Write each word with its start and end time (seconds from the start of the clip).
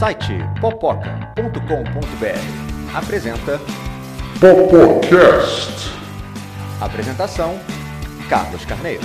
site 0.00 0.38
popoca.com.br 0.62 2.96
apresenta 2.96 3.60
Popocast. 4.40 5.90
Apresentação 6.80 7.60
Carlos 8.30 8.64
Carneiro. 8.64 9.02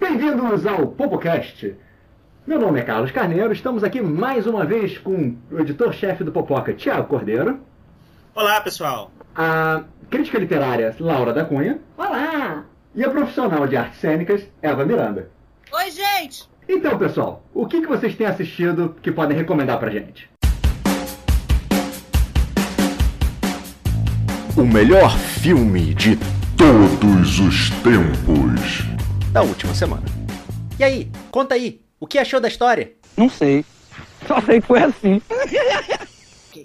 Bem-vindos 0.00 0.64
ao 0.64 0.86
Popocast. 0.86 1.76
Meu 2.46 2.58
nome 2.58 2.80
é 2.80 2.82
Carlos 2.82 3.10
Carneiro, 3.10 3.52
estamos 3.52 3.84
aqui 3.84 4.00
mais 4.00 4.46
uma 4.46 4.64
vez 4.64 4.96
com 4.96 5.36
o 5.50 5.60
editor-chefe 5.60 6.24
do 6.24 6.32
Popoca, 6.32 6.72
Tiago 6.72 7.06
Cordeiro, 7.06 7.60
Olá, 8.34 8.62
pessoal. 8.62 9.10
a 9.34 9.82
crítica 10.08 10.38
literária 10.38 10.96
Laura 10.98 11.34
da 11.34 11.44
Cunha 11.44 11.80
Olá! 11.98 12.64
E 12.96 13.04
a 13.04 13.10
profissional 13.10 13.68
de 13.68 13.76
artes 13.76 14.00
cênicas 14.00 14.42
Eva 14.62 14.84
Miranda. 14.84 15.28
Oi, 15.70 15.90
gente! 15.90 16.48
Então, 16.66 16.98
pessoal, 16.98 17.44
o 17.54 17.66
que, 17.66 17.82
que 17.82 17.86
vocês 17.86 18.16
têm 18.16 18.26
assistido 18.26 18.96
que 19.02 19.12
podem 19.12 19.36
recomendar 19.36 19.78
pra 19.78 19.90
gente? 19.90 20.28
O 24.56 24.64
melhor 24.64 25.16
filme 25.16 25.94
de 25.94 26.16
todos 26.56 27.38
os 27.38 27.70
tempos. 27.82 28.86
Da 29.30 29.42
última 29.42 29.74
semana. 29.74 30.02
E 30.78 30.82
aí, 30.82 31.10
conta 31.30 31.54
aí, 31.54 31.82
o 32.00 32.06
que 32.06 32.18
achou 32.18 32.40
da 32.40 32.48
história? 32.48 32.94
Não 33.14 33.28
sei. 33.28 33.64
Só 34.26 34.40
sei 34.40 34.60
que 34.60 34.66
foi 34.66 34.82
assim. 34.82 35.20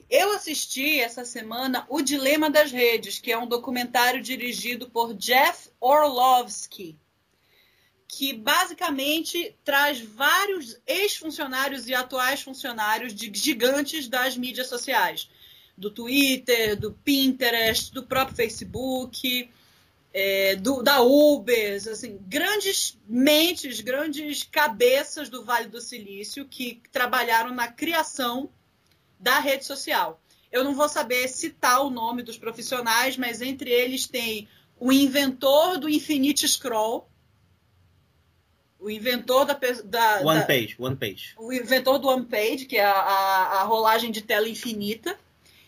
Eu 0.10 0.34
assisti 0.34 1.00
essa 1.00 1.26
semana 1.26 1.86
O 1.90 2.02
Dilema 2.02 2.50
das 2.50 2.72
Redes, 2.72 3.20
que 3.20 3.32
é 3.32 3.38
um 3.38 3.48
documentário 3.48 4.22
dirigido 4.22 4.90
por 4.90 5.14
Jeff 5.14 5.70
Orlovsky, 5.80 6.98
que 8.08 8.34
basicamente 8.34 9.56
traz 9.64 10.02
vários 10.02 10.78
ex-funcionários 10.86 11.88
e 11.88 11.94
atuais 11.94 12.42
funcionários 12.42 13.14
de 13.14 13.32
gigantes 13.34 14.08
das 14.08 14.36
mídias 14.36 14.68
sociais, 14.68 15.30
do 15.78 15.90
Twitter, 15.90 16.78
do 16.78 16.92
Pinterest, 16.92 17.94
do 17.94 18.04
próprio 18.06 18.36
Facebook, 18.36 19.50
é, 20.14 20.56
do- 20.58 20.84
da 20.84 21.02
Uber, 21.02 21.76
assim, 21.90 22.20
grandes 22.28 22.98
mentes, 23.08 23.80
grandes 23.80 24.44
cabeças 24.44 25.30
do 25.30 25.46
Vale 25.46 25.70
do 25.70 25.80
Silício 25.80 26.46
que 26.46 26.82
trabalharam 26.92 27.56
na 27.56 27.70
criação 27.70 28.50
da 29.22 29.40
rede 29.40 29.64
social. 29.66 30.20
Eu 30.52 30.64
não 30.66 30.74
vou 30.76 30.90
saber 30.90 31.28
citar 31.30 31.82
o 31.86 31.90
nome 31.90 32.24
dos 32.24 32.38
profissionais, 32.38 33.16
mas 33.16 33.42
entre 33.42 33.70
eles 33.70 34.06
tem 34.08 34.48
o 34.80 34.92
inventor 34.92 35.78
do 35.78 35.88
Infinite 35.88 36.46
Scroll, 36.48 37.08
o 38.80 38.90
inventor 38.90 39.46
da, 39.46 39.54
da, 39.86 40.22
One 40.22 40.40
da- 40.40 40.46
Page, 40.46 40.76
One 40.80 40.96
Page. 40.96 41.36
o 41.38 41.54
inventor 41.54 42.00
do 42.00 42.08
OnePage, 42.08 42.66
que 42.66 42.78
é 42.78 42.84
a, 42.84 42.92
a, 42.92 43.62
a 43.62 43.64
rolagem 43.64 44.12
de 44.12 44.22
tela 44.24 44.50
infinita, 44.50 45.16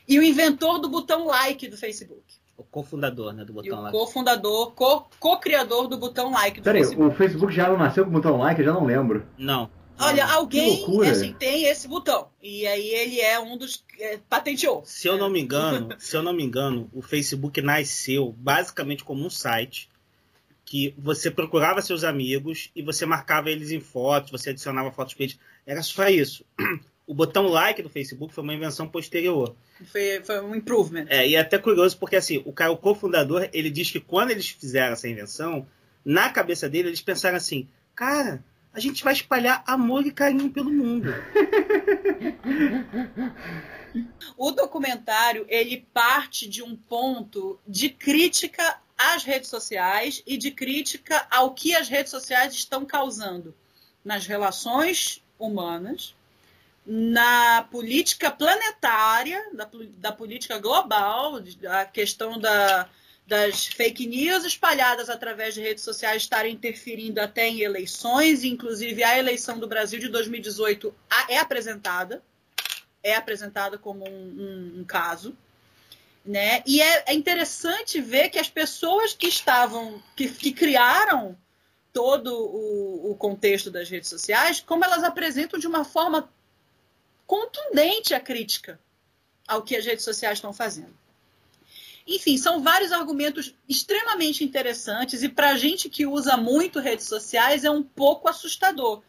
e 0.08 0.17
o 0.17 0.23
inventor 0.23 0.80
do 0.80 0.90
botão 0.90 1.28
like 1.28 1.67
do 1.67 1.78
Facebook. 1.78 2.23
O 2.58 2.64
cofundador 2.64 3.32
né, 3.34 3.45
do 3.45 3.52
E 3.52 3.56
botão 3.56 3.80
o 3.80 3.82
lá. 3.84 3.92
cofundador, 3.92 4.72
co- 4.72 5.08
co-criador 5.20 5.88
do 5.88 5.98
botão 5.98 6.32
like 6.32 6.60
do 6.60 6.64
Peraí, 6.64 6.82
Facebook. 6.82 7.14
o 7.14 7.16
Facebook 7.16 7.54
já 7.54 7.70
não 7.70 7.78
nasceu 7.78 8.04
com 8.04 8.10
o 8.10 8.14
botão 8.14 8.38
like? 8.38 8.60
Eu 8.62 8.66
já 8.66 8.73
não 8.73 8.86
lembro. 8.86 9.26
Não. 9.38 9.70
Olha, 10.06 10.26
alguém 10.26 10.86
assim, 11.09 11.34
tem 11.34 11.66
esse 11.66 11.88
botão. 11.88 12.30
E 12.42 12.66
aí 12.68 12.88
ele 12.88 13.20
é 13.20 13.40
um 13.40 13.58
dos. 13.58 13.84
É, 14.00 14.20
patenteou. 14.30 14.84
Se 14.86 15.08
eu 15.08 15.18
não 15.18 15.30
me 15.30 15.40
engano, 15.40 15.95
se 16.00 16.16
eu 16.16 16.23
não 16.23 16.34
me 16.34 16.44
engano, 16.44 16.90
o 16.94 17.02
Facebook 17.02 17.62
nasceu 17.62 18.34
basicamente 18.38 19.04
como 19.04 19.26
um 19.26 19.30
site 19.30 19.90
que 20.66 20.94
você 20.98 21.30
procurava 21.30 21.82
seus 21.82 22.04
amigos 22.04 22.72
e 22.76 22.82
você 22.82 23.06
marcava 23.06 23.52
eles 23.52 23.72
em 23.72 23.80
fotos, 23.80 24.32
você 24.32 24.50
adicionava 24.50 24.92
fotos 24.92 25.14
para 25.14 25.23
eles. 25.26 25.40
Era 25.66 25.82
só 25.82 26.08
isso. 26.10 26.45
O 27.06 27.14
botão 27.14 27.48
like 27.48 27.82
do 27.82 27.89
Facebook 27.89 28.33
foi 28.33 28.44
uma 28.44 28.54
invenção 28.54 28.88
posterior. 28.88 29.54
Foi, 29.92 30.22
foi 30.23 30.42
um 30.42 30.56
improvement. 30.56 31.06
É, 31.10 31.27
e 31.27 31.36
é 31.36 31.39
até 31.39 31.58
curioso 31.58 31.98
porque 31.98 32.16
assim, 32.16 32.42
o 32.45 32.54
cara, 32.54 32.72
o 32.72 32.77
cofundador, 32.77 33.50
ele 33.52 33.70
diz 33.70 33.92
que 33.92 34.00
quando 34.00 34.32
eles 34.32 34.50
fizeram 34.50 34.94
essa 34.94 35.10
invenção, 35.10 35.67
na 36.06 36.30
cabeça 36.30 36.70
dele 36.70 36.88
eles 36.88 37.02
pensaram 37.02 37.36
assim, 37.36 37.67
cara, 37.94 38.42
a 38.73 38.80
gente 38.80 39.04
vai 39.04 39.14
espalhar 39.14 39.64
amor 39.67 40.06
e 40.06 40.11
carinho 40.11 40.50
pelo 40.50 40.72
mundo. 40.72 41.14
O 44.36 44.52
documentário 44.52 45.45
ele 45.48 45.86
parte 45.94 46.50
de 46.50 46.64
um 46.64 46.76
ponto 46.76 47.60
de 47.67 47.89
crítica 47.89 48.82
às 48.98 49.23
redes 49.23 49.50
sociais 49.50 50.23
e 50.26 50.36
de 50.36 50.50
crítica 50.50 51.28
ao 51.30 51.54
que 51.54 51.76
as 51.76 51.88
redes 51.88 52.10
sociais 52.10 52.54
estão 52.54 52.83
causando 52.86 53.54
nas 54.04 54.26
relações 54.26 55.22
humanas, 55.38 56.16
na 56.86 57.64
política 57.72 58.32
planetária, 58.32 59.52
da, 59.54 59.70
da 59.98 60.12
política 60.12 60.58
global, 60.58 61.39
a 61.70 61.86
questão 61.86 62.39
da, 62.39 62.89
das 63.26 63.67
fake 63.67 64.06
news 64.06 64.44
espalhadas 64.44 65.10
através 65.10 65.54
de 65.54 65.61
redes 65.61 65.84
sociais 65.84 66.23
estarem 66.23 66.54
interferindo 66.54 67.20
até 67.22 67.48
em 67.48 67.61
eleições, 67.61 68.44
inclusive 68.44 69.04
a 69.04 69.17
eleição 69.17 69.58
do 69.58 69.67
Brasil 69.67 70.00
de 70.00 70.10
2018 70.10 70.94
a- 71.10 71.28
é 71.32 71.38
apresentada 71.38 72.22
é 73.02 73.16
apresentada 73.16 73.78
como 73.78 74.08
um, 74.08 74.12
um- 74.76 74.80
um 74.80 74.83
caso. 74.86 75.36
Né? 76.26 76.64
E 76.66 76.82
é, 76.82 77.04
é 77.08 77.14
interessante 77.14 78.00
ver 78.00 78.30
que 78.30 78.39
as 78.39 78.50
pessoas 78.50 79.14
que 79.14 79.28
estavam, 79.28 80.02
que, 80.16 80.30
que 80.30 80.54
criaram 80.54 81.38
todo 81.92 82.33
o, 82.33 83.12
o 83.12 83.16
contexto 83.16 83.70
das 83.70 83.89
redes 83.89 84.10
sociais, 84.10 84.62
como 84.62 84.86
elas 84.86 85.04
apresentam 85.04 85.60
de 85.60 85.67
uma 85.67 85.83
forma 85.83 86.30
contundente 87.28 88.14
a 88.14 88.20
crítica 88.22 88.80
ao 89.48 89.62
que 89.64 89.76
as 89.76 89.86
redes 89.86 90.06
sociais 90.06 90.38
estão 90.38 90.54
fazendo. 90.54 90.98
Enfim, 92.05 92.37
são 92.37 92.61
vários 92.61 92.91
argumentos 92.91 93.55
extremamente 93.67 94.43
interessantes 94.43 95.23
e 95.23 95.30
para 95.30 95.58
gente 95.58 95.89
que 95.89 96.05
usa 96.05 96.36
muito 96.36 96.80
redes 96.80 97.08
sociais 97.08 97.64
é 97.64 97.71
um 97.71 97.81
pouco 97.81 98.27
assustador. 98.27 99.02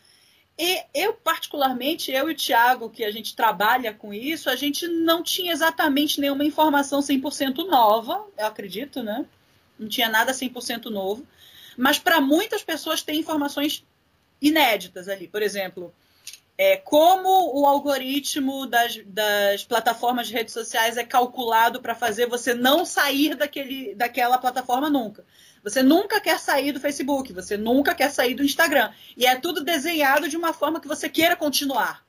E 0.57 0.85
eu, 0.95 1.15
particularmente, 1.15 2.13
eu 2.13 2.29
e 2.29 2.33
o 2.33 2.37
Thiago, 2.37 2.89
que 2.89 3.05
a 3.05 3.11
gente 3.11 3.35
trabalha 3.35 3.93
com 3.93 4.15
isso, 4.15 4.49
a 4.49 4.55
gente 4.55 4.87
não 4.87 5.23
tinha 5.23 5.53
exatamente 5.53 6.21
nenhuma 6.21 6.45
informação 6.45 7.01
100% 7.01 7.67
nova, 7.67 8.25
eu 8.39 8.47
acredito, 8.47 9.03
né? 9.03 9.27
Não 9.77 9.89
tinha 9.89 10.09
nada 10.09 10.33
100% 10.33 10.85
novo. 10.85 11.27
Mas 11.77 11.99
para 11.99 12.21
muitas 12.21 12.63
pessoas 12.63 13.03
tem 13.03 13.19
informações 13.19 13.85
inéditas 14.41 15.09
ali. 15.09 15.27
Por 15.27 15.43
exemplo, 15.43 15.93
é, 16.57 16.77
como 16.77 17.61
o 17.61 17.67
algoritmo 17.67 18.67
das, 18.67 19.01
das 19.07 19.65
plataformas 19.65 20.29
de 20.29 20.35
redes 20.35 20.55
sociais 20.55 20.97
é 20.97 21.05
calculado 21.05 21.81
para 21.81 21.95
fazer 21.95 22.27
você 22.27 22.55
não 22.55 22.85
sair 22.85 23.35
daquele, 23.35 23.95
daquela 23.95 24.39
plataforma 24.39 24.89
nunca. 24.89 25.25
Você 25.63 25.83
nunca 25.83 26.21
quer 26.21 26.39
sair 26.39 26.73
do 26.73 26.81
Facebook, 26.81 27.33
você 27.33 27.57
nunca 27.57 27.95
quer 27.95 28.11
sair 28.11 28.35
do 28.35 28.45
Instagram. 28.45 28.93
E 29.17 29.27
é 29.27 29.35
tudo 29.35 29.65
desenhado 29.65 30.29
de 30.29 30.37
uma 30.37 30.53
forma 30.53 30.81
que 30.81 30.89
você 30.89 31.09
queira 31.09 31.35
continuar 31.35 32.05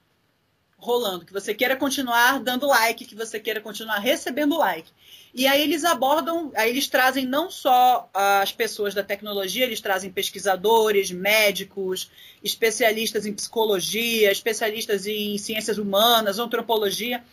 rolando, 0.85 1.25
que 1.25 1.33
você 1.33 1.53
queira 1.53 1.75
continuar 1.75 2.39
dando 2.39 2.67
like, 2.67 3.05
que 3.05 3.15
você 3.15 3.39
queira 3.39 3.59
continuar 3.59 3.97
recebendo 3.97 4.57
like. 4.57 4.89
E 5.33 5.47
aí 5.47 5.61
eles 5.61 5.83
abordam, 5.83 6.51
aí 6.55 6.69
eles 6.69 6.87
trazem 6.87 7.25
não 7.25 7.51
só 7.51 8.09
as 8.13 8.51
pessoas 8.51 8.93
da 8.93 9.03
tecnologia, 9.03 9.65
eles 9.65 9.81
trazem 9.81 10.11
pesquisadores, 10.11 11.11
médicos, 11.11 12.09
especialistas 12.43 13.25
em 13.25 13.33
psicologia, 13.33 14.31
especialistas 14.31 15.05
em 15.05 15.37
ciências 15.37 15.77
humanas, 15.77 16.39
antropologia, 16.39 17.23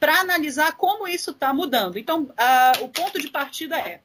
para 0.00 0.20
analisar 0.20 0.76
como 0.76 1.06
isso 1.06 1.30
está 1.30 1.54
mudando. 1.54 1.98
Então, 1.98 2.28
ah, 2.36 2.72
o 2.80 2.88
ponto 2.88 3.20
de 3.20 3.30
partida 3.30 3.78
é 3.78 4.00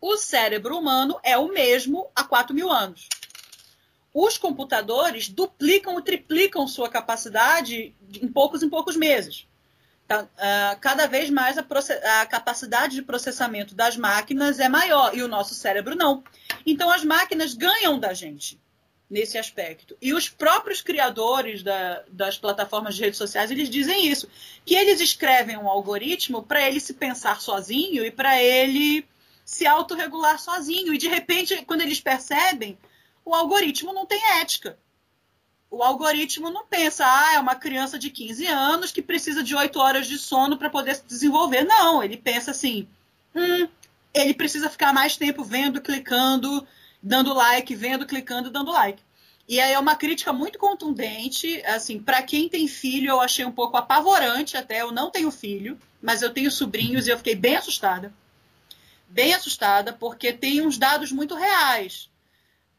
o 0.00 0.16
cérebro 0.16 0.76
humano 0.76 1.20
é 1.22 1.38
o 1.38 1.46
mesmo 1.46 2.10
há 2.16 2.24
4 2.24 2.52
mil 2.52 2.68
anos. 2.68 3.08
Os 4.14 4.36
computadores 4.36 5.28
duplicam 5.28 5.94
ou 5.94 6.02
triplicam 6.02 6.66
sua 6.68 6.88
capacidade 6.88 7.94
em 8.20 8.28
poucos 8.28 8.62
em 8.62 8.68
poucos 8.68 8.96
meses. 8.96 9.46
Tá? 10.06 10.28
Ah, 10.36 10.76
cada 10.80 11.06
vez 11.06 11.30
mais 11.30 11.56
a, 11.56 11.64
a 12.20 12.26
capacidade 12.26 12.96
de 12.96 13.02
processamento 13.02 13.74
das 13.74 13.96
máquinas 13.96 14.58
é 14.58 14.68
maior 14.68 15.16
e 15.16 15.22
o 15.22 15.28
nosso 15.28 15.54
cérebro 15.54 15.96
não. 15.96 16.22
Então 16.66 16.90
as 16.90 17.04
máquinas 17.04 17.54
ganham 17.54 17.98
da 17.98 18.12
gente 18.12 18.60
nesse 19.08 19.36
aspecto. 19.38 19.96
E 20.00 20.12
os 20.14 20.28
próprios 20.28 20.80
criadores 20.80 21.62
da- 21.62 22.02
das 22.08 22.38
plataformas 22.38 22.94
de 22.94 23.02
redes 23.02 23.18
sociais, 23.18 23.50
eles 23.50 23.68
dizem 23.68 24.08
isso, 24.08 24.28
que 24.64 24.74
eles 24.74 25.00
escrevem 25.00 25.56
um 25.56 25.68
algoritmo 25.68 26.42
para 26.42 26.66
ele 26.66 26.80
se 26.80 26.94
pensar 26.94 27.40
sozinho 27.40 28.04
e 28.04 28.10
para 28.10 28.42
ele 28.42 29.06
se 29.44 29.66
autorregular 29.66 30.38
sozinho. 30.38 30.94
E 30.94 30.98
de 30.98 31.08
repente, 31.08 31.62
quando 31.66 31.82
eles 31.82 32.00
percebem, 32.00 32.78
o 33.24 33.34
algoritmo 33.34 33.92
não 33.92 34.06
tem 34.06 34.20
ética. 34.40 34.78
O 35.70 35.82
algoritmo 35.82 36.50
não 36.50 36.66
pensa, 36.66 37.04
ah, 37.06 37.34
é 37.34 37.38
uma 37.38 37.54
criança 37.54 37.98
de 37.98 38.10
15 38.10 38.46
anos 38.46 38.92
que 38.92 39.00
precisa 39.00 39.42
de 39.42 39.54
8 39.54 39.78
horas 39.78 40.06
de 40.06 40.18
sono 40.18 40.58
para 40.58 40.68
poder 40.68 40.96
se 40.96 41.04
desenvolver. 41.06 41.64
Não, 41.64 42.02
ele 42.02 42.16
pensa 42.16 42.50
assim, 42.50 42.86
hum, 43.34 43.66
ele 44.12 44.34
precisa 44.34 44.68
ficar 44.68 44.92
mais 44.92 45.16
tempo 45.16 45.42
vendo, 45.42 45.80
clicando 45.80 46.66
dando 47.02 47.34
like, 47.34 47.74
vendo, 47.74 48.06
clicando, 48.06 48.50
dando 48.50 48.70
like. 48.70 49.02
E 49.48 49.60
aí 49.60 49.72
é 49.72 49.78
uma 49.78 49.96
crítica 49.96 50.32
muito 50.32 50.58
contundente, 50.58 51.60
assim, 51.66 51.98
para 51.98 52.22
quem 52.22 52.48
tem 52.48 52.68
filho, 52.68 53.10
eu 53.10 53.20
achei 53.20 53.44
um 53.44 53.50
pouco 53.50 53.76
apavorante 53.76 54.56
até. 54.56 54.80
Eu 54.80 54.92
não 54.92 55.10
tenho 55.10 55.30
filho, 55.30 55.78
mas 56.00 56.22
eu 56.22 56.32
tenho 56.32 56.50
sobrinhos 56.50 57.06
e 57.06 57.10
eu 57.10 57.18
fiquei 57.18 57.34
bem 57.34 57.56
assustada. 57.56 58.14
Bem 59.08 59.34
assustada, 59.34 59.92
porque 59.92 60.32
tem 60.32 60.64
uns 60.64 60.78
dados 60.78 61.10
muito 61.10 61.34
reais. 61.34 62.08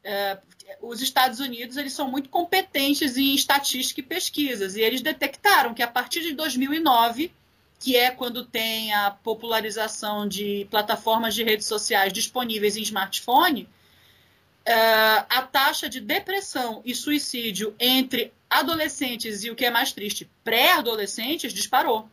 É, 0.03 0.37
os 0.81 1.01
Estados 1.01 1.39
Unidos 1.39 1.77
eles 1.77 1.93
são 1.93 2.09
muito 2.09 2.29
competentes 2.29 3.15
em 3.17 3.33
estatística 3.33 4.01
e 4.01 4.03
pesquisas, 4.03 4.75
e 4.75 4.81
eles 4.81 5.01
detectaram 5.01 5.73
que 5.73 5.81
a 5.81 5.87
partir 5.87 6.21
de 6.21 6.33
2009, 6.33 7.31
que 7.79 7.95
é 7.95 8.11
quando 8.11 8.45
tem 8.45 8.93
a 8.93 9.11
popularização 9.11 10.27
de 10.27 10.67
plataformas 10.69 11.33
de 11.33 11.43
redes 11.43 11.67
sociais 11.67 12.11
disponíveis 12.11 12.75
em 12.75 12.81
smartphone, 12.81 13.63
uh, 13.63 15.25
a 15.29 15.41
taxa 15.41 15.89
de 15.89 15.99
depressão 15.99 16.81
e 16.85 16.95
suicídio 16.95 17.75
entre 17.79 18.31
adolescentes 18.49 19.43
e 19.43 19.49
o 19.49 19.55
que 19.55 19.65
é 19.65 19.71
mais 19.71 19.91
triste, 19.91 20.29
pré-adolescentes, 20.43 21.53
disparou. 21.53 22.09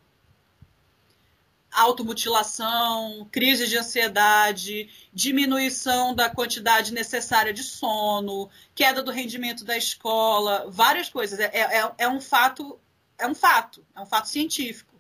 Automutilação, 1.72 3.28
crise 3.30 3.68
de 3.68 3.76
ansiedade, 3.76 4.88
diminuição 5.12 6.14
da 6.14 6.28
quantidade 6.28 6.92
necessária 6.92 7.52
de 7.52 7.62
sono, 7.62 8.48
queda 8.74 9.02
do 9.02 9.10
rendimento 9.10 9.64
da 9.64 9.76
escola, 9.76 10.66
várias 10.68 11.08
coisas. 11.08 11.38
É, 11.38 11.50
é, 11.52 11.92
é 11.98 12.08
um 12.08 12.20
fato, 12.20 12.78
é 13.18 13.26
um 13.26 13.34
fato, 13.34 13.84
é 13.96 14.00
um 14.00 14.06
fato 14.06 14.28
científico. 14.28 14.90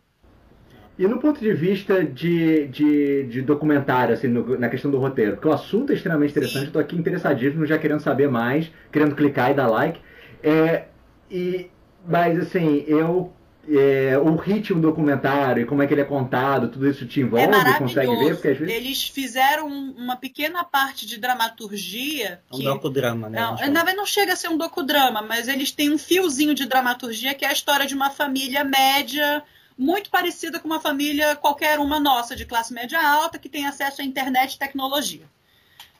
E 1.00 1.08
no 1.08 1.18
ponto 1.18 1.40
de 1.40 1.54
vista 1.54 2.04
de, 2.04 2.66
de, 2.66 3.24
de 3.24 3.40
documentário, 3.40 4.12
assim, 4.12 4.28
no, 4.28 4.58
na 4.58 4.68
questão 4.68 4.90
do 4.90 4.98
roteiro, 4.98 5.32
porque 5.32 5.48
o 5.48 5.52
assunto 5.52 5.92
é 5.92 5.94
extremamente 5.94 6.32
interessante, 6.32 6.66
estou 6.66 6.78
aqui 6.78 6.94
interessadíssimo, 6.94 7.64
já 7.64 7.78
querendo 7.78 8.00
saber 8.00 8.28
mais, 8.28 8.70
querendo 8.92 9.16
clicar 9.16 9.50
e 9.50 9.54
dar 9.54 9.66
like. 9.66 9.98
É, 10.42 10.84
e, 11.30 11.70
mas, 12.06 12.38
assim, 12.38 12.84
eu. 12.86 13.32
É, 13.68 14.16
o 14.18 14.36
ritmo 14.36 14.80
do 14.80 14.88
documentário, 14.88 15.66
como 15.66 15.82
é 15.82 15.86
que 15.86 15.92
ele 15.92 16.00
é 16.00 16.04
contado, 16.04 16.68
tudo 16.68 16.88
isso 16.88 17.06
te 17.06 17.20
envolve, 17.20 17.44
é 17.44 17.78
consegue 17.78 18.16
ver? 18.16 18.34
Porque 18.34 18.48
às 18.48 18.58
vezes... 18.58 18.74
Eles 18.74 19.02
fizeram 19.04 19.66
uma 19.68 20.16
pequena 20.16 20.64
parte 20.64 21.06
de 21.06 21.18
dramaturgia. 21.18 22.40
Que... 22.50 22.56
Um 22.56 22.64
docudrama, 22.64 23.28
né? 23.28 23.38
Não, 23.38 23.52
na 23.52 23.56
verdade, 23.56 23.96
não 23.96 24.06
chega 24.06 24.32
a 24.32 24.36
ser 24.36 24.48
um 24.48 24.56
docudrama, 24.56 25.20
mas 25.22 25.46
eles 25.46 25.70
têm 25.70 25.90
um 25.90 25.98
fiozinho 25.98 26.54
de 26.54 26.66
dramaturgia 26.66 27.34
que 27.34 27.44
é 27.44 27.48
a 27.48 27.52
história 27.52 27.86
de 27.86 27.94
uma 27.94 28.10
família 28.10 28.64
média 28.64 29.44
muito 29.76 30.10
parecida 30.10 30.58
com 30.58 30.66
uma 30.66 30.80
família 30.80 31.36
qualquer 31.36 31.78
uma 31.78 31.98
nossa, 31.98 32.36
de 32.36 32.44
classe 32.44 32.72
média 32.72 33.00
alta, 33.00 33.38
que 33.38 33.48
tem 33.48 33.66
acesso 33.66 34.02
à 34.02 34.04
internet 34.04 34.54
e 34.54 34.58
tecnologia. 34.58 35.24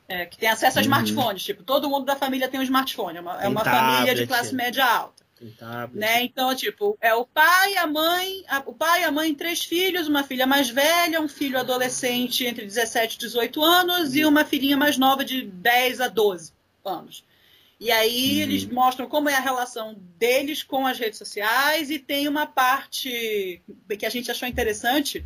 É, 0.08 0.26
que 0.26 0.36
tem 0.36 0.48
acesso 0.48 0.78
a 0.78 0.80
uhum. 0.80 0.86
smartphones. 0.86 1.42
Tipo, 1.44 1.62
todo 1.62 1.88
mundo 1.88 2.04
da 2.04 2.16
família 2.16 2.48
tem 2.48 2.58
um 2.58 2.64
smartphone. 2.64 3.18
É 3.18 3.20
uma, 3.20 3.42
é 3.42 3.48
uma 3.48 3.64
família 3.64 4.14
de 4.14 4.26
classe 4.26 4.54
média 4.54 4.84
alta. 4.84 5.22
Né? 5.98 6.22
Então, 6.22 6.54
tipo, 6.54 6.98
é 7.00 7.14
o 7.14 7.24
pai, 7.24 7.76
a 7.76 7.86
mãe, 7.86 8.44
a, 8.46 8.58
o 8.66 8.74
pai, 8.74 9.04
a 9.04 9.10
mãe, 9.10 9.34
três 9.34 9.64
filhos, 9.64 10.06
uma 10.06 10.22
filha 10.22 10.46
mais 10.46 10.68
velha, 10.68 11.20
um 11.20 11.28
filho 11.28 11.58
adolescente 11.58 12.44
entre 12.44 12.64
17 12.64 13.16
e 13.16 13.18
18 13.20 13.62
anos 13.62 14.14
e 14.14 14.24
uma 14.24 14.44
filhinha 14.44 14.76
mais 14.76 14.98
nova 14.98 15.24
de 15.24 15.42
10 15.42 16.00
a 16.00 16.08
12 16.08 16.52
anos. 16.84 17.24
E 17.80 17.90
aí 17.90 18.36
uhum. 18.36 18.42
eles 18.42 18.66
mostram 18.66 19.08
como 19.08 19.30
é 19.30 19.34
a 19.34 19.40
relação 19.40 19.96
deles 20.18 20.62
com 20.62 20.86
as 20.86 20.98
redes 20.98 21.18
sociais 21.18 21.90
e 21.90 21.98
tem 21.98 22.28
uma 22.28 22.46
parte 22.46 23.62
que 23.98 24.04
a 24.04 24.10
gente 24.10 24.30
achou 24.30 24.46
interessante 24.46 25.24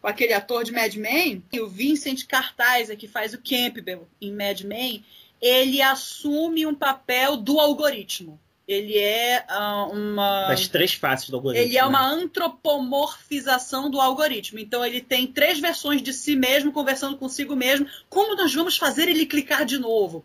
com 0.00 0.06
aquele 0.06 0.32
ator 0.32 0.62
de 0.62 0.70
Mad 0.70 0.94
Men, 0.94 1.42
o 1.60 1.66
Vincent 1.66 2.24
Cartaiser, 2.26 2.96
que 2.96 3.08
faz 3.08 3.34
o 3.34 3.42
Campbell 3.42 4.06
em 4.20 4.32
Mad 4.32 4.60
Men, 4.60 5.04
ele 5.40 5.82
assume 5.82 6.64
um 6.64 6.74
papel 6.74 7.36
do 7.36 7.58
algoritmo. 7.58 8.38
Ele 8.66 8.98
é 8.98 9.44
uh, 9.48 9.92
uma. 9.92 10.48
Das 10.48 10.66
três 10.66 10.92
faces 10.92 11.30
do 11.30 11.36
algoritmo. 11.36 11.64
Ele 11.64 11.78
é 11.78 11.82
né? 11.82 11.86
uma 11.86 12.04
antropomorfização 12.04 13.88
do 13.88 14.00
algoritmo. 14.00 14.58
Então, 14.58 14.84
ele 14.84 15.00
tem 15.00 15.26
três 15.26 15.60
versões 15.60 16.02
de 16.02 16.12
si 16.12 16.34
mesmo 16.34 16.72
conversando 16.72 17.16
consigo 17.16 17.54
mesmo. 17.54 17.86
Como 18.08 18.34
nós 18.34 18.52
vamos 18.52 18.76
fazer 18.76 19.08
ele 19.08 19.24
clicar 19.24 19.64
de 19.64 19.78
novo? 19.78 20.24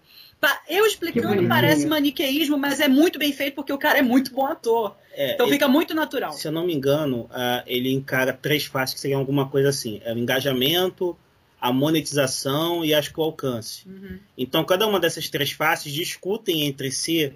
Eu 0.67 0.87
explicando 0.87 1.47
parece 1.47 1.85
maniqueísmo, 1.85 2.57
mas 2.57 2.79
é 2.79 2.87
muito 2.87 3.19
bem 3.19 3.31
feito 3.31 3.53
porque 3.53 3.71
o 3.71 3.77
cara 3.77 3.99
é 3.99 4.01
muito 4.01 4.33
bom 4.33 4.47
ator. 4.47 4.95
É, 5.13 5.33
então 5.33 5.45
ele, 5.45 5.53
fica 5.53 5.67
muito 5.67 5.93
natural. 5.93 6.33
Se 6.33 6.47
eu 6.47 6.51
não 6.51 6.65
me 6.65 6.73
engano, 6.73 7.25
uh, 7.25 7.61
ele 7.67 7.93
encara 7.93 8.33
três 8.33 8.65
faces 8.65 8.95
que 8.95 8.99
seriam 8.99 9.19
alguma 9.19 9.47
coisa 9.47 9.69
assim: 9.69 10.01
é 10.03 10.11
o 10.11 10.17
engajamento, 10.17 11.15
a 11.59 11.71
monetização 11.71 12.83
e 12.83 12.91
acho 12.91 13.13
que 13.13 13.19
o 13.19 13.23
alcance. 13.23 13.87
Uhum. 13.87 14.17
Então, 14.35 14.65
cada 14.65 14.87
uma 14.87 14.99
dessas 14.99 15.29
três 15.29 15.51
faces 15.51 15.93
discutem 15.93 16.63
entre 16.63 16.91
si 16.91 17.33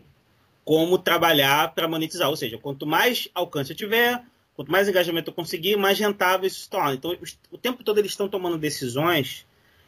como 0.66 0.98
trabalhar 0.98 1.74
para 1.74 1.88
monetizar. 1.88 2.30
Ou 2.30 2.36
seja, 2.36 2.58
quanto 2.58 2.86
mais 2.86 3.30
alcance 3.34 3.72
eu 3.72 3.78
tiver, 3.78 4.22
quanto 4.56 4.72
mais 4.72 4.90
engajamento 4.90 5.30
eu 5.30 5.34
conseguir, 5.34 5.78
mais 5.78 5.98
rentável 5.98 6.48
isso 6.48 6.62
se 6.62 6.70
torna. 6.70 6.96
Então, 6.96 7.16
o 7.52 7.58
tempo 7.58 7.84
todo 7.84 8.00
eles 8.00 8.12
estão 8.12 8.28
tomando 8.28 8.58
decisões 8.58 9.46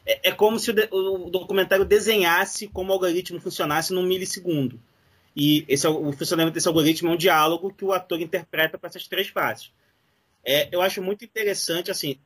é, 0.08 0.30
é 0.30 0.32
como 0.32 0.58
se 0.58 0.70
o, 0.70 0.72
de, 0.72 0.88
o, 0.90 1.28
documentário 1.28 1.84
desenhasse 1.84 2.66
como 2.68 2.90
o 2.90 2.92
algoritmo 2.94 3.38
funcionasse 3.38 3.92
num 3.92 4.02
milissegundo. 4.02 4.80
E 5.36 5.64
esse, 5.68 5.86
o 5.86 6.10
funcionamento 6.12 6.54
desse 6.54 6.66
algoritmo 6.66 7.10
é 7.10 7.12
um 7.12 7.16
diálogo 7.16 7.72
que 7.72 7.84
o 7.84 7.92
ator 7.92 8.20
interpreta 8.20 8.78
para 8.78 8.88
essas 8.88 9.06
três 9.06 9.28
fases. 9.28 9.70
É, 10.44 10.68
eu 10.72 10.80
acho 10.80 11.02
muito 11.02 11.24
interessante, 11.24 11.90
assim, 11.90 12.16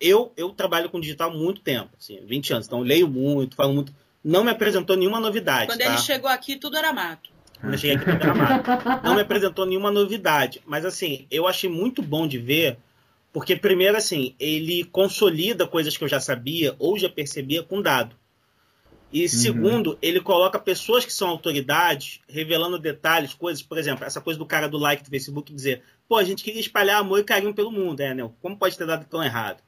eu, 0.00 0.32
eu 0.36 0.50
trabalho 0.50 0.90
com 0.90 1.00
digital 1.00 1.30
há 1.30 1.34
muito 1.34 1.60
tempo, 1.60 1.90
assim, 1.98 2.18
20 2.26 2.52
anos, 2.52 2.66
então 2.66 2.80
leio 2.80 3.06
muito, 3.06 3.54
falo 3.54 3.72
muito. 3.72 3.94
Não 4.22 4.42
me 4.42 4.50
apresentou 4.50 4.96
nenhuma 4.96 5.20
novidade. 5.20 5.66
Quando 5.66 5.78
tá? 5.78 5.86
ele 5.86 5.98
chegou 5.98 6.28
aqui, 6.28 6.56
tudo 6.56 6.76
era 6.76 6.92
mato. 6.92 7.30
Quando 7.60 7.72
eu 7.72 7.78
cheguei 7.78 7.96
aqui, 7.96 8.10
era 8.10 8.34
mato. 8.34 8.70
Não 9.04 9.14
me 9.14 9.22
apresentou 9.22 9.66
nenhuma 9.66 9.90
novidade. 9.90 10.60
Mas, 10.66 10.84
assim, 10.84 11.26
eu 11.30 11.46
achei 11.46 11.68
muito 11.68 12.02
bom 12.02 12.26
de 12.26 12.38
ver 12.38 12.78
porque, 13.32 13.54
primeiro, 13.56 13.96
assim, 13.96 14.34
ele 14.38 14.84
consolida 14.84 15.66
coisas 15.66 15.96
que 15.96 16.02
eu 16.02 16.08
já 16.08 16.20
sabia 16.20 16.74
ou 16.78 16.98
já 16.98 17.08
percebia 17.08 17.62
com 17.62 17.82
dado. 17.82 18.16
E, 19.12 19.22
uhum. 19.22 19.28
segundo, 19.28 19.98
ele 20.02 20.20
coloca 20.20 20.58
pessoas 20.58 21.04
que 21.04 21.12
são 21.12 21.28
autoridades 21.28 22.20
revelando 22.28 22.78
detalhes, 22.78 23.32
coisas, 23.32 23.62
por 23.62 23.78
exemplo, 23.78 24.04
essa 24.04 24.20
coisa 24.20 24.38
do 24.38 24.46
cara 24.46 24.68
do 24.68 24.76
like 24.76 25.02
do 25.02 25.10
Facebook 25.10 25.52
dizer, 25.52 25.82
pô, 26.06 26.16
a 26.16 26.24
gente 26.24 26.44
queria 26.44 26.60
espalhar 26.60 27.00
amor 27.00 27.20
e 27.20 27.24
carinho 27.24 27.54
pelo 27.54 27.70
mundo, 27.70 28.00
é, 28.00 28.14
né? 28.14 28.28
Como 28.42 28.56
pode 28.56 28.76
ter 28.76 28.86
dado 28.86 29.06
tão 29.06 29.22
errado? 29.22 29.62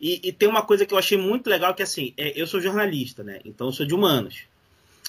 E, 0.00 0.20
e 0.22 0.32
tem 0.32 0.48
uma 0.48 0.62
coisa 0.62 0.84
que 0.84 0.92
eu 0.92 0.98
achei 0.98 1.16
muito 1.16 1.48
legal, 1.48 1.74
que 1.74 1.82
assim, 1.82 2.12
é, 2.16 2.38
eu 2.38 2.46
sou 2.46 2.60
jornalista, 2.60 3.22
né? 3.22 3.40
Então 3.44 3.68
eu 3.68 3.72
sou 3.72 3.86
de 3.86 3.94
humanos. 3.94 4.42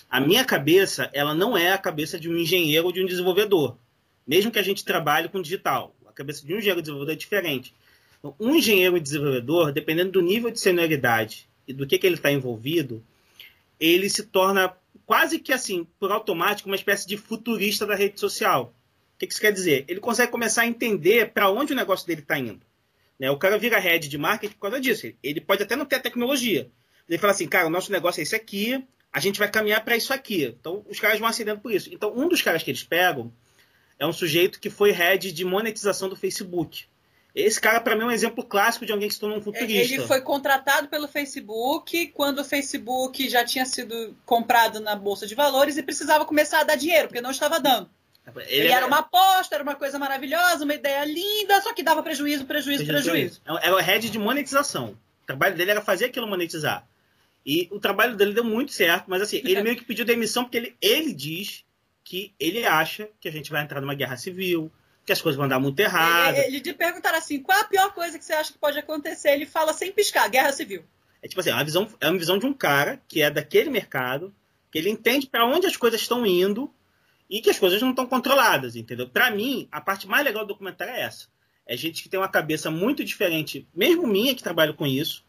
A 0.10 0.20
minha 0.20 0.46
cabeça, 0.46 1.10
ela 1.14 1.34
não 1.34 1.58
é 1.58 1.74
a 1.74 1.78
cabeça 1.78 2.20
de 2.20 2.30
um 2.30 2.38
engenheiro 2.38 2.86
ou 2.86 2.92
de 2.92 3.02
um 3.02 3.06
desenvolvedor. 3.06 3.78
Mesmo 4.26 4.52
que 4.52 4.60
a 4.60 4.64
gente 4.64 4.86
trabalhe 4.86 5.30
com 5.30 5.42
digital. 5.42 5.96
A 6.06 6.12
cabeça 6.12 6.46
de 6.46 6.54
um 6.54 6.58
engenheiro 6.58 6.82
desenvolvedor 6.82 7.14
é 7.14 7.18
diferente. 7.18 7.74
Um 8.40 8.56
engenheiro 8.56 8.98
e 8.98 9.00
desenvolvedor, 9.00 9.72
dependendo 9.72 10.12
do 10.12 10.22
nível 10.22 10.50
de 10.50 10.60
senioridade 10.60 11.48
e 11.68 11.74
do 11.74 11.86
que, 11.86 11.98
que 11.98 12.08
ele 12.08 12.16
está 12.16 12.32
envolvido, 12.32 13.04
ele 13.80 14.10
se 14.10 14.24
torna 14.24 14.76
quase 15.06 15.40
que 15.40 15.54
assim, 15.54 15.86
por 16.00 16.12
automático, 16.12 16.70
uma 16.70 16.76
espécie 16.76 17.08
de 17.08 17.18
futurista 17.18 17.86
da 17.86 17.96
rede 17.96 18.20
social. 18.20 18.74
O 19.16 19.20
que, 19.20 19.28
que 19.28 19.34
isso 19.34 19.42
quer 19.42 19.52
dizer? 19.52 19.86
Ele 19.88 20.00
consegue 20.00 20.32
começar 20.32 20.64
a 20.64 20.68
entender 20.68 21.32
para 21.32 21.50
onde 21.50 21.74
o 21.74 21.76
negócio 21.76 22.08
dele 22.08 22.22
está 22.22 22.38
indo. 22.38 22.62
Né? 23.20 23.30
O 23.30 23.38
cara 23.38 23.58
vira 23.58 23.80
head 23.80 24.08
de 24.08 24.18
marketing 24.18 24.54
por 24.56 24.62
causa 24.62 24.80
disso. 24.80 25.08
Ele 25.24 25.40
pode 25.40 25.64
até 25.64 25.76
não 25.76 25.86
ter 25.86 25.98
a 25.98 26.02
tecnologia. 26.02 26.70
Ele 27.08 27.18
fala 27.18 27.32
assim, 27.32 27.48
cara, 27.48 27.68
o 27.68 27.70
nosso 27.70 27.92
negócio 27.92 28.20
é 28.20 28.24
esse 28.24 28.36
aqui, 28.36 28.84
a 29.16 29.20
gente 29.22 29.40
vai 29.40 29.50
caminhar 29.50 29.82
para 29.82 29.96
isso 29.96 30.12
aqui. 30.12 30.44
Então, 30.44 30.84
os 30.90 31.00
caras 31.00 31.18
vão 31.18 31.30
acendendo 31.30 31.62
por 31.62 31.72
isso. 31.72 31.90
Então, 31.90 32.14
um 32.14 32.28
dos 32.28 32.42
caras 32.42 32.62
que 32.62 32.70
eles 32.70 32.84
pegam 32.84 33.32
é 33.98 34.06
um 34.06 34.12
sujeito 34.12 34.60
que 34.60 34.70
foi 34.70 34.92
head 34.92 35.32
de 35.32 35.46
monetização 35.46 36.10
do 36.10 36.18
Facebook. 36.18 36.84
Esse 37.34 37.62
cara, 37.62 37.80
para 37.80 37.96
mim, 37.96 38.02
é 38.02 38.06
um 38.08 38.12
exemplo 38.12 38.44
clássico 38.44 38.86
de 38.86 38.92
alguém 38.92 39.08
que 39.08 39.14
se 39.14 39.20
tornou 39.22 39.38
um 39.38 39.42
futurista. 39.42 39.94
Ele 39.94 40.06
foi 40.06 40.20
contratado 40.20 40.90
pelo 40.90 41.08
Facebook 41.08 42.08
quando 42.08 42.40
o 42.40 42.44
Facebook 42.44 43.30
já 43.30 43.46
tinha 43.46 43.66
sido 43.66 44.14
comprado 44.26 44.82
na 44.82 44.98
Bolsa 44.98 45.26
de 45.26 45.34
Valores 45.34 45.78
e 45.78 45.84
precisava 45.84 46.26
começar 46.26 46.60
a 46.60 46.64
dar 46.66 46.76
dinheiro, 46.76 47.08
porque 47.08 47.22
não 47.22 47.32
estava 47.32 47.58
dando. 47.58 47.90
Ele, 48.36 48.64
Ele 48.64 48.68
era 48.68 48.86
uma 48.86 49.00
aposta, 49.00 49.56
era 49.56 49.64
uma 49.64 49.76
coisa 49.76 49.98
maravilhosa, 49.98 50.66
uma 50.66 50.74
ideia 50.74 51.06
linda, 51.06 51.62
só 51.62 51.74
que 51.74 51.84
dava 51.84 52.04
prejuízo, 52.04 52.44
prejuízo, 52.44 52.86
prejuízo. 52.86 53.40
prejuízo. 53.40 53.42
Era 53.62 53.76
o 53.76 53.80
head 53.80 54.10
de 54.10 54.20
monetização. 54.20 54.98
O 55.24 55.26
trabalho 55.26 55.56
dele 55.56 55.72
era 55.72 55.82
fazer 55.82 56.06
aquilo 56.06 56.28
monetizar. 56.28 56.86
E 57.46 57.68
o 57.72 57.80
trabalho 57.80 58.16
dele 58.16 58.34
deu 58.34 58.44
muito 58.44 58.72
certo, 58.72 59.06
mas 59.08 59.22
assim, 59.22 59.38
ele 59.38 59.62
meio 59.64 59.76
que 59.76 59.86
pediu 59.86 60.04
demissão 60.04 60.44
porque 60.44 60.58
ele, 60.58 60.76
ele 60.82 61.14
diz 61.14 61.64
que 62.04 62.34
ele 62.40 62.66
acha 62.66 63.10
que 63.20 63.28
a 63.28 63.32
gente 63.32 63.52
vai 63.52 63.64
entrar 63.64 63.82
numa 63.82 63.96
guerra 63.96 64.18
civil, 64.18 64.72
que 65.06 65.12
as 65.12 65.22
coisas 65.22 65.38
vão 65.38 65.48
dar 65.48 65.60
muito 65.60 65.80
errado. 65.80 66.36
Ele, 66.36 66.48
ele 66.48 66.62
te 66.62 66.74
perguntaram 66.74 67.18
assim, 67.18 67.40
qual 67.40 67.60
a 67.60 67.66
pior 67.66 67.94
coisa 67.94 68.18
que 68.18 68.26
você 68.26 68.34
acha 68.34 68.52
que 68.52 68.58
pode 68.58 68.80
acontecer? 68.80 69.30
Ele 69.30 69.46
fala 69.46 69.74
sem 69.74 69.92
piscar, 69.92 70.28
guerra 70.30 70.52
civil. 70.52 70.84
É 71.22 71.28
tipo 71.28 71.42
assim, 71.42 71.50
é 71.50 71.54
uma 71.54 71.64
visão, 71.64 71.88
é 72.00 72.10
uma 72.10 72.20
visão 72.20 72.38
de 72.38 72.46
um 72.46 72.54
cara 72.54 73.02
que 73.08 73.22
é 73.22 73.30
daquele 73.30 73.70
mercado, 73.70 74.34
que 74.72 74.78
ele 74.78 74.90
entende 74.90 75.28
para 75.28 75.46
onde 75.46 75.68
as 75.68 75.78
coisas 75.78 76.02
estão 76.02 76.26
indo 76.26 76.72
e 77.30 77.42
que 77.42 77.50
as 77.50 77.58
coisas 77.58 77.82
não 77.82 77.90
estão 77.92 78.06
controladas, 78.06 78.76
entendeu? 78.76 79.10
Para 79.10 79.32
mim, 79.32 79.68
a 79.72 79.82
parte 79.82 80.08
mais 80.08 80.24
legal 80.24 80.44
do 80.44 80.50
documentário 80.50 80.94
é 80.94 81.02
essa. 81.02 81.28
É 81.66 81.76
gente 81.76 82.04
que 82.04 82.10
tem 82.10 82.20
uma 82.20 82.30
cabeça 82.30 82.70
muito 82.70 83.04
diferente, 83.04 83.68
mesmo 83.74 84.06
minha 84.06 84.36
que 84.36 84.44
trabalho 84.44 84.76
com 84.76 84.86
isso. 84.86 85.25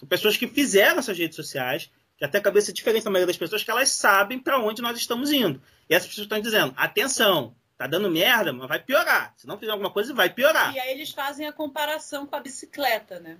São 0.00 0.08
pessoas 0.08 0.34
que 0.38 0.48
fizeram 0.48 0.98
essas 0.98 1.18
redes 1.18 1.36
sociais, 1.36 1.90
já 2.18 2.26
tem 2.26 2.40
a 2.40 2.42
cabeça 2.42 2.72
diferente 2.72 3.04
da 3.04 3.10
maioria 3.10 3.26
das 3.26 3.36
pessoas, 3.36 3.62
que 3.62 3.70
elas 3.70 3.90
sabem 3.90 4.38
para 4.38 4.58
onde 4.58 4.80
nós 4.80 4.96
estamos 4.96 5.30
indo. 5.30 5.60
E 5.90 5.94
essas 5.94 6.08
pessoas 6.08 6.24
estão 6.24 6.40
dizendo: 6.40 6.72
atenção, 6.74 7.54
tá 7.76 7.86
dando 7.86 8.10
merda, 8.10 8.50
mas 8.50 8.66
vai 8.66 8.78
piorar. 8.78 9.34
Se 9.36 9.46
não 9.46 9.58
fizer 9.58 9.72
alguma 9.72 9.90
coisa, 9.90 10.14
vai 10.14 10.30
piorar. 10.30 10.74
E 10.74 10.80
aí 10.80 10.90
eles 10.90 11.10
fazem 11.10 11.46
a 11.46 11.52
comparação 11.52 12.26
com 12.26 12.34
a 12.34 12.40
bicicleta, 12.40 13.20
né? 13.20 13.36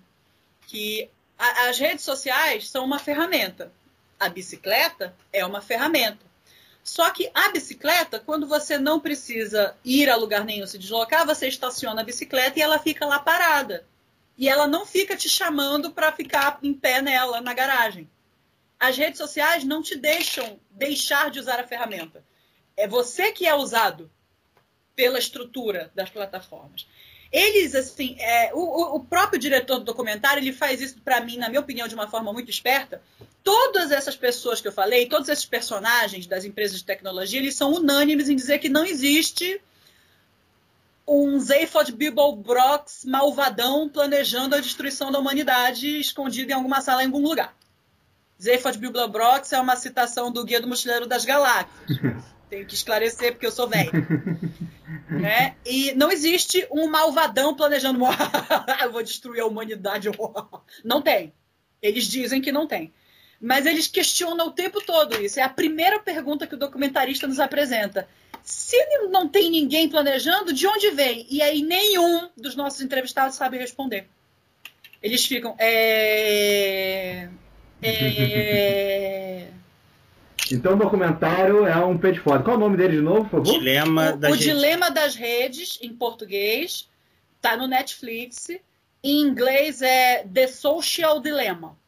Que 0.66 1.08
a, 1.38 1.70
as 1.70 1.78
redes 1.78 2.04
sociais 2.04 2.68
são 2.68 2.84
uma 2.84 2.98
ferramenta. 2.98 3.72
A 4.18 4.28
bicicleta 4.28 5.16
é 5.32 5.46
uma 5.46 5.62
ferramenta. 5.62 6.30
Só 6.84 7.08
que 7.10 7.30
a 7.34 7.48
bicicleta, 7.50 8.18
quando 8.18 8.46
você 8.46 8.76
não 8.76 9.00
precisa 9.00 9.74
ir 9.82 10.10
a 10.10 10.16
lugar 10.16 10.44
nenhum 10.44 10.66
se 10.66 10.76
deslocar, 10.76 11.26
você 11.26 11.48
estaciona 11.48 12.02
a 12.02 12.04
bicicleta 12.04 12.58
e 12.58 12.62
ela 12.62 12.78
fica 12.78 13.06
lá 13.06 13.18
parada. 13.18 13.86
E 14.40 14.48
ela 14.48 14.66
não 14.66 14.86
fica 14.86 15.14
te 15.14 15.28
chamando 15.28 15.90
para 15.90 16.10
ficar 16.12 16.58
em 16.62 16.72
pé 16.72 17.02
nela 17.02 17.42
na 17.42 17.52
garagem. 17.52 18.08
As 18.78 18.96
redes 18.96 19.18
sociais 19.18 19.64
não 19.64 19.82
te 19.82 19.94
deixam 19.94 20.58
deixar 20.70 21.30
de 21.30 21.38
usar 21.38 21.60
a 21.60 21.66
ferramenta. 21.66 22.24
É 22.74 22.88
você 22.88 23.32
que 23.32 23.46
é 23.46 23.54
usado 23.54 24.10
pela 24.96 25.18
estrutura 25.18 25.92
das 25.94 26.08
plataformas. 26.08 26.86
Eles, 27.30 27.74
assim, 27.74 28.16
é, 28.18 28.50
o, 28.54 28.96
o, 28.96 29.00
próprio 29.04 29.38
diretor 29.38 29.78
do 29.78 29.84
documentário, 29.84 30.42
ele 30.42 30.54
faz 30.54 30.80
isso 30.80 31.02
para 31.02 31.20
mim, 31.20 31.36
na 31.36 31.50
minha 31.50 31.60
opinião, 31.60 31.86
de 31.86 31.94
uma 31.94 32.08
forma 32.08 32.32
muito 32.32 32.50
esperta. 32.50 33.02
Todas 33.44 33.92
essas 33.92 34.16
pessoas 34.16 34.58
que 34.58 34.68
eu 34.68 34.72
falei, 34.72 35.06
todos 35.06 35.28
esses 35.28 35.44
personagens 35.44 36.26
das 36.26 36.46
empresas 36.46 36.78
de 36.78 36.84
tecnologia, 36.84 37.38
eles 37.38 37.56
são 37.56 37.74
unânimes 37.74 38.30
em 38.30 38.36
dizer 38.36 38.58
que 38.58 38.70
não 38.70 38.86
existe 38.86 39.60
um 41.06 41.38
Zaphod 41.38 41.92
Brox 42.42 43.04
malvadão 43.04 43.88
planejando 43.88 44.54
a 44.54 44.60
destruição 44.60 45.10
da 45.10 45.18
humanidade 45.18 46.00
escondido 46.00 46.50
em 46.50 46.54
alguma 46.54 46.80
sala 46.80 47.02
em 47.02 47.06
algum 47.06 47.22
lugar. 47.22 47.54
Zaphod 48.40 48.78
Brox 48.78 49.52
é 49.52 49.60
uma 49.60 49.76
citação 49.76 50.32
do 50.32 50.44
Guia 50.44 50.60
do 50.60 50.68
Mochileiro 50.68 51.06
das 51.06 51.24
Galáxias. 51.24 51.98
Tenho 52.48 52.66
que 52.66 52.74
esclarecer 52.74 53.32
porque 53.32 53.46
eu 53.46 53.52
sou 53.52 53.68
velho. 53.68 53.92
né? 55.08 55.54
E 55.64 55.92
não 55.94 56.10
existe 56.10 56.66
um 56.70 56.88
malvadão 56.88 57.54
planejando, 57.54 58.00
eu 58.82 58.90
vou 58.90 59.02
destruir 59.04 59.40
a 59.40 59.46
humanidade. 59.46 60.08
não 60.84 61.00
tem. 61.00 61.32
Eles 61.80 62.06
dizem 62.06 62.42
que 62.42 62.50
não 62.50 62.66
tem. 62.66 62.92
Mas 63.40 63.66
eles 63.66 63.86
questionam 63.86 64.48
o 64.48 64.52
tempo 64.52 64.84
todo 64.84 65.22
isso. 65.22 65.38
É 65.38 65.42
a 65.42 65.48
primeira 65.48 66.00
pergunta 66.00 66.46
que 66.46 66.54
o 66.54 66.58
documentarista 66.58 67.26
nos 67.26 67.38
apresenta. 67.38 68.08
Se 68.42 68.76
não 69.10 69.28
tem 69.28 69.50
ninguém 69.50 69.88
planejando, 69.88 70.52
de 70.52 70.66
onde 70.66 70.90
vem? 70.90 71.26
E 71.30 71.42
aí 71.42 71.62
nenhum 71.62 72.28
dos 72.36 72.56
nossos 72.56 72.80
entrevistados 72.80 73.36
sabe 73.36 73.58
responder. 73.58 74.06
Eles 75.02 75.24
ficam. 75.24 75.54
É... 75.58 77.28
É... 77.82 79.46
Então 80.52 80.74
o 80.74 80.76
documentário 80.76 81.64
é 81.64 81.76
um 81.84 81.96
foda. 81.96 82.42
Qual 82.42 82.54
é 82.54 82.58
o 82.58 82.60
nome 82.60 82.76
dele 82.76 82.96
de 82.96 83.02
novo, 83.02 83.22
por 83.28 83.44
favor? 83.44 83.58
Dilema 83.58 84.14
o, 84.14 84.16
das 84.16 84.30
o 84.30 84.34
redes. 84.34 84.46
Dilema 84.46 84.90
das 84.90 85.14
Redes, 85.14 85.78
em 85.80 85.94
português, 85.94 86.88
tá 87.40 87.56
no 87.56 87.68
Netflix. 87.68 88.48
Em 89.02 89.20
inglês 89.20 89.80
é 89.80 90.24
The 90.24 90.48
Social 90.48 91.20
Dilemma. 91.20 91.78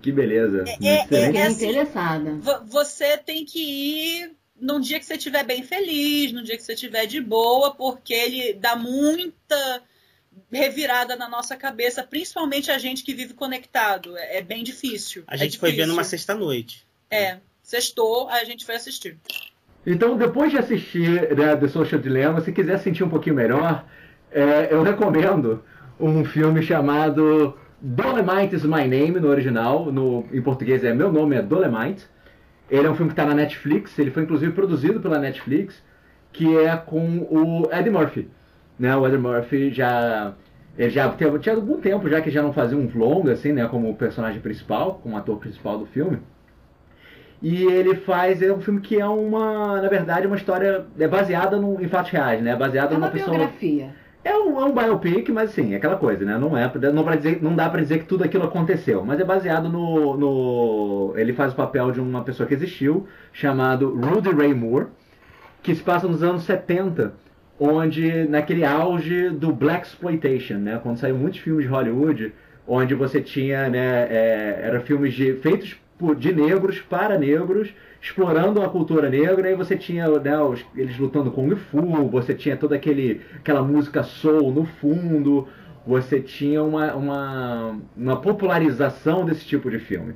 Que 0.00 0.12
beleza. 0.12 0.64
É, 0.80 0.86
é, 0.86 1.06
é, 1.10 1.36
é 1.36 1.46
assim, 1.46 1.66
interessada. 1.66 2.38
Você 2.66 3.18
tem 3.18 3.44
que 3.44 3.58
ir 3.58 4.36
num 4.64 4.80
dia 4.80 4.98
que 4.98 5.04
você 5.04 5.14
estiver 5.14 5.44
bem 5.44 5.62
feliz, 5.62 6.32
num 6.32 6.42
dia 6.42 6.56
que 6.56 6.62
você 6.62 6.72
estiver 6.72 7.04
de 7.06 7.20
boa, 7.20 7.74
porque 7.74 8.14
ele 8.14 8.54
dá 8.54 8.74
muita 8.74 9.82
revirada 10.50 11.14
na 11.16 11.28
nossa 11.28 11.54
cabeça, 11.54 12.02
principalmente 12.02 12.70
a 12.70 12.78
gente 12.78 13.04
que 13.04 13.12
vive 13.12 13.34
conectado. 13.34 14.16
É, 14.16 14.38
é 14.38 14.42
bem 14.42 14.64
difícil. 14.64 15.22
A 15.26 15.34
é 15.34 15.38
gente 15.38 15.52
difícil. 15.52 15.60
foi 15.60 15.72
ver 15.72 15.86
numa 15.86 16.02
sexta-noite. 16.02 16.86
É, 17.10 17.38
sextou, 17.62 18.28
a 18.30 18.42
gente 18.44 18.64
foi 18.64 18.76
assistir. 18.76 19.18
Então, 19.86 20.16
depois 20.16 20.50
de 20.50 20.56
assistir 20.56 21.36
né, 21.36 21.54
The 21.54 21.68
Social 21.68 22.00
Dilemma, 22.00 22.40
se 22.40 22.50
quiser 22.50 22.78
sentir 22.78 23.04
um 23.04 23.10
pouquinho 23.10 23.36
melhor, 23.36 23.86
é, 24.32 24.68
eu 24.70 24.82
recomendo 24.82 25.62
um 26.00 26.24
filme 26.24 26.62
chamado 26.62 27.56
Dolemite 27.82 28.56
is 28.56 28.64
My 28.64 28.88
Name, 28.88 29.20
no 29.20 29.28
original. 29.28 29.92
No, 29.92 30.26
em 30.32 30.40
português 30.40 30.82
é 30.84 30.94
Meu 30.94 31.12
Nome 31.12 31.36
é 31.36 31.42
Dolemite. 31.42 32.06
Ele 32.70 32.86
é 32.86 32.90
um 32.90 32.94
filme 32.94 33.10
que 33.10 33.20
está 33.20 33.26
na 33.28 33.34
Netflix, 33.34 33.98
ele 33.98 34.10
foi 34.10 34.22
inclusive 34.22 34.52
produzido 34.52 35.00
pela 35.00 35.18
Netflix, 35.18 35.82
que 36.32 36.56
é 36.56 36.76
com 36.76 37.18
o 37.30 37.68
Eddie 37.70 37.90
Murphy. 37.90 38.28
Né? 38.78 38.96
O 38.96 39.06
Eddie 39.06 39.18
Murphy 39.18 39.70
já 39.70 40.34
ele 40.76 40.90
já 40.90 41.08
tinha, 41.10 41.38
tinha 41.38 41.54
algum 41.54 41.80
tempo 41.80 42.08
já 42.08 42.20
que 42.20 42.30
já 42.30 42.42
não 42.42 42.52
fazia 42.52 42.76
um 42.76 42.90
longa 42.94 43.32
assim, 43.32 43.52
né, 43.52 43.66
como 43.68 43.94
personagem 43.94 44.40
principal, 44.40 44.98
como 45.02 45.16
ator 45.16 45.38
principal 45.38 45.78
do 45.78 45.86
filme. 45.86 46.18
E 47.40 47.62
ele 47.64 47.94
faz 47.94 48.42
é 48.42 48.52
um 48.52 48.60
filme 48.60 48.80
que 48.80 48.98
é 48.98 49.06
uma, 49.06 49.80
na 49.80 49.88
verdade, 49.88 50.26
uma 50.26 50.36
história 50.36 50.86
é 50.98 51.06
baseada 51.06 51.58
no, 51.58 51.80
em 51.80 51.88
fatos 51.88 52.10
reais, 52.10 52.42
né? 52.42 52.56
Baseada 52.56 52.94
é 52.94 52.98
numa 52.98 53.10
pessoa. 53.10 53.36
É 54.24 54.34
um, 54.34 54.58
é 54.58 54.64
um 54.64 54.72
biopic, 54.72 55.28
mas 55.28 55.50
assim, 55.50 55.74
é 55.74 55.76
aquela 55.76 55.96
coisa, 55.96 56.24
né? 56.24 56.38
Não 56.38 56.56
é, 56.56 56.70
não, 56.92 57.04
pra 57.04 57.14
dizer, 57.14 57.42
não 57.42 57.54
dá 57.54 57.68
para 57.68 57.82
dizer 57.82 57.98
que 57.98 58.06
tudo 58.06 58.24
aquilo 58.24 58.44
aconteceu, 58.44 59.04
mas 59.04 59.20
é 59.20 59.24
baseado 59.24 59.68
no, 59.68 60.16
no, 60.16 61.12
ele 61.16 61.34
faz 61.34 61.52
o 61.52 61.56
papel 61.56 61.92
de 61.92 62.00
uma 62.00 62.24
pessoa 62.24 62.46
que 62.46 62.54
existiu, 62.54 63.06
chamado 63.32 63.94
Rudy 63.94 64.30
Ray 64.30 64.54
Moore, 64.54 64.86
que 65.62 65.74
se 65.74 65.82
passa 65.82 66.08
nos 66.08 66.22
anos 66.22 66.44
70 66.44 67.12
onde 67.58 68.24
naquele 68.24 68.64
auge 68.64 69.30
do 69.30 69.52
black 69.52 69.86
exploitation, 69.86 70.54
né, 70.54 70.80
quando 70.82 70.98
saiu 70.98 71.16
muitos 71.16 71.40
filmes 71.40 71.64
de 71.66 71.70
Hollywood, 71.70 72.32
onde 72.66 72.94
você 72.94 73.20
tinha, 73.20 73.68
né, 73.68 74.06
é, 74.10 74.60
era 74.62 74.80
filmes 74.80 75.14
de, 75.14 75.34
feitos 75.34 75.76
por, 75.98 76.16
de 76.16 76.32
negros 76.32 76.80
para 76.80 77.18
negros, 77.18 77.72
explorando 78.04 78.62
a 78.62 78.68
cultura 78.68 79.08
negra, 79.08 79.50
e 79.50 79.54
você 79.54 79.78
tinha 79.78 80.06
né, 80.20 80.38
os, 80.38 80.62
eles 80.76 80.98
lutando 80.98 81.30
com 81.30 81.48
o 81.48 81.56
fu, 81.56 82.06
você 82.10 82.34
tinha 82.34 82.54
toda 82.54 82.76
aquele, 82.76 83.22
aquela 83.36 83.62
música 83.62 84.02
soul 84.02 84.52
no 84.52 84.66
fundo, 84.66 85.48
você 85.86 86.20
tinha 86.20 86.62
uma, 86.62 86.94
uma, 86.94 87.80
uma 87.96 88.20
popularização 88.20 89.24
desse 89.24 89.46
tipo 89.46 89.70
de 89.70 89.78
filme. 89.78 90.14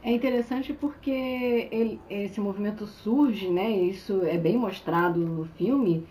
É 0.00 0.12
interessante 0.12 0.72
porque 0.72 1.66
ele, 1.72 2.00
esse 2.08 2.40
movimento 2.40 2.86
surge, 2.86 3.48
né? 3.48 3.68
Isso 3.68 4.22
é 4.24 4.38
bem 4.38 4.56
mostrado 4.56 5.18
no 5.18 5.46
filme 5.56 6.06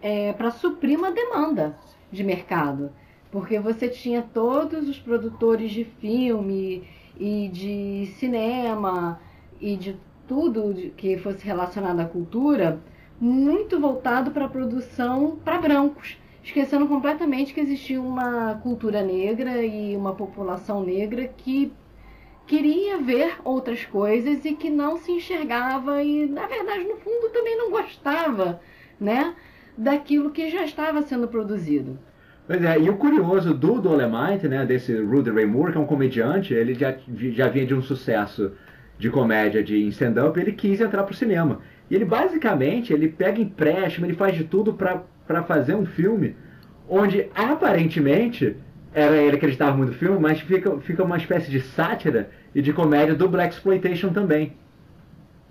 é, 0.00 0.32
para 0.32 0.50
suprir 0.50 0.98
uma 0.98 1.10
demanda 1.10 1.76
de 2.10 2.24
mercado. 2.24 2.90
Porque 3.30 3.58
você 3.58 3.88
tinha 3.88 4.22
todos 4.22 4.88
os 4.88 4.98
produtores 4.98 5.70
de 5.70 5.84
filme 5.84 6.88
e 7.18 7.48
de 7.48 8.06
cinema 8.14 9.20
e 9.60 9.76
de 9.76 9.96
tudo 10.26 10.90
que 10.96 11.16
fosse 11.18 11.44
relacionado 11.44 12.00
à 12.00 12.04
cultura 12.04 12.80
muito 13.20 13.80
voltado 13.80 14.30
para 14.30 14.44
a 14.44 14.48
produção 14.48 15.38
para 15.44 15.58
brancos, 15.58 16.18
esquecendo 16.42 16.86
completamente 16.86 17.54
que 17.54 17.60
existia 17.60 18.00
uma 18.00 18.54
cultura 18.62 19.02
negra 19.02 19.64
e 19.64 19.96
uma 19.96 20.14
população 20.14 20.84
negra 20.84 21.26
que 21.28 21.72
queria 22.46 22.98
ver 22.98 23.38
outras 23.42 23.84
coisas 23.84 24.44
e 24.44 24.54
que 24.54 24.70
não 24.70 24.98
se 24.98 25.10
enxergava 25.12 26.02
e 26.02 26.26
na 26.26 26.46
verdade 26.46 26.84
no 26.84 26.96
fundo 26.96 27.30
também 27.32 27.56
não 27.56 27.70
gostava, 27.70 28.60
né? 29.00 29.34
daquilo 29.76 30.30
que 30.30 30.48
já 30.50 30.64
estava 30.64 31.02
sendo 31.02 31.28
produzido. 31.28 31.98
Pois 32.46 32.62
é, 32.62 32.78
e 32.78 32.88
o 32.88 32.96
curioso 32.96 33.52
do 33.52 33.80
Dolemite, 33.80 34.48
né, 34.48 34.64
desse 34.64 34.96
Rudy 34.96 35.30
Ray 35.30 35.46
Moore, 35.46 35.72
que 35.72 35.78
é 35.78 35.80
um 35.80 35.86
comediante, 35.86 36.54
ele 36.54 36.74
já, 36.74 36.94
já 37.32 37.48
vinha 37.48 37.66
de 37.66 37.74
um 37.74 37.82
sucesso 37.82 38.52
de 38.98 39.10
comédia 39.10 39.62
de 39.62 39.76
stand-up, 39.88 40.38
ele 40.38 40.52
quis 40.52 40.80
entrar 40.80 41.02
pro 41.02 41.14
cinema. 41.14 41.60
E 41.90 41.94
ele 41.94 42.04
basicamente, 42.04 42.92
ele 42.92 43.08
pega 43.08 43.40
empréstimo, 43.40 44.06
ele 44.06 44.14
faz 44.14 44.36
de 44.36 44.44
tudo 44.44 44.74
para 44.74 45.42
fazer 45.42 45.74
um 45.74 45.86
filme 45.86 46.34
onde 46.88 47.28
aparentemente 47.34 48.56
era 48.94 49.14
ele 49.14 49.36
acreditava 49.36 49.76
muito 49.76 49.90
no 49.90 49.98
filme, 49.98 50.18
mas 50.18 50.40
fica, 50.40 50.78
fica 50.80 51.04
uma 51.04 51.18
espécie 51.18 51.50
de 51.50 51.60
sátira 51.60 52.30
e 52.54 52.62
de 52.62 52.72
comédia 52.72 53.14
do 53.14 53.28
Black 53.28 53.54
Exploitation 53.54 54.10
também. 54.10 54.54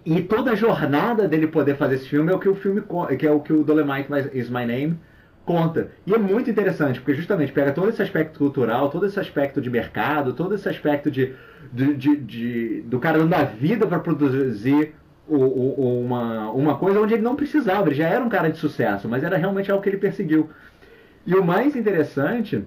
E 0.04 0.22
toda 0.22 0.52
a 0.52 0.56
jornada 0.56 1.28
dele 1.28 1.46
poder 1.46 1.76
fazer 1.76 1.96
esse 1.96 2.10
filme 2.10 2.32
é 2.32 2.36
o 2.36 2.40
que 2.40 2.50
o 2.50 2.56
filme 2.56 2.82
que 3.20 3.28
é 3.28 3.32
o 3.32 3.40
que 3.40 3.54
o 3.54 3.64
Dolemite 3.64 4.10
is 4.34 4.50
My 4.50 4.66
Name 4.66 5.00
conta. 5.46 5.92
E 6.08 6.14
é 6.14 6.18
muito 6.18 6.50
interessante, 6.50 7.00
porque 7.00 7.14
justamente 7.14 7.52
pega 7.52 7.72
todo 7.72 7.90
esse 7.90 8.02
aspecto 8.02 8.40
cultural, 8.40 8.90
todo 8.90 9.06
esse 9.06 9.20
aspecto 9.20 9.62
de 9.62 9.70
mercado, 9.70 10.34
todo 10.34 10.56
esse 10.56 10.68
aspecto 10.68 11.12
de, 11.12 11.34
de, 11.72 11.94
de, 11.94 12.16
de 12.18 12.82
do 12.82 13.00
cara 13.00 13.18
dando 13.20 13.34
a 13.34 13.44
vida 13.44 13.86
para 13.88 14.00
produzir 14.00 14.94
o, 15.28 15.36
o, 15.38 16.02
uma, 16.02 16.52
uma 16.52 16.78
coisa 16.78 17.00
onde 17.00 17.14
ele 17.14 17.24
não 17.24 17.36
precisava, 17.36 17.88
ele 17.88 17.96
já 17.96 18.08
era 18.08 18.24
um 18.24 18.30
cara 18.30 18.50
de 18.50 18.58
sucesso, 18.58 19.08
mas 19.08 19.24
era 19.24 19.38
realmente 19.38 19.72
algo 19.72 19.82
que 19.84 19.90
ele 19.90 19.98
perseguiu. 19.98 20.50
E 21.26 21.34
o 21.34 21.44
mais 21.44 21.76
interessante 21.76 22.64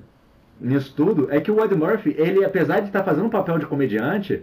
nisso 0.60 0.92
tudo 0.96 1.28
é 1.30 1.40
que 1.40 1.50
o 1.50 1.64
Ed 1.64 1.74
Murphy, 1.74 2.14
ele 2.18 2.44
apesar 2.44 2.80
de 2.80 2.86
estar 2.86 3.04
fazendo 3.04 3.26
um 3.26 3.30
papel 3.30 3.58
de 3.58 3.66
comediante, 3.66 4.42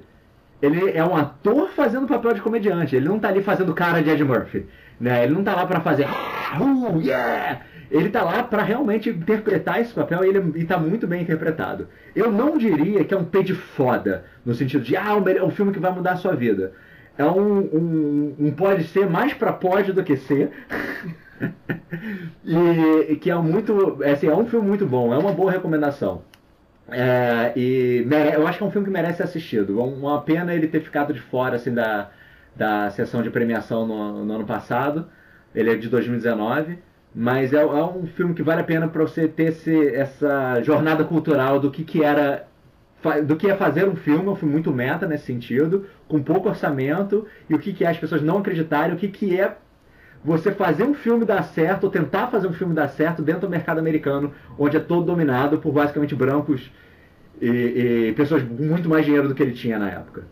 ele 0.62 0.91
é 0.91 1.03
um 1.03 1.15
ator 1.15 1.69
fazendo 1.69 2.07
papel 2.07 2.33
de 2.33 2.41
comediante. 2.41 2.95
Ele 2.95 3.07
não 3.07 3.19
tá 3.19 3.27
ali 3.27 3.43
fazendo 3.43 3.74
cara 3.74 4.01
de 4.01 4.09
Ed 4.09 4.24
Murphy. 4.24 4.65
Né? 5.00 5.25
Ele 5.25 5.33
não 5.33 5.43
tá 5.43 5.53
lá 5.53 5.65
para 5.65 5.81
fazer. 5.81 6.05
Uh, 6.05 7.01
yeah! 7.01 7.62
Ele 7.89 8.10
tá 8.10 8.24
lá 8.24 8.44
para 8.44 8.63
realmente 8.63 9.10
interpretar 9.10 9.82
esse 9.82 9.94
papel 9.94 10.24
e 10.24 10.30
ele 10.30 10.60
está 10.60 10.77
muito 10.77 11.06
bem 11.08 11.22
interpretado. 11.22 11.88
Eu 12.15 12.32
não 12.32 12.58
diria 12.58 13.04
que 13.04 13.13
é 13.13 13.18
um 13.18 13.25
de 13.44 13.54
foda, 13.54 14.25
no 14.46 14.54
sentido 14.54 14.84
de, 14.84 14.96
ah, 14.96 15.15
é 15.36 15.44
um 15.44 15.51
filme 15.51 15.72
que 15.72 15.80
vai 15.80 15.92
mudar 15.92 16.13
a 16.13 16.18
sua 16.18 16.36
vida. 16.36 16.74
É 17.18 17.24
um, 17.24 17.60
um, 17.60 18.36
um 18.39 18.51
pode 18.51 18.86
ser 18.86 19.10
mais 19.10 19.34
para 19.34 19.54
pode 19.54 19.94
do 19.94 20.04
que 20.04 20.18
ser. 20.18 20.51
e 22.44 23.15
que 23.15 23.32
é 23.32 23.36
muito. 23.36 24.04
Assim, 24.04 24.27
é 24.27 24.36
um 24.36 24.46
filme 24.46 24.68
muito 24.68 24.86
bom, 24.86 25.13
é 25.13 25.18
uma 25.18 25.32
boa 25.32 25.51
recomendação. 25.51 26.24
É, 26.89 27.51
e 27.56 28.06
eu 28.34 28.48
acho 28.48 28.58
que 28.58 28.63
é 28.63 28.68
um 28.68 28.72
filme 28.72 28.86
que 28.86 28.94
merece 28.94 29.18
ser 29.18 29.24
assistido. 29.24 29.82
Uma 29.82 30.22
pena 30.22 30.54
ele 30.54 30.68
ter 30.68 30.82
ficado 30.82 31.13
de 31.13 31.20
fora 31.20 31.56
assim, 31.56 31.74
da, 31.74 32.10
da 32.56 32.89
sessão 32.92 33.24
de 33.24 33.30
premiação 33.30 33.88
no, 33.88 34.25
no 34.25 34.34
ano 34.34 34.46
passado. 34.46 35.08
Ele 35.54 35.72
é 35.72 35.75
de 35.75 35.89
2019. 35.89 36.77
Mas 37.15 37.53
é, 37.53 37.62
é 37.62 37.65
um 37.65 38.05
filme 38.07 38.34
que 38.34 38.43
vale 38.43 38.60
a 38.60 38.63
pena 38.65 38.89
para 38.89 39.01
você 39.01 39.25
ter 39.25 39.50
esse, 39.50 39.88
essa 39.95 40.62
jornada 40.62 41.05
cultural 41.05 41.60
do 41.60 41.72
que, 41.72 41.84
que 41.84 42.03
era 42.03 42.45
do 43.24 43.36
que 43.36 43.48
é 43.48 43.55
fazer 43.55 43.88
um 43.88 43.95
filme, 43.95 44.27
um 44.27 44.36
filme 44.36 44.51
muito 44.51 44.72
meta 44.72 45.07
nesse 45.07 45.25
sentido, 45.25 45.86
com 46.07 46.24
pouco 46.24 46.50
orçamento, 46.50 47.27
e 47.48 47.53
o 47.53 47.60
que, 47.60 47.72
que 47.72 47.86
é 47.86 47.88
as 47.88 47.98
pessoas 47.98 48.22
não 48.24 48.39
acreditarem, 48.39 48.95
o 48.95 48.98
que, 48.98 49.07
que 49.07 49.39
é 49.39 49.55
você 50.24 50.51
fazer 50.51 50.84
um 50.84 50.95
filme 50.95 51.24
dar 51.24 51.43
certo, 51.43 51.84
ou 51.84 51.89
tentar 51.91 52.27
fazer 52.27 52.48
um 52.48 52.53
filme 52.53 52.74
dar 52.74 52.88
certo 52.88 53.22
dentro 53.22 53.41
do 53.41 53.50
mercado 53.50 53.77
americano, 53.77 54.34
onde 54.57 54.75
é 54.75 54.79
todo 54.79 55.05
dominado 55.05 55.60
por 55.60 55.72
basicamente 55.72 56.15
brancos 56.15 56.72
e, 57.39 58.07
e 58.10 58.13
pessoas 58.13 58.41
com 58.41 58.63
muito 58.63 58.89
mais 58.89 59.05
dinheiro 59.05 59.27
do 59.27 59.36
que 59.36 59.43
ele 59.43 59.53
tinha 59.53 59.77
na 59.77 59.91
época. 59.91 60.24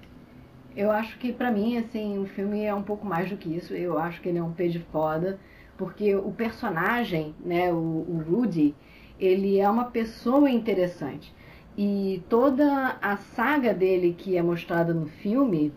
Eu 0.75 0.89
acho 0.89 1.19
que 1.19 1.31
para 1.31 1.51
mim, 1.51 1.77
assim, 1.77 2.17
o 2.17 2.25
filme 2.25 2.65
é 2.65 2.73
um 2.73 2.81
pouco 2.81 3.05
mais 3.05 3.29
do 3.29 3.37
que 3.37 3.55
isso. 3.55 3.75
Eu 3.75 3.99
acho 3.99 4.19
que 4.19 4.29
ele 4.29 4.39
é 4.39 4.43
um 4.43 4.51
peixe 4.51 4.83
foda, 4.91 5.37
porque 5.77 6.15
o 6.15 6.31
personagem, 6.31 7.35
né, 7.39 7.71
o, 7.71 7.75
o 7.75 8.23
Rudy, 8.27 8.75
ele 9.19 9.59
é 9.59 9.69
uma 9.69 9.85
pessoa 9.85 10.49
interessante. 10.49 11.33
E 11.77 12.21
toda 12.29 12.97
a 13.01 13.17
saga 13.17 13.73
dele 13.73 14.13
que 14.17 14.37
é 14.37 14.41
mostrada 14.41 14.93
no 14.93 15.07
filme 15.07 15.73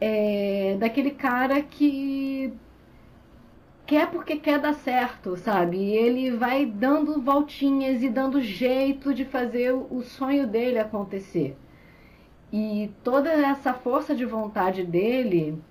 é 0.00 0.76
daquele 0.78 1.10
cara 1.10 1.62
que 1.62 2.52
quer 3.86 4.10
porque 4.10 4.36
quer 4.36 4.58
dar 4.60 4.74
certo, 4.74 5.36
sabe? 5.36 5.78
E 5.78 5.96
ele 5.96 6.30
vai 6.32 6.66
dando 6.66 7.20
voltinhas 7.20 8.02
e 8.02 8.08
dando 8.08 8.40
jeito 8.40 9.14
de 9.14 9.24
fazer 9.24 9.72
o 9.72 10.02
sonho 10.02 10.46
dele 10.46 10.78
acontecer. 10.78 11.56
E 12.52 12.90
toda 13.02 13.30
essa 13.30 13.74
força 13.74 14.14
de 14.14 14.24
vontade 14.24 14.84
dele 14.84 15.62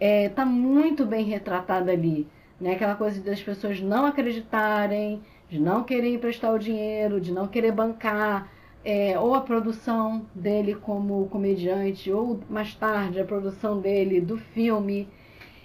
é, 0.00 0.28
tá 0.28 0.44
muito 0.44 1.06
bem 1.06 1.24
retratada 1.24 1.92
ali. 1.92 2.26
Né? 2.60 2.72
Aquela 2.72 2.94
coisa 2.94 3.20
das 3.20 3.42
pessoas 3.42 3.80
não 3.80 4.06
acreditarem, 4.06 5.22
de 5.48 5.58
não 5.58 5.84
querer 5.84 6.14
emprestar 6.14 6.52
o 6.52 6.58
dinheiro, 6.58 7.20
de 7.20 7.32
não 7.32 7.46
querer 7.46 7.72
bancar, 7.72 8.50
é, 8.84 9.18
ou 9.18 9.34
a 9.34 9.40
produção 9.40 10.26
dele 10.34 10.74
como 10.74 11.28
comediante, 11.28 12.10
ou 12.10 12.40
mais 12.48 12.74
tarde 12.74 13.20
a 13.20 13.24
produção 13.24 13.80
dele 13.80 14.20
do 14.20 14.38
filme. 14.38 15.08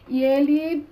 E 0.07 0.23
ele 0.23 0.85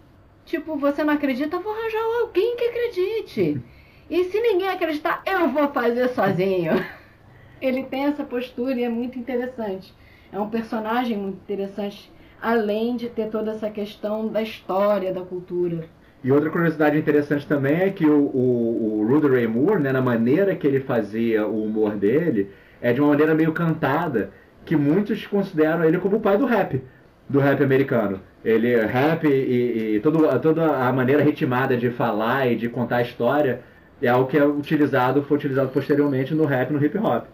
Tipo, 0.50 0.76
você 0.78 1.04
não 1.04 1.14
acredita, 1.14 1.60
vou 1.60 1.72
arranjar 1.72 2.02
alguém 2.22 2.56
que 2.56 2.64
acredite. 2.66 3.62
E 4.10 4.24
se 4.24 4.42
ninguém 4.42 4.68
acreditar, 4.68 5.22
eu 5.24 5.48
vou 5.50 5.68
fazer 5.68 6.10
sozinho. 6.10 6.74
Ele 7.62 7.84
tem 7.84 8.06
essa 8.06 8.24
postura 8.24 8.74
e 8.74 8.84
é 8.84 8.90
muito 8.90 9.20
interessante. 9.20 9.94
É 10.32 10.40
um 10.40 10.50
personagem 10.50 11.16
muito 11.16 11.38
interessante, 11.38 12.12
além 12.42 12.96
de 12.96 13.10
ter 13.10 13.30
toda 13.30 13.52
essa 13.52 13.70
questão 13.70 14.28
da 14.28 14.42
história, 14.42 15.14
da 15.14 15.22
cultura. 15.22 15.86
E 16.24 16.32
outra 16.32 16.50
curiosidade 16.50 16.98
interessante 16.98 17.48
também 17.48 17.82
é 17.82 17.90
que 17.90 18.06
o, 18.06 18.18
o, 18.18 19.00
o 19.00 19.08
Rudy 19.08 19.28
Ray 19.28 19.48
Moore, 19.48 19.82
né, 19.82 19.92
na 19.92 20.02
maneira 20.02 20.56
que 20.56 20.68
ele 20.68 20.82
fazia 20.82 21.48
o 21.48 21.64
humor 21.64 21.96
dele, 21.96 22.50
é 22.82 22.92
de 22.92 23.00
uma 23.00 23.10
maneira 23.10 23.34
meio 23.34 23.54
cantada, 23.54 24.32
que 24.66 24.76
muitos 24.76 25.26
consideram 25.26 25.84
ele 25.86 25.98
como 25.98 26.18
o 26.18 26.20
pai 26.20 26.38
do 26.38 26.46
rap 26.46 26.82
do 27.30 27.40
rap 27.40 27.64
americano. 27.64 28.20
Ele 28.44 28.76
rap 28.86 29.28
e, 29.28 29.96
e 29.96 30.00
todo, 30.00 30.28
toda 30.40 30.88
a 30.88 30.92
maneira 30.92 31.22
ritmada 31.22 31.78
de 31.78 31.92
falar 31.92 32.48
e 32.48 32.56
de 32.56 32.68
contar 32.68 32.98
a 32.98 33.02
história 33.04 33.62
é 34.02 34.08
algo 34.08 34.28
que 34.28 34.38
é 34.38 34.46
utilizado, 34.46 35.22
foi 35.24 35.38
utilizado 35.38 35.70
posteriormente 35.70 36.34
no 36.34 36.46
rap, 36.46 36.72
no 36.72 36.84
hip 36.84 36.98
hop. 36.98 37.26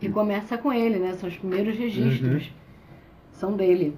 E 0.00 0.08
começa 0.08 0.58
com 0.58 0.72
ele, 0.72 0.98
né? 0.98 1.12
São 1.14 1.28
os 1.28 1.36
primeiros 1.36 1.76
registros. 1.76 2.44
Uhum. 2.44 2.52
São 3.32 3.52
dele. 3.56 3.96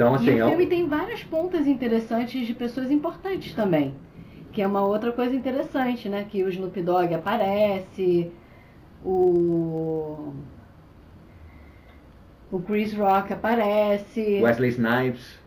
Então, 0.00 0.14
assim, 0.14 0.30
e 0.30 0.42
o 0.42 0.46
é 0.46 0.48
filme 0.48 0.64
é... 0.64 0.66
tem 0.66 0.88
várias 0.88 1.22
pontas 1.22 1.66
interessantes 1.66 2.46
de 2.46 2.54
pessoas 2.54 2.90
importantes 2.90 3.52
também. 3.52 3.94
Que 4.50 4.62
é 4.62 4.66
uma 4.66 4.80
outra 4.82 5.12
coisa 5.12 5.36
interessante, 5.36 6.08
né? 6.08 6.24
Que 6.24 6.42
o 6.42 6.48
Snoop 6.48 6.80
Dogg 6.80 7.12
aparece, 7.12 8.32
o 9.04 10.32
o 12.50 12.60
Chris 12.60 12.94
Rock 12.94 13.34
aparece. 13.34 14.40
Wesley 14.42 14.70
Snipes. 14.70 15.38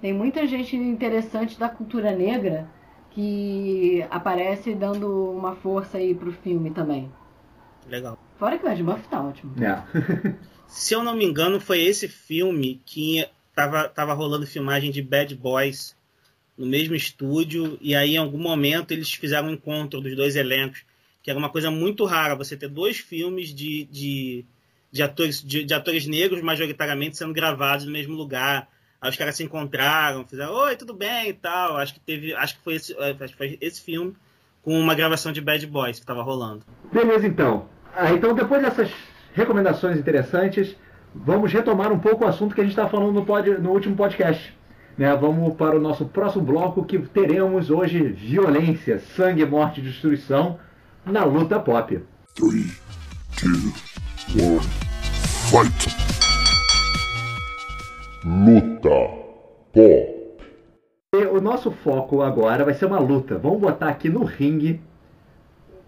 Tem 0.00 0.14
muita 0.14 0.46
gente 0.46 0.74
interessante 0.74 1.60
da 1.60 1.68
cultura 1.68 2.12
negra 2.12 2.66
que 3.10 4.02
aparece 4.10 4.74
dando 4.74 5.30
uma 5.30 5.54
força 5.54 5.98
aí 5.98 6.14
pro 6.14 6.32
filme 6.32 6.70
também. 6.70 7.12
Legal. 7.86 8.18
Fora 8.38 8.58
que 8.58 8.66
o 8.66 8.70
Ed 8.70 8.82
Murphy 8.82 9.08
tá 9.08 9.22
ótimo. 9.22 9.52
É. 9.62 9.82
Se 10.68 10.94
eu 10.94 11.02
não 11.02 11.16
me 11.16 11.24
engano, 11.24 11.60
foi 11.60 11.82
esse 11.82 12.08
filme 12.08 12.80
que 12.84 13.26
tava, 13.54 13.88
tava 13.88 14.12
rolando 14.14 14.46
filmagem 14.46 14.90
de 14.90 15.02
Bad 15.02 15.34
Boys 15.34 15.96
no 16.56 16.66
mesmo 16.66 16.94
estúdio, 16.94 17.76
e 17.80 17.94
aí 17.94 18.14
em 18.14 18.18
algum 18.18 18.38
momento 18.38 18.92
eles 18.92 19.12
fizeram 19.12 19.48
um 19.48 19.52
encontro 19.52 20.00
dos 20.00 20.16
dois 20.16 20.36
elencos, 20.36 20.84
que 21.22 21.30
era 21.30 21.38
uma 21.38 21.50
coisa 21.50 21.70
muito 21.70 22.04
rara, 22.04 22.34
você 22.34 22.56
ter 22.56 22.68
dois 22.68 22.96
filmes 22.98 23.54
de, 23.54 23.84
de 23.84 24.44
de 24.96 25.02
atores, 25.02 25.42
de, 25.42 25.64
de, 25.64 25.74
atores 25.74 26.06
negros 26.06 26.42
majoritariamente 26.42 27.16
sendo 27.16 27.32
gravados 27.32 27.84
no 27.84 27.92
mesmo 27.92 28.14
lugar. 28.14 28.68
Aí 29.00 29.10
os 29.10 29.16
caras 29.16 29.36
se 29.36 29.44
encontraram, 29.44 30.24
fizeram, 30.26 30.52
oi, 30.54 30.76
tudo 30.76 30.94
bem 30.94 31.28
e 31.28 31.34
tal. 31.34 31.76
Acho 31.76 31.94
que 31.94 32.00
teve. 32.00 32.34
Acho 32.34 32.56
que 32.56 32.62
foi 32.62 32.74
esse, 32.74 32.94
é, 32.94 33.10
acho 33.10 33.32
que 33.32 33.36
foi 33.36 33.58
esse 33.60 33.80
filme 33.82 34.16
com 34.62 34.78
uma 34.80 34.94
gravação 34.94 35.32
de 35.32 35.40
Bad 35.40 35.64
Boys 35.66 35.98
que 35.98 36.04
estava 36.04 36.22
rolando. 36.22 36.64
Beleza, 36.92 37.26
então. 37.26 37.68
Ah, 37.94 38.12
então, 38.12 38.34
depois 38.34 38.62
dessas 38.62 38.90
recomendações 39.36 39.98
interessantes, 39.98 40.74
vamos 41.14 41.52
retomar 41.52 41.92
um 41.92 41.98
pouco 41.98 42.24
o 42.24 42.26
assunto 42.26 42.54
que 42.54 42.60
a 42.62 42.64
gente 42.64 42.72
estava 42.72 42.88
falando 42.88 43.12
no, 43.12 43.24
pod, 43.24 43.50
no 43.58 43.70
último 43.70 43.94
podcast. 43.94 44.56
Né, 44.96 45.14
vamos 45.14 45.54
para 45.56 45.76
o 45.76 45.78
nosso 45.78 46.06
próximo 46.06 46.42
bloco 46.42 46.82
que 46.82 46.98
teremos 46.98 47.70
hoje 47.70 48.02
violência, 48.02 48.98
sangue, 48.98 49.44
morte 49.44 49.80
e 49.80 49.84
destruição 49.84 50.58
na 51.04 51.22
luta 51.22 51.60
pop. 51.60 52.00
3, 52.34 52.82
2, 53.42 53.64
1. 54.34 54.60
Fight! 55.50 55.96
Luta 58.24 58.88
Pop. 59.72 60.16
O 61.30 61.40
nosso 61.40 61.70
foco 61.70 62.22
agora 62.22 62.64
vai 62.64 62.74
ser 62.74 62.86
uma 62.86 62.98
luta. 62.98 63.38
Vamos 63.38 63.60
botar 63.60 63.88
aqui 63.88 64.08
no 64.08 64.24
ringue 64.24 64.80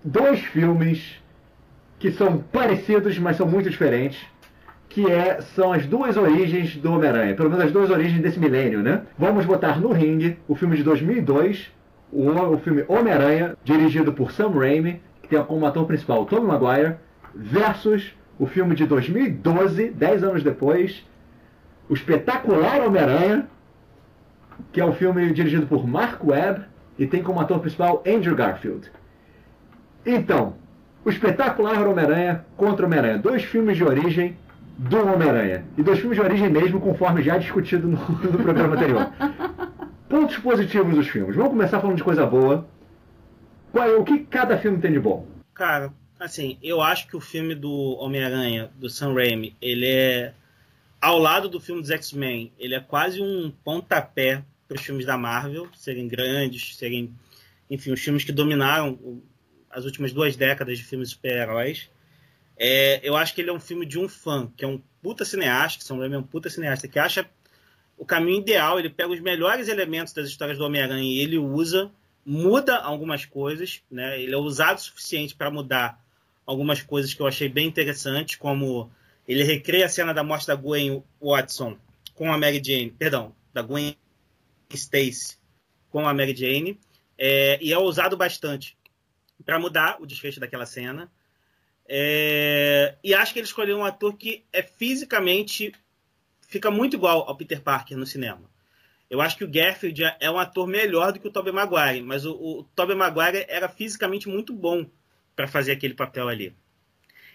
dois 0.05 0.39
filmes 0.41 1.17
que 1.99 2.13
são 2.13 2.39
parecidos, 2.39 3.19
mas 3.19 3.37
são 3.37 3.47
muito 3.47 3.69
diferentes. 3.69 4.21
Que 4.89 5.11
é, 5.11 5.41
são 5.55 5.73
as 5.73 5.87
duas 5.87 6.17
origens 6.17 6.77
do 6.77 6.93
Homem-Aranha. 6.93 7.35
Pelo 7.35 7.51
menos 7.51 7.67
as 7.67 7.73
duas 7.73 7.91
origens 7.91 8.23
desse 8.23 8.39
milênio, 8.39 8.83
né? 8.83 9.03
Vamos 9.19 9.45
botar 9.45 9.79
no 9.79 9.93
ringue 9.93 10.39
o 10.49 10.55
filme 10.55 10.77
de 10.77 10.83
2002, 10.83 11.71
o, 12.11 12.31
o 12.31 12.59
filme 12.59 12.85
Homem-Aranha, 12.89 13.57
dirigido 13.63 14.13
por 14.13 14.33
Sam 14.33 14.51
Raimi, 14.51 15.03
que 15.23 15.29
tem 15.29 15.43
como 15.45 15.67
ator 15.67 15.87
principal 15.87 16.25
Tobey 16.25 16.47
Maguire, 16.47 16.97
versus 17.35 18.15
o 18.39 18.47
filme 18.47 18.75
de 18.75 18.87
2012, 18.87 19.91
10 19.91 20.25
anos 20.25 20.43
depois, 20.43 21.05
o 21.89 21.95
espetacular 21.95 22.87
Homem-Aranha, 22.87 23.47
que 24.73 24.81
é 24.81 24.85
um 24.85 24.93
filme 24.93 25.33
dirigido 25.33 25.67
por 25.67 25.87
Mark 25.87 26.25
Webb 26.25 26.65
e 26.99 27.07
tem 27.07 27.23
como 27.23 27.41
ator 27.41 27.61
principal 27.61 28.03
Andrew 28.07 28.35
Garfield. 28.35 28.91
Então, 30.05 30.55
o 31.05 31.11
espetacular 31.11 31.87
Homem-Aranha 31.87 32.45
contra 32.57 32.87
Homem-Aranha, 32.87 33.19
dois 33.19 33.45
filmes 33.45 33.77
de 33.77 33.85
origem 33.85 34.37
do 34.79 34.99
Homem-Aranha. 34.99 35.65
E 35.77 35.83
dois 35.83 35.99
filmes 35.99 36.17
de 36.17 36.25
origem 36.25 36.49
mesmo, 36.49 36.81
conforme 36.81 37.23
já 37.23 37.37
discutido 37.37 37.89
no, 37.89 37.99
no 38.31 38.39
programa 38.39 38.75
anterior. 38.75 39.11
Pontos 40.09 40.39
positivos 40.39 40.95
dos 40.95 41.09
filmes. 41.09 41.37
Vamos 41.37 41.51
começar 41.51 41.81
falando 41.81 41.97
de 41.97 42.05
coisa 42.05 42.25
boa. 42.25 42.67
Qual 43.73 43.85
é, 43.85 43.97
o 43.97 44.05
que 44.05 44.21
cada 44.21 44.57
filme 44.57 44.79
tem 44.79 44.93
de 44.93 45.01
bom? 45.01 45.27
Cara, 45.53 45.93
assim, 46.19 46.57
eu 46.63 46.81
acho 46.81 47.09
que 47.09 47.17
o 47.17 47.21
filme 47.21 47.55
do 47.55 47.97
Homem-Aranha, 47.99 48.71
do 48.77 48.89
Sam 48.89 49.15
Raimi, 49.15 49.55
ele 49.61 49.87
é 49.87 50.33
ao 51.01 51.19
lado 51.19 51.49
do 51.49 51.61
filme 51.61 51.81
dos 51.81 51.91
X-Men, 51.91 52.53
ele 52.59 52.75
é 52.75 52.81
quase 52.81 53.21
um 53.23 53.53
pontapé 53.65 54.43
para 54.67 54.77
os 54.77 54.83
filmes 54.83 55.07
da 55.07 55.17
Marvel 55.17 55.69
serem 55.75 56.09
grandes, 56.09 56.77
serem, 56.77 57.15
enfim, 57.71 57.93
os 57.93 58.01
filmes 58.01 58.25
que 58.25 58.33
dominaram 58.33 58.99
as 59.71 59.85
últimas 59.85 60.13
duas 60.13 60.37
décadas 60.37 60.79
de 60.79 60.85
filmes 60.85 61.11
super-heróis. 61.11 61.91
É, 62.57 63.01
eu 63.03 63.17
acho 63.17 63.35
que 63.35 63.41
ele 63.41 63.51
é 63.51 63.53
um 63.53 63.61
filme 63.61 63.87
de 63.87 63.99
um 63.99 64.09
fã, 64.09 64.51
que 64.57 64.65
é 64.65 64.69
um 64.69 64.83
puta 65.01 65.25
cineasta, 65.25 65.85
que 65.85 65.93
Raimi 65.93 66.15
é 66.15 66.19
um 66.19 66.23
puta 66.23 66.51
cineasta, 66.51 66.89
que 66.89 66.99
acha 66.99 67.29
o 67.97 68.05
caminho 68.05 68.41
ideal, 68.41 68.79
ele 68.79 68.91
pega 68.91 69.11
os 69.11 69.21
melhores 69.21 69.69
elementos 69.69 70.13
das 70.13 70.29
histórias 70.29 70.59
do 70.59 70.65
Homem-Aranha 70.65 71.03
e 71.03 71.21
ele 71.21 71.39
usa, 71.39 71.91
muda 72.25 72.77
algumas 72.77 73.25
coisas, 73.25 73.83
né? 73.91 74.21
Ele 74.21 74.35
é 74.35 74.37
usado 74.37 74.79
o 74.79 74.81
suficiente 74.81 75.35
para 75.35 75.51
mudar 75.51 76.01
algumas 76.47 76.81
coisas 76.81 77.13
que 77.13 77.21
eu 77.21 77.27
achei 77.27 77.49
bem 77.49 77.67
interessantes, 77.67 78.37
como 78.37 78.91
ele 79.27 79.43
recria 79.43 79.87
a 79.87 79.89
cena 79.89 80.15
da 80.15 80.23
morte 80.23 80.47
da 80.47 80.55
Gwen 80.55 81.03
Watson 81.21 81.77
com 82.15 82.33
a 82.33 82.39
Mary 82.39 82.63
Jane, 82.65 82.91
perdão, 82.91 83.35
da 83.53 83.63
Gwen 83.63 83.97
Stacy 84.73 85.37
com 85.91 86.07
a 86.07 86.15
Mary 86.15 86.35
Jane, 86.35 86.79
é, 87.17 87.59
e 87.61 87.73
é 87.73 87.79
usado 87.79 88.17
bastante 88.17 88.77
para 89.45 89.59
mudar 89.59 89.97
o 90.01 90.07
desfecho 90.07 90.41
daquela 90.41 90.67
cena. 90.67 91.11
É, 91.87 92.97
e 93.03 93.15
acho 93.15 93.33
que 93.33 93.39
ele 93.39 93.47
escolheu 93.47 93.79
um 93.79 93.85
ator 93.85 94.17
que 94.17 94.45
é 94.53 94.63
fisicamente 94.63 95.73
fica 96.47 96.71
muito 96.71 96.97
igual 96.97 97.29
ao 97.29 97.37
Peter 97.37 97.61
Parker 97.61 97.97
no 97.97 98.07
cinema. 98.07 98.43
Eu 99.09 99.21
acho 99.21 99.37
que 99.39 99.45
o 99.45 99.51
Garfield 99.51 100.03
é 100.21 100.31
um 100.31 100.39
ator 100.39 100.67
melhor 100.67 101.13
do 101.13 101.21
que 101.21 101.29
o 101.29 101.31
Tobey 101.31 101.53
Maguire, 101.53 102.03
mas 102.03 102.27
o, 102.27 102.33
o 102.33 102.65
Tobey 102.75 102.95
Maguire 102.95 103.47
era 103.49 103.69
fisicamente 103.69 104.29
muito 104.29 104.53
bom 104.53 104.85
para 105.35 105.49
fazer 105.49 105.73
aquele 105.73 105.95
papel 105.95 106.29
ali. 106.29 106.55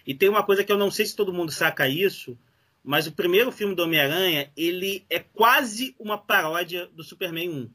E 0.06 0.14
tem 0.14 0.28
uma 0.28 0.42
coisa 0.42 0.62
que 0.62 0.70
eu 0.70 0.78
não 0.78 0.90
sei 0.90 1.06
se 1.06 1.16
todo 1.16 1.32
mundo 1.32 1.50
saca 1.50 1.88
isso, 1.88 2.38
mas 2.82 3.06
o 3.06 3.12
primeiro 3.12 3.50
filme 3.50 3.74
do 3.74 3.82
Homem-Aranha, 3.82 4.52
ele 4.56 5.04
é 5.08 5.18
quase 5.18 5.96
uma 5.98 6.18
paródia 6.18 6.86
do 6.88 7.02
Superman 7.02 7.48
1. 7.48 7.70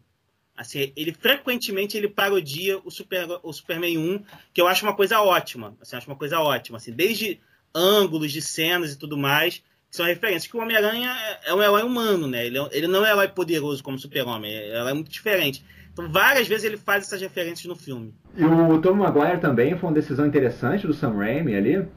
Assim, 0.59 0.91
ele 0.93 1.13
frequentemente 1.13 1.95
ele 1.95 2.09
parodia 2.09 2.77
o, 2.83 2.91
Super, 2.91 3.25
o 3.41 3.53
Superman 3.53 3.97
1, 3.97 4.23
que 4.53 4.59
eu 4.59 4.67
acho 4.67 4.85
uma 4.85 4.93
coisa 4.93 5.21
ótima. 5.21 5.73
Assim, 5.81 5.95
acho 5.95 6.07
uma 6.07 6.17
coisa 6.17 6.37
ótima. 6.41 6.77
Assim, 6.77 6.91
desde 6.91 7.39
ângulos 7.73 8.29
de 8.29 8.41
cenas 8.41 8.91
e 8.91 8.99
tudo 8.99 9.17
mais, 9.17 9.63
que 9.89 9.95
são 9.95 10.05
referências. 10.05 10.51
Que 10.51 10.57
o 10.57 10.61
Homem-Aranha 10.61 11.15
é, 11.45 11.51
é 11.51 11.53
um 11.53 11.63
herói 11.63 11.83
humano, 11.83 12.27
né? 12.27 12.45
Ele, 12.45 12.59
é, 12.59 12.67
ele 12.73 12.87
não 12.87 13.05
é 13.05 13.09
um 13.09 13.13
herói 13.13 13.29
poderoso 13.29 13.81
como 13.81 13.95
o 13.95 13.99
Super-Homem. 13.99 14.53
É, 14.53 14.79
é 14.79 14.93
muito 14.93 15.09
diferente. 15.09 15.63
Então, 15.93 16.11
várias 16.11 16.45
vezes 16.45 16.65
ele 16.65 16.75
faz 16.75 17.05
essas 17.05 17.21
referências 17.21 17.65
no 17.65 17.75
filme. 17.77 18.13
E 18.35 18.43
o 18.43 18.81
Tom 18.81 18.95
Maguire 18.95 19.39
também 19.39 19.77
foi 19.77 19.87
uma 19.87 19.95
decisão 19.95 20.25
interessante 20.25 20.85
do 20.85 20.93
Sam 20.93 21.13
Raimi 21.13 21.55
ali, 21.55 21.87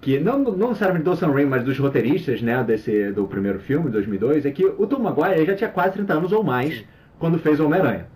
que 0.00 0.20
não, 0.20 0.38
não 0.38 0.68
necessariamente 0.68 1.04
do 1.04 1.16
Sam 1.16 1.32
Raimi, 1.32 1.50
mas 1.50 1.64
dos 1.64 1.76
roteiristas, 1.76 2.40
né, 2.40 2.62
desse, 2.62 3.10
do 3.10 3.26
primeiro 3.26 3.58
filme, 3.58 3.90
2002, 3.90 4.46
é 4.46 4.52
que 4.52 4.64
o 4.64 4.86
Tom 4.86 5.00
Maguire 5.00 5.44
já 5.44 5.56
tinha 5.56 5.70
quase 5.70 5.94
30 5.94 6.14
anos 6.14 6.30
ou 6.30 6.44
mais 6.44 6.76
Sim. 6.76 6.84
Quando 7.22 7.38
fez 7.38 7.58
o 7.58 7.66
Homem-Aranha 7.66 8.12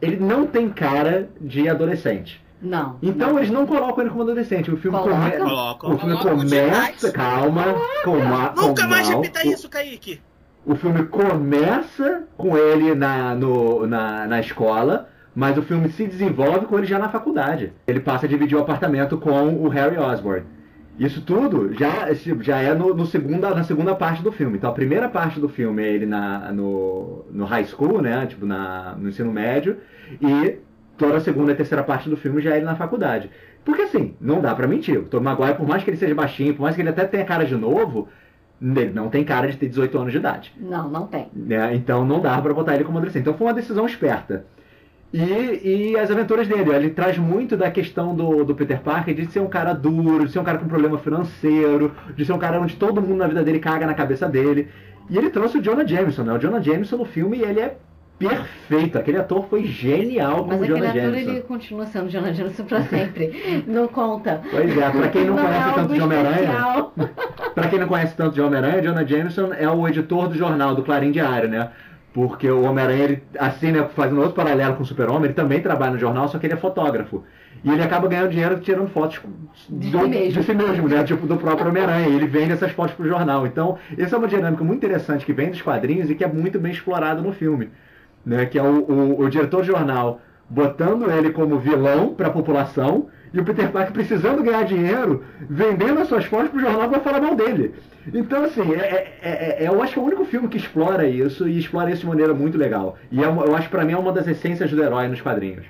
ele 0.00 0.16
não 0.16 0.46
tem 0.46 0.68
cara 0.68 1.28
de 1.40 1.68
adolescente. 1.68 2.44
Não. 2.60 2.98
Então 3.02 3.30
não. 3.30 3.38
eles 3.38 3.50
não 3.50 3.66
colocam 3.66 4.02
ele 4.02 4.10
como 4.10 4.22
adolescente. 4.22 4.70
O 4.70 4.76
filme, 4.76 4.98
come... 4.98 5.30
Coloca. 5.32 5.88
o 5.88 5.98
filme 5.98 6.16
começa. 6.18 7.12
Calma. 7.12 7.64
calma 8.02 8.54
Nunca 8.56 8.86
mais 8.86 9.08
repita 9.08 9.46
isso, 9.46 9.68
Kaique. 9.68 10.20
O 10.64 10.74
filme 10.74 11.04
começa 11.04 12.24
com 12.36 12.56
ele 12.56 12.94
na, 12.94 13.34
no, 13.34 13.86
na, 13.86 14.26
na 14.26 14.40
escola, 14.40 15.08
mas 15.34 15.56
o 15.56 15.62
filme 15.62 15.88
se 15.90 16.06
desenvolve 16.06 16.66
com 16.66 16.76
ele 16.78 16.86
já 16.86 16.98
na 16.98 17.08
faculdade. 17.08 17.72
Ele 17.86 18.00
passa 18.00 18.26
a 18.26 18.28
dividir 18.28 18.56
o 18.56 18.60
apartamento 18.60 19.16
com 19.16 19.54
o 19.54 19.68
Harry 19.68 19.96
Osborn. 19.96 20.44
Isso 20.98 21.20
tudo 21.20 21.74
já, 21.74 22.12
já 22.40 22.58
é 22.58 22.74
no, 22.74 22.94
no, 22.94 23.06
segunda, 23.06 23.54
na 23.54 23.64
segunda 23.64 23.94
parte 23.94 24.22
do 24.22 24.32
filme. 24.32 24.56
Então 24.56 24.70
a 24.70 24.74
primeira 24.74 25.08
parte 25.08 25.38
do 25.38 25.48
filme 25.48 25.82
é 25.82 25.92
ele 25.92 26.06
na, 26.06 26.52
no, 26.52 27.24
no 27.30 27.44
high 27.44 27.64
school, 27.64 28.00
né? 28.00 28.26
Tipo, 28.26 28.46
na, 28.46 28.94
no 28.96 29.08
ensino 29.08 29.30
médio. 29.30 29.76
E 30.20 30.58
toda 30.96 31.18
a 31.18 31.20
segunda 31.20 31.52
e 31.52 31.54
terceira 31.54 31.84
parte 31.84 32.08
do 32.08 32.16
filme 32.16 32.40
já 32.40 32.54
é 32.54 32.56
ele 32.56 32.64
na 32.64 32.76
faculdade. 32.76 33.30
Porque 33.64 33.82
assim, 33.82 34.14
não 34.20 34.40
dá 34.40 34.54
pra 34.54 34.66
mentir. 34.66 34.98
O 34.98 35.04
Tom 35.04 35.20
Maguire, 35.20 35.54
por 35.54 35.68
mais 35.68 35.82
que 35.82 35.90
ele 35.90 35.96
seja 35.96 36.14
baixinho, 36.14 36.54
por 36.54 36.62
mais 36.62 36.74
que 36.74 36.82
ele 36.82 36.88
até 36.88 37.04
tenha 37.04 37.24
cara 37.24 37.44
de 37.44 37.56
novo, 37.56 38.08
ele 38.60 38.92
não 38.92 39.08
tem 39.08 39.24
cara 39.24 39.48
de 39.48 39.56
ter 39.56 39.68
18 39.68 39.98
anos 39.98 40.12
de 40.12 40.18
idade. 40.18 40.52
Não, 40.58 40.88
não 40.88 41.06
tem. 41.06 41.28
Né? 41.34 41.74
Então 41.74 42.06
não 42.06 42.20
dá 42.20 42.40
pra 42.40 42.54
botar 42.54 42.74
ele 42.74 42.84
como 42.84 42.98
adolescente. 42.98 43.22
Então 43.22 43.34
foi 43.34 43.46
uma 43.46 43.54
decisão 43.54 43.84
esperta. 43.84 44.46
E, 45.16 45.92
e 45.92 45.98
as 45.98 46.10
aventuras 46.10 46.46
dele. 46.46 46.70
Ele 46.74 46.90
traz 46.90 47.16
muito 47.16 47.56
da 47.56 47.70
questão 47.70 48.14
do, 48.14 48.44
do 48.44 48.54
Peter 48.54 48.80
Parker 48.80 49.14
de 49.14 49.32
ser 49.32 49.40
um 49.40 49.48
cara 49.48 49.72
duro, 49.72 50.26
de 50.26 50.32
ser 50.32 50.40
um 50.40 50.44
cara 50.44 50.58
com 50.58 50.68
problema 50.68 50.98
financeiro, 50.98 51.94
de 52.14 52.24
ser 52.26 52.34
um 52.34 52.38
cara 52.38 52.60
onde 52.60 52.76
todo 52.76 53.00
mundo 53.00 53.16
na 53.16 53.26
vida 53.26 53.42
dele 53.42 53.58
caga 53.58 53.86
na 53.86 53.94
cabeça 53.94 54.28
dele. 54.28 54.68
E 55.08 55.16
ele 55.16 55.30
trouxe 55.30 55.56
o 55.56 55.62
Jonah 55.62 55.86
Jameson, 55.86 56.22
né? 56.22 56.34
O 56.34 56.38
Jonah 56.38 56.60
Jameson 56.60 56.98
no 56.98 57.06
filme, 57.06 57.40
ele 57.40 57.60
é 57.60 57.78
perfeito. 58.18 58.98
Aquele 58.98 59.16
ator 59.16 59.46
foi 59.48 59.64
genial 59.64 60.44
como 60.44 60.58
Mas 60.58 60.68
Jonah 60.68 60.88
aquele 60.88 61.00
Jameson. 61.00 61.20
ator 61.20 61.32
ele 61.32 61.42
continua 61.42 61.86
sendo 61.86 62.10
Jonah 62.10 62.32
Jameson 62.32 62.64
pra 62.64 62.82
sempre. 62.82 63.64
não 63.66 63.88
conta. 63.88 64.42
Pois 64.50 64.76
é, 64.76 64.90
pra 64.90 65.08
quem 65.08 65.24
não, 65.24 65.36
não 65.36 65.44
conhece 65.44 65.68
é 65.68 65.72
tanto 65.72 65.94
de 65.94 66.00
Homem-Aranha. 66.02 66.86
pra 67.54 67.68
quem 67.68 67.78
não 67.78 67.88
conhece 67.88 68.14
tanto 68.14 68.34
de 68.34 68.42
Homem-Aranha, 68.42 68.82
Jonah 68.82 69.04
Jameson 69.04 69.52
é 69.54 69.68
o 69.70 69.88
editor 69.88 70.28
do 70.28 70.34
jornal, 70.34 70.74
do 70.74 70.82
Clarim 70.82 71.10
Diário, 71.10 71.48
né? 71.48 71.70
Porque 72.16 72.50
o 72.50 72.62
Homem-Aranha, 72.62 73.20
assim, 73.38 73.72
né, 73.72 73.86
fazendo 73.94 74.22
outro 74.22 74.34
paralelo 74.34 74.74
com 74.74 74.82
o 74.82 74.86
Super-Homem, 74.86 75.24
ele 75.26 75.34
também 75.34 75.60
trabalha 75.60 75.92
no 75.92 75.98
jornal, 75.98 76.26
só 76.28 76.38
que 76.38 76.46
ele 76.46 76.54
é 76.54 76.56
fotógrafo. 76.56 77.22
E 77.62 77.70
ele 77.70 77.82
acaba 77.82 78.08
ganhando 78.08 78.30
dinheiro 78.30 78.58
tirando 78.58 78.88
fotos 78.88 79.20
De 79.68 79.90
do, 79.90 80.00
si 80.00 80.08
mesmo. 80.08 80.32
de 80.32 80.42
si 80.42 80.54
mesmo, 80.54 80.88
né? 80.88 81.04
Tipo, 81.04 81.26
do 81.26 81.36
próprio 81.36 81.68
Homem-Aranha. 81.68 82.08
Ele 82.08 82.26
vende 82.26 82.52
essas 82.52 82.72
fotos 82.72 82.94
pro 82.94 83.06
jornal. 83.06 83.46
Então, 83.46 83.76
essa 83.98 84.16
é 84.16 84.18
uma 84.18 84.28
dinâmica 84.28 84.64
muito 84.64 84.78
interessante 84.78 85.26
que 85.26 85.32
vem 85.34 85.50
dos 85.50 85.60
quadrinhos 85.60 86.08
e 86.08 86.14
que 86.14 86.24
é 86.24 86.26
muito 86.26 86.58
bem 86.58 86.72
explorado 86.72 87.20
no 87.20 87.34
filme. 87.34 87.68
Né? 88.24 88.46
Que 88.46 88.58
é 88.58 88.62
o, 88.62 88.84
o, 88.84 89.20
o 89.20 89.28
diretor 89.28 89.60
de 89.60 89.66
jornal 89.66 90.18
botando 90.48 91.10
ele 91.10 91.32
como 91.32 91.58
vilão 91.58 92.14
para 92.14 92.28
a 92.28 92.30
população 92.30 93.08
e 93.36 93.40
o 93.40 93.44
Peter 93.44 93.70
Parker 93.70 93.92
precisando 93.92 94.42
ganhar 94.42 94.64
dinheiro, 94.64 95.22
vendendo 95.42 96.00
as 96.00 96.08
suas 96.08 96.24
fotos 96.24 96.48
pro 96.48 96.58
jornal 96.58 96.88
para 96.88 97.00
falar 97.00 97.20
mal 97.20 97.36
dele. 97.36 97.74
Então, 98.14 98.44
assim, 98.44 98.72
é, 98.72 99.12
é, 99.20 99.64
é, 99.64 99.68
eu 99.68 99.82
acho 99.82 99.92
que 99.92 99.98
é 99.98 100.02
o 100.02 100.06
único 100.06 100.24
filme 100.24 100.48
que 100.48 100.56
explora 100.56 101.06
isso 101.06 101.46
e 101.46 101.58
explora 101.58 101.90
isso 101.90 102.00
de 102.00 102.06
maneira 102.06 102.32
muito 102.32 102.56
legal. 102.56 102.96
E 103.12 103.22
é 103.22 103.26
eu 103.26 103.54
acho 103.54 103.68
que 103.68 103.76
pra 103.76 103.84
mim 103.84 103.92
é 103.92 103.98
uma 103.98 104.10
das 104.10 104.26
essências 104.26 104.70
do 104.70 104.82
herói 104.82 105.06
nos 105.08 105.20
quadrinhos. 105.20 105.66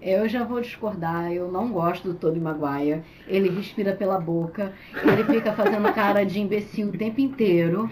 Eu 0.00 0.28
já 0.28 0.44
vou 0.44 0.60
discordar, 0.60 1.32
eu 1.32 1.50
não 1.50 1.72
gosto 1.72 2.06
do 2.06 2.14
Tobey 2.14 2.40
Maguire. 2.40 3.02
Ele 3.26 3.50
respira 3.50 3.94
pela 3.94 4.20
boca, 4.20 4.72
ele 5.02 5.24
fica 5.24 5.52
fazendo 5.54 5.92
cara 5.92 6.24
de 6.24 6.40
imbecil 6.40 6.88
o 6.88 6.92
tempo 6.92 7.20
inteiro. 7.20 7.90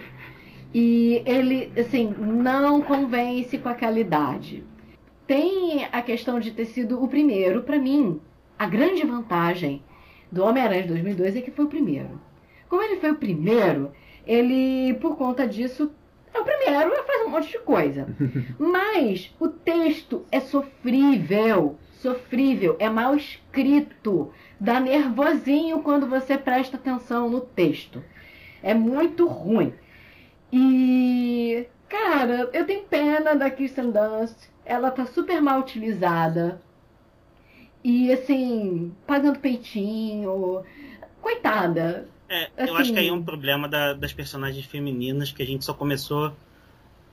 E 0.72 1.20
ele, 1.26 1.72
assim, 1.76 2.14
não 2.16 2.80
convence 2.80 3.58
com 3.58 3.68
aquela 3.68 3.98
idade. 3.98 4.62
Tem 5.26 5.88
a 5.90 6.00
questão 6.00 6.38
de 6.38 6.52
ter 6.52 6.66
sido 6.66 7.02
o 7.02 7.08
primeiro, 7.08 7.62
pra 7.62 7.76
mim, 7.78 8.20
a 8.60 8.66
grande 8.66 9.06
vantagem 9.06 9.82
do 10.30 10.44
Homem-Aranha 10.44 10.82
de 10.82 10.88
2002 10.88 11.34
é 11.34 11.40
que 11.40 11.50
foi 11.50 11.64
o 11.64 11.68
primeiro. 11.68 12.20
Como 12.68 12.82
ele 12.82 13.00
foi 13.00 13.10
o 13.10 13.16
primeiro, 13.16 13.90
ele, 14.26 14.92
por 15.00 15.16
conta 15.16 15.48
disso, 15.48 15.90
é 16.34 16.38
o 16.38 16.44
primeiro 16.44 16.92
e 16.92 17.02
faz 17.04 17.26
um 17.26 17.30
monte 17.30 17.52
de 17.52 17.58
coisa. 17.60 18.06
Mas 18.60 19.34
o 19.40 19.48
texto 19.48 20.26
é 20.30 20.40
sofrível, 20.40 21.78
sofrível, 21.92 22.76
é 22.78 22.90
mal 22.90 23.16
escrito, 23.16 24.30
dá 24.60 24.78
nervosinho 24.78 25.80
quando 25.82 26.06
você 26.06 26.36
presta 26.36 26.76
atenção 26.76 27.30
no 27.30 27.40
texto. 27.40 28.04
É 28.62 28.74
muito 28.74 29.26
ruim. 29.26 29.72
E, 30.52 31.66
cara, 31.88 32.50
eu 32.52 32.66
tenho 32.66 32.82
pena 32.82 33.34
da 33.34 33.48
Kirsten 33.48 33.90
Dunst. 33.90 34.50
Ela 34.66 34.90
tá 34.90 35.06
super 35.06 35.40
mal 35.40 35.60
utilizada. 35.60 36.60
E, 37.82 38.12
assim, 38.12 38.92
pagando 39.06 39.38
peitinho. 39.38 40.62
Coitada. 41.20 42.08
É, 42.28 42.44
eu 42.56 42.64
Assim- 42.64 42.76
acho 42.76 42.92
que 42.92 42.98
aí 42.98 43.08
é 43.08 43.12
um 43.12 43.22
problema 43.22 43.68
da- 43.68 43.92
das 43.92 44.12
personagens 44.12 44.64
femininas 44.64 45.32
que 45.32 45.42
a 45.42 45.46
gente 45.46 45.64
só 45.64 45.74
começou, 45.74 46.32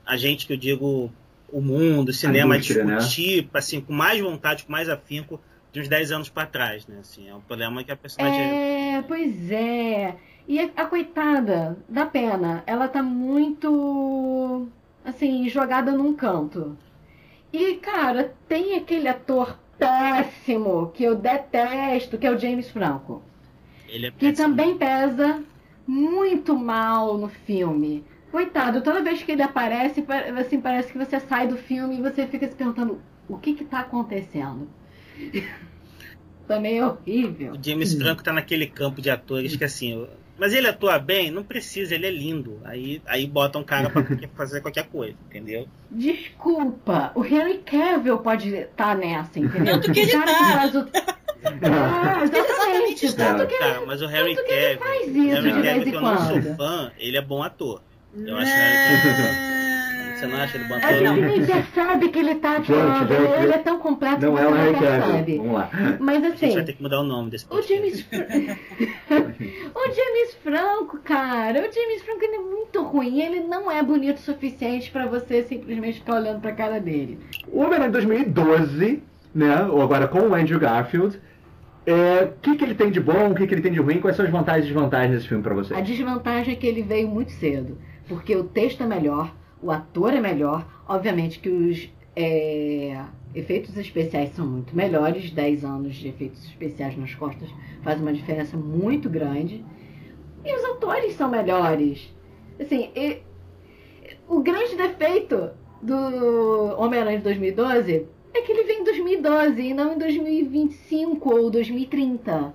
a 0.05 0.15
gente 0.15 0.45
que 0.45 0.53
eu 0.53 0.57
digo, 0.57 1.11
o 1.51 1.61
mundo, 1.61 2.09
o 2.09 2.13
cinema, 2.13 2.53
a 2.53 2.57
indústria, 2.57 2.83
né? 2.85 2.97
discutir, 2.97 3.49
assim, 3.53 3.81
com 3.81 3.93
mais 3.93 4.21
vontade, 4.21 4.63
com 4.65 4.71
mais 4.71 4.87
afinco, 4.89 5.39
de 5.71 5.81
uns 5.81 5.87
10 5.87 6.11
anos 6.11 6.29
para 6.29 6.45
trás, 6.47 6.85
né? 6.87 6.97
Assim, 7.01 7.27
é 7.27 7.33
um 7.35 7.41
problema 7.41 7.83
que 7.83 7.91
a 7.91 7.95
personagem. 7.95 8.41
É, 8.41 9.01
pois 9.07 9.51
é. 9.51 10.15
E 10.47 10.59
a, 10.59 10.69
a 10.77 10.85
coitada, 10.85 11.77
dá 11.89 12.05
pena. 12.05 12.63
Ela 12.65 12.87
tá 12.87 13.01
muito, 13.03 14.67
assim, 15.03 15.49
jogada 15.49 15.91
num 15.91 16.13
canto. 16.13 16.77
E, 17.51 17.75
cara, 17.75 18.33
tem 18.47 18.75
aquele 18.75 19.07
ator 19.07 19.57
péssimo 19.77 20.91
que 20.93 21.03
eu 21.03 21.15
detesto, 21.15 22.17
que 22.17 22.25
é 22.27 22.31
o 22.31 22.37
James 22.39 22.69
Franco. 22.69 23.21
Ele 23.87 24.07
é 24.07 24.11
Que 24.11 24.33
também 24.33 24.77
pesa 24.77 25.43
muito 25.85 26.57
mal 26.57 27.17
no 27.17 27.29
filme. 27.29 28.03
Coitado, 28.31 28.81
toda 28.81 29.01
vez 29.01 29.23
que 29.23 29.31
ele 29.31 29.41
aparece, 29.41 30.01
pa- 30.01 30.19
assim, 30.39 30.59
parece 30.59 30.91
que 30.91 30.97
você 30.97 31.19
sai 31.19 31.47
do 31.47 31.57
filme 31.57 31.97
e 31.97 32.01
você 32.01 32.27
fica 32.27 32.47
se 32.47 32.55
perguntando 32.55 33.01
o 33.29 33.37
que 33.37 33.53
que 33.53 33.63
tá 33.63 33.79
acontecendo. 33.79 34.67
também 36.47 36.77
é 36.79 36.85
horrível. 36.85 37.53
O 37.53 37.63
James 37.63 37.93
Franco 37.93 38.23
tá 38.23 38.31
naquele 38.33 38.67
campo 38.67 39.01
de 39.01 39.09
atores 39.09 39.55
que 39.55 39.63
assim. 39.63 40.07
Mas 40.39 40.53
ele 40.53 40.67
atua 40.67 40.99
bem? 40.99 41.31
Não 41.31 41.43
precisa, 41.43 41.95
ele 41.95 42.05
é 42.05 42.11
lindo. 42.11 42.59
Aí, 42.63 43.01
aí 43.05 43.25
bota 43.25 43.57
um 43.57 43.63
cara 43.63 43.89
pra 43.89 44.03
fazer 44.37 44.61
qualquer 44.61 44.85
coisa, 44.87 45.15
entendeu? 45.29 45.67
Desculpa, 45.89 47.11
o 47.15 47.25
Henry 47.25 47.57
Cavill 47.65 48.19
pode 48.19 48.53
estar 48.55 48.95
nessa, 48.95 49.39
entendeu? 49.39 49.75
Tanto 49.81 49.91
que 49.91 49.99
ele 50.01 50.11
cara 50.11 50.25
tá. 50.25 50.37
que 50.37 50.53
faz 50.53 50.75
o, 50.75 50.79
É, 50.79 52.23
exatamente. 52.23 53.05
Exatamente. 53.05 53.15
Tanto 53.15 53.47
que 53.47 53.57
Tá, 53.57 53.81
mas 53.85 54.01
o 54.01 54.07
Harry 54.07 54.35
Cavill, 54.35 54.79
faz 54.79 55.07
isso 55.15 55.35
Harry 55.35 55.53
de 55.53 55.61
vez 55.61 55.65
Cavill, 55.65 55.87
em 55.87 55.89
que 55.91 55.95
eu 55.95 56.01
não 56.01 56.17
sou 56.17 56.41
quando. 56.41 56.57
fã, 56.57 56.91
ele 56.97 57.17
é 57.17 57.21
bom 57.21 57.43
ator. 57.43 57.81
Eu 58.15 58.37
acho 58.37 58.51
que 58.51 59.66
Você 60.19 60.27
não 60.27 60.37
acha 60.37 60.57
ele 60.57 60.67
bom 60.67 60.75
A 60.75 60.93
gente 60.93 61.21
nem 61.21 61.45
percebe 61.45 62.09
que 62.09 62.19
ele 62.19 62.35
tá 62.35 62.57
atuando. 62.57 63.07
gente, 63.13 63.43
ele 63.43 63.53
é 63.53 63.57
tão 63.59 63.79
completo 63.79 64.25
Não 64.25 64.35
que 64.35 64.41
é 64.41 64.47
o 64.47 64.51
não 64.51 64.73
percebe. 64.79 65.37
Vamos 65.37 65.53
lá. 65.53 65.69
Mas 65.99 66.23
A 66.23 66.27
gente 66.29 66.45
assim, 66.45 66.55
vai 66.55 66.63
ter 66.65 66.73
que 66.73 66.81
mudar 66.83 66.99
o 66.99 67.03
nome 67.03 67.29
desse 67.29 67.45
o 67.45 67.49
podcast. 67.49 67.73
James 67.81 68.07
o 69.75 69.95
James 69.95 70.33
Franco, 70.43 70.97
cara, 71.03 71.59
o 71.59 71.71
James 71.73 72.01
Franco 72.03 72.23
ele 72.23 72.35
é 72.35 72.39
muito 72.39 72.83
ruim. 72.83 73.21
Ele 73.21 73.41
não 73.41 73.69
é 73.71 73.81
bonito 73.83 74.17
o 74.17 74.21
suficiente 74.21 74.89
pra 74.91 75.05
você 75.05 75.43
simplesmente 75.43 75.99
ficar 75.99 76.15
olhando 76.15 76.41
pra 76.41 76.51
cara 76.51 76.79
dele. 76.79 77.19
O 77.47 77.59
Homem-Aranha 77.59 77.91
2012, 77.91 79.03
né? 79.33 79.63
Ou 79.65 79.81
agora 79.81 80.07
com 80.07 80.19
o 80.19 80.33
Andrew 80.33 80.59
Garfield. 80.59 81.19
é, 81.85 82.23
O 82.23 82.39
que, 82.41 82.55
que 82.55 82.63
ele 82.63 82.75
tem 82.75 82.89
de 82.91 82.99
bom, 82.99 83.31
o 83.31 83.35
que, 83.35 83.45
que 83.47 83.53
ele 83.53 83.61
tem 83.61 83.71
de 83.71 83.79
ruim? 83.79 83.99
Quais 83.99 84.15
são 84.15 84.25
as 84.25 84.31
vantagens 84.31 84.65
e 84.65 84.67
desvantagens 84.73 85.11
desse 85.15 85.27
filme 85.27 85.43
pra 85.43 85.53
você? 85.53 85.73
A 85.73 85.81
desvantagem 85.81 86.53
é 86.53 86.57
que 86.57 86.65
ele 86.67 86.81
veio 86.81 87.07
muito 87.07 87.31
cedo, 87.33 87.77
porque 88.07 88.35
o 88.35 88.43
texto 88.43 88.81
é 88.83 88.85
melhor, 88.87 89.33
o 89.67 89.71
ator 89.71 90.13
é 90.13 90.21
melhor, 90.21 90.65
obviamente 90.87 91.39
que 91.39 91.49
os 91.49 91.89
é, 92.15 93.01
efeitos 93.35 93.75
especiais 93.75 94.29
são 94.33 94.47
muito 94.47 94.73
melhores, 94.73 95.29
10 95.29 95.65
anos 95.65 95.93
de 95.95 96.07
efeitos 96.07 96.41
especiais 96.45 96.97
nas 96.97 97.13
costas 97.13 97.49
faz 97.83 97.99
uma 97.99 98.13
diferença 98.13 98.55
muito 98.55 99.09
grande, 99.09 99.65
e 100.45 100.55
os 100.55 100.63
atores 100.63 101.15
são 101.15 101.29
melhores. 101.29 102.15
Assim, 102.57 102.89
e- 102.95 103.17
o 104.29 104.39
grande 104.39 104.77
defeito 104.77 105.49
do 105.81 106.75
Homem-Aranha 106.77 107.17
de 107.17 107.23
2012 107.25 108.07
é 108.33 108.41
que 108.41 108.51
ele 108.53 108.63
vem 108.63 108.79
em 108.79 108.83
2012 108.85 109.61
e 109.61 109.73
não 109.73 109.93
em 109.95 109.97
2025 109.97 111.29
ou 111.35 111.49
2030. 111.51 112.53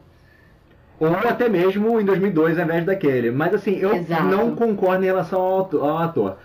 Ou 0.99 1.09
até 1.09 1.49
mesmo 1.49 2.01
em 2.01 2.05
2002 2.05 2.59
ao 2.59 2.65
invés 2.65 2.87
daquele. 2.87 3.31
Mas 3.31 3.53
assim, 3.55 3.77
eu 3.77 3.93
Exato. 3.95 4.23
não 4.25 4.55
concordo 4.55 5.03
em 5.03 5.07
relação 5.07 5.41
ao, 5.41 5.61
ato- 5.61 5.79
ao 5.81 5.99
ator. 5.99 6.37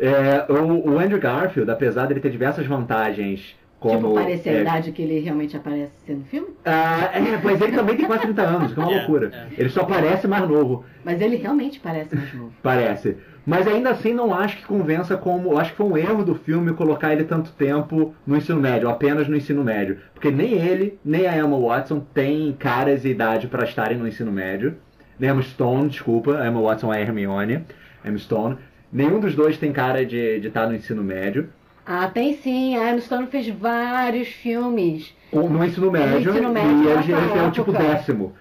É, 0.00 0.46
o, 0.50 0.92
o 0.92 0.98
Andrew 0.98 1.20
Garfield, 1.20 1.70
apesar 1.70 2.06
dele 2.06 2.20
ter 2.20 2.30
diversas 2.30 2.66
vantagens 2.66 3.54
como... 3.78 3.96
tipo, 3.96 4.14
parece 4.14 4.48
a 4.48 4.52
é, 4.52 4.60
idade 4.60 4.92
que 4.92 5.00
ele 5.02 5.20
realmente 5.20 5.56
aparece 5.56 6.12
no 6.12 6.24
filme. 6.24 6.48
ah, 6.66 7.10
é, 7.14 7.20
mas 7.42 7.60
ele 7.60 7.72
também 7.72 7.96
tem 7.96 8.06
quase 8.06 8.22
30 8.22 8.42
anos, 8.42 8.72
que 8.74 8.80
é 8.80 8.82
uma 8.82 8.92
É, 8.92 8.96
loucura. 8.96 9.30
é. 9.32 9.60
Ele 9.60 9.68
só 9.70 9.84
parece 9.84 10.28
mais 10.28 10.46
novo. 10.48 10.84
Mas 11.04 11.20
ele 11.20 11.36
realmente 11.36 11.80
parece 11.80 12.14
mais 12.14 12.32
novo. 12.34 12.52
Parece. 12.62 13.16
Mas 13.46 13.66
ainda 13.66 13.90
assim 13.90 14.12
não 14.12 14.34
acho 14.34 14.58
que 14.58 14.64
convença 14.64 15.16
como. 15.16 15.56
Acho 15.56 15.70
que 15.70 15.78
foi 15.78 15.86
um 15.86 15.96
erro 15.96 16.22
do 16.22 16.34
filme 16.34 16.74
colocar 16.74 17.10
ele 17.12 17.24
tanto 17.24 17.52
tempo 17.52 18.14
no 18.26 18.36
ensino 18.36 18.60
médio, 18.60 18.88
apenas 18.88 19.26
no 19.28 19.36
ensino 19.36 19.64
médio. 19.64 19.96
Porque 20.12 20.30
nem 20.30 20.52
ele, 20.52 20.98
nem 21.02 21.26
a 21.26 21.36
Emma 21.36 21.58
Watson 21.58 22.00
têm 22.12 22.52
caras 22.52 23.04
e 23.06 23.08
idade 23.08 23.48
para 23.48 23.64
estarem 23.64 23.96
no 23.96 24.06
ensino 24.06 24.30
médio. 24.30 24.76
Nem 25.18 25.30
a 25.30 25.32
Emma 25.32 25.42
Stone, 25.42 25.88
desculpa, 25.88 26.36
a 26.36 26.46
Emma 26.46 26.60
Watson 26.60 26.92
é 26.92 26.98
a 26.98 27.00
Hermione. 27.00 27.64
Emma 28.04 28.18
Stone. 28.18 28.58
Nenhum 28.92 29.20
dos 29.20 29.34
dois 29.34 29.56
tem 29.56 29.72
cara 29.72 30.04
de 30.04 30.40
de 30.40 30.48
estar 30.48 30.66
no 30.66 30.74
ensino 30.74 31.02
médio. 31.02 31.52
Ah, 31.86 32.08
tem 32.08 32.36
sim. 32.36 32.76
A 32.76 32.90
Emma 32.90 33.00
Stone 33.00 33.26
fez 33.26 33.48
vários 33.48 34.28
filmes. 34.28 35.14
No 35.32 35.64
ensino 35.64 35.90
médio, 35.90 36.30
ensino 36.30 36.50
médio, 36.50 36.84
e 36.84 36.86
ele, 36.86 37.12
nessa 37.12 37.12
ele 37.12 37.38
é 37.38 37.42
o 37.42 37.50
tipo 37.50 37.72
décimo. 37.72 38.34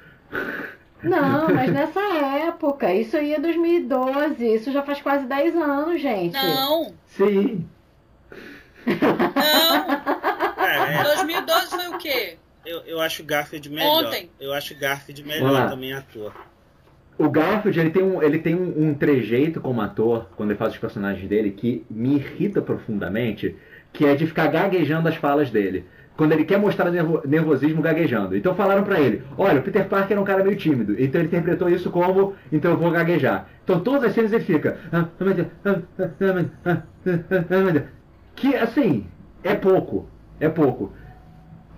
Não, 1.01 1.49
mas 1.53 1.71
nessa 1.71 1.99
época. 2.47 2.93
Isso 2.93 3.17
aí 3.17 3.33
é 3.33 3.39
2012. 3.39 4.55
Isso 4.55 4.71
já 4.71 4.83
faz 4.83 5.01
quase 5.01 5.25
10 5.25 5.55
anos, 5.55 6.01
gente. 6.01 6.33
Não, 6.33 6.93
Sim. 7.05 7.67
não. 8.85 10.65
É, 10.65 10.99
é. 10.99 11.03
2012 11.03 11.67
foi 11.69 11.87
o 11.87 11.97
quê? 11.97 12.37
Eu, 12.65 12.81
eu 12.81 13.01
acho 13.01 13.23
o 13.23 13.25
Garfield 13.25 13.69
melhor. 13.69 14.05
Ontem. 14.05 14.29
Eu 14.39 14.53
acho 14.53 14.73
o 14.73 14.77
Garfield 14.77 15.23
melhor 15.23 15.69
também 15.69 15.93
ator. 15.93 16.33
O 17.19 17.29
Garfield, 17.29 17.77
ele 17.77 17.89
tem, 17.89 18.01
um, 18.01 18.23
ele 18.23 18.39
tem 18.39 18.55
um, 18.55 18.87
um 18.89 18.93
trejeito 18.93 19.59
como 19.59 19.81
ator, 19.81 20.29
quando 20.37 20.51
ele 20.51 20.57
faz 20.57 20.71
os 20.71 20.79
personagens 20.79 21.27
dele, 21.27 21.51
que 21.51 21.85
me 21.89 22.15
irrita 22.15 22.61
profundamente, 22.61 23.57
que 23.91 24.05
é 24.05 24.15
de 24.15 24.25
ficar 24.25 24.47
gaguejando 24.47 25.09
as 25.09 25.17
falas 25.17 25.51
dele. 25.51 25.83
Quando 26.15 26.31
ele 26.31 26.45
quer 26.45 26.57
mostrar 26.57 26.89
nervo- 26.89 27.21
nervosismo 27.27 27.81
gaguejando. 27.81 28.37
Então 28.37 28.55
falaram 28.55 28.83
pra 28.83 29.01
ele, 29.01 29.21
olha, 29.37 29.59
o 29.59 29.63
Peter 29.63 29.85
Parker 29.85 30.15
é 30.15 30.19
um 30.19 30.23
cara 30.23 30.43
meio 30.45 30.55
tímido. 30.55 30.95
Então 30.97 31.19
ele 31.19 31.27
interpretou 31.27 31.69
isso 31.69 31.89
como, 31.89 32.35
então 32.53 32.71
eu 32.71 32.77
vou 32.77 32.89
gaguejar. 32.89 33.49
Então 33.65 33.81
todas 33.81 34.05
as 34.05 34.13
cenas 34.13 34.31
ele 34.31 34.43
fica, 34.45 34.77
que 38.35 38.55
assim, 38.55 39.05
é 39.43 39.55
pouco, 39.55 40.07
é 40.39 40.47
pouco. 40.47 40.93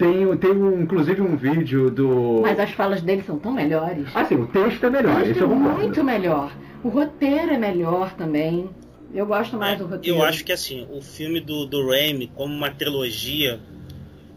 Tem, 0.01 0.37
tem 0.37 0.51
um, 0.51 0.81
inclusive 0.81 1.21
um 1.21 1.35
vídeo 1.35 1.91
do... 1.91 2.39
Mas 2.41 2.59
as 2.59 2.71
falas 2.71 3.01
dele 3.01 3.21
são 3.21 3.37
tão 3.37 3.51
melhores. 3.51 4.07
Assim, 4.15 4.35
o 4.35 4.47
texto 4.47 4.83
é 4.85 4.89
melhor, 4.89 5.13
Mas 5.13 5.29
isso 5.29 5.43
é 5.43 5.47
muito 5.47 6.03
melhor. 6.03 6.51
O 6.83 6.89
roteiro 6.89 7.53
é 7.53 7.57
melhor 7.57 8.13
também. 8.15 8.69
Eu 9.13 9.25
gosto 9.25 9.57
mais 9.57 9.77
do 9.77 9.85
roteiro. 9.85 10.17
Eu 10.17 10.23
acho 10.23 10.43
que 10.43 10.51
assim, 10.51 10.87
o 10.91 11.01
filme 11.01 11.39
do, 11.39 11.65
do 11.65 11.87
Raimi, 11.87 12.31
como 12.33 12.53
uma 12.53 12.71
trilogia, 12.71 13.59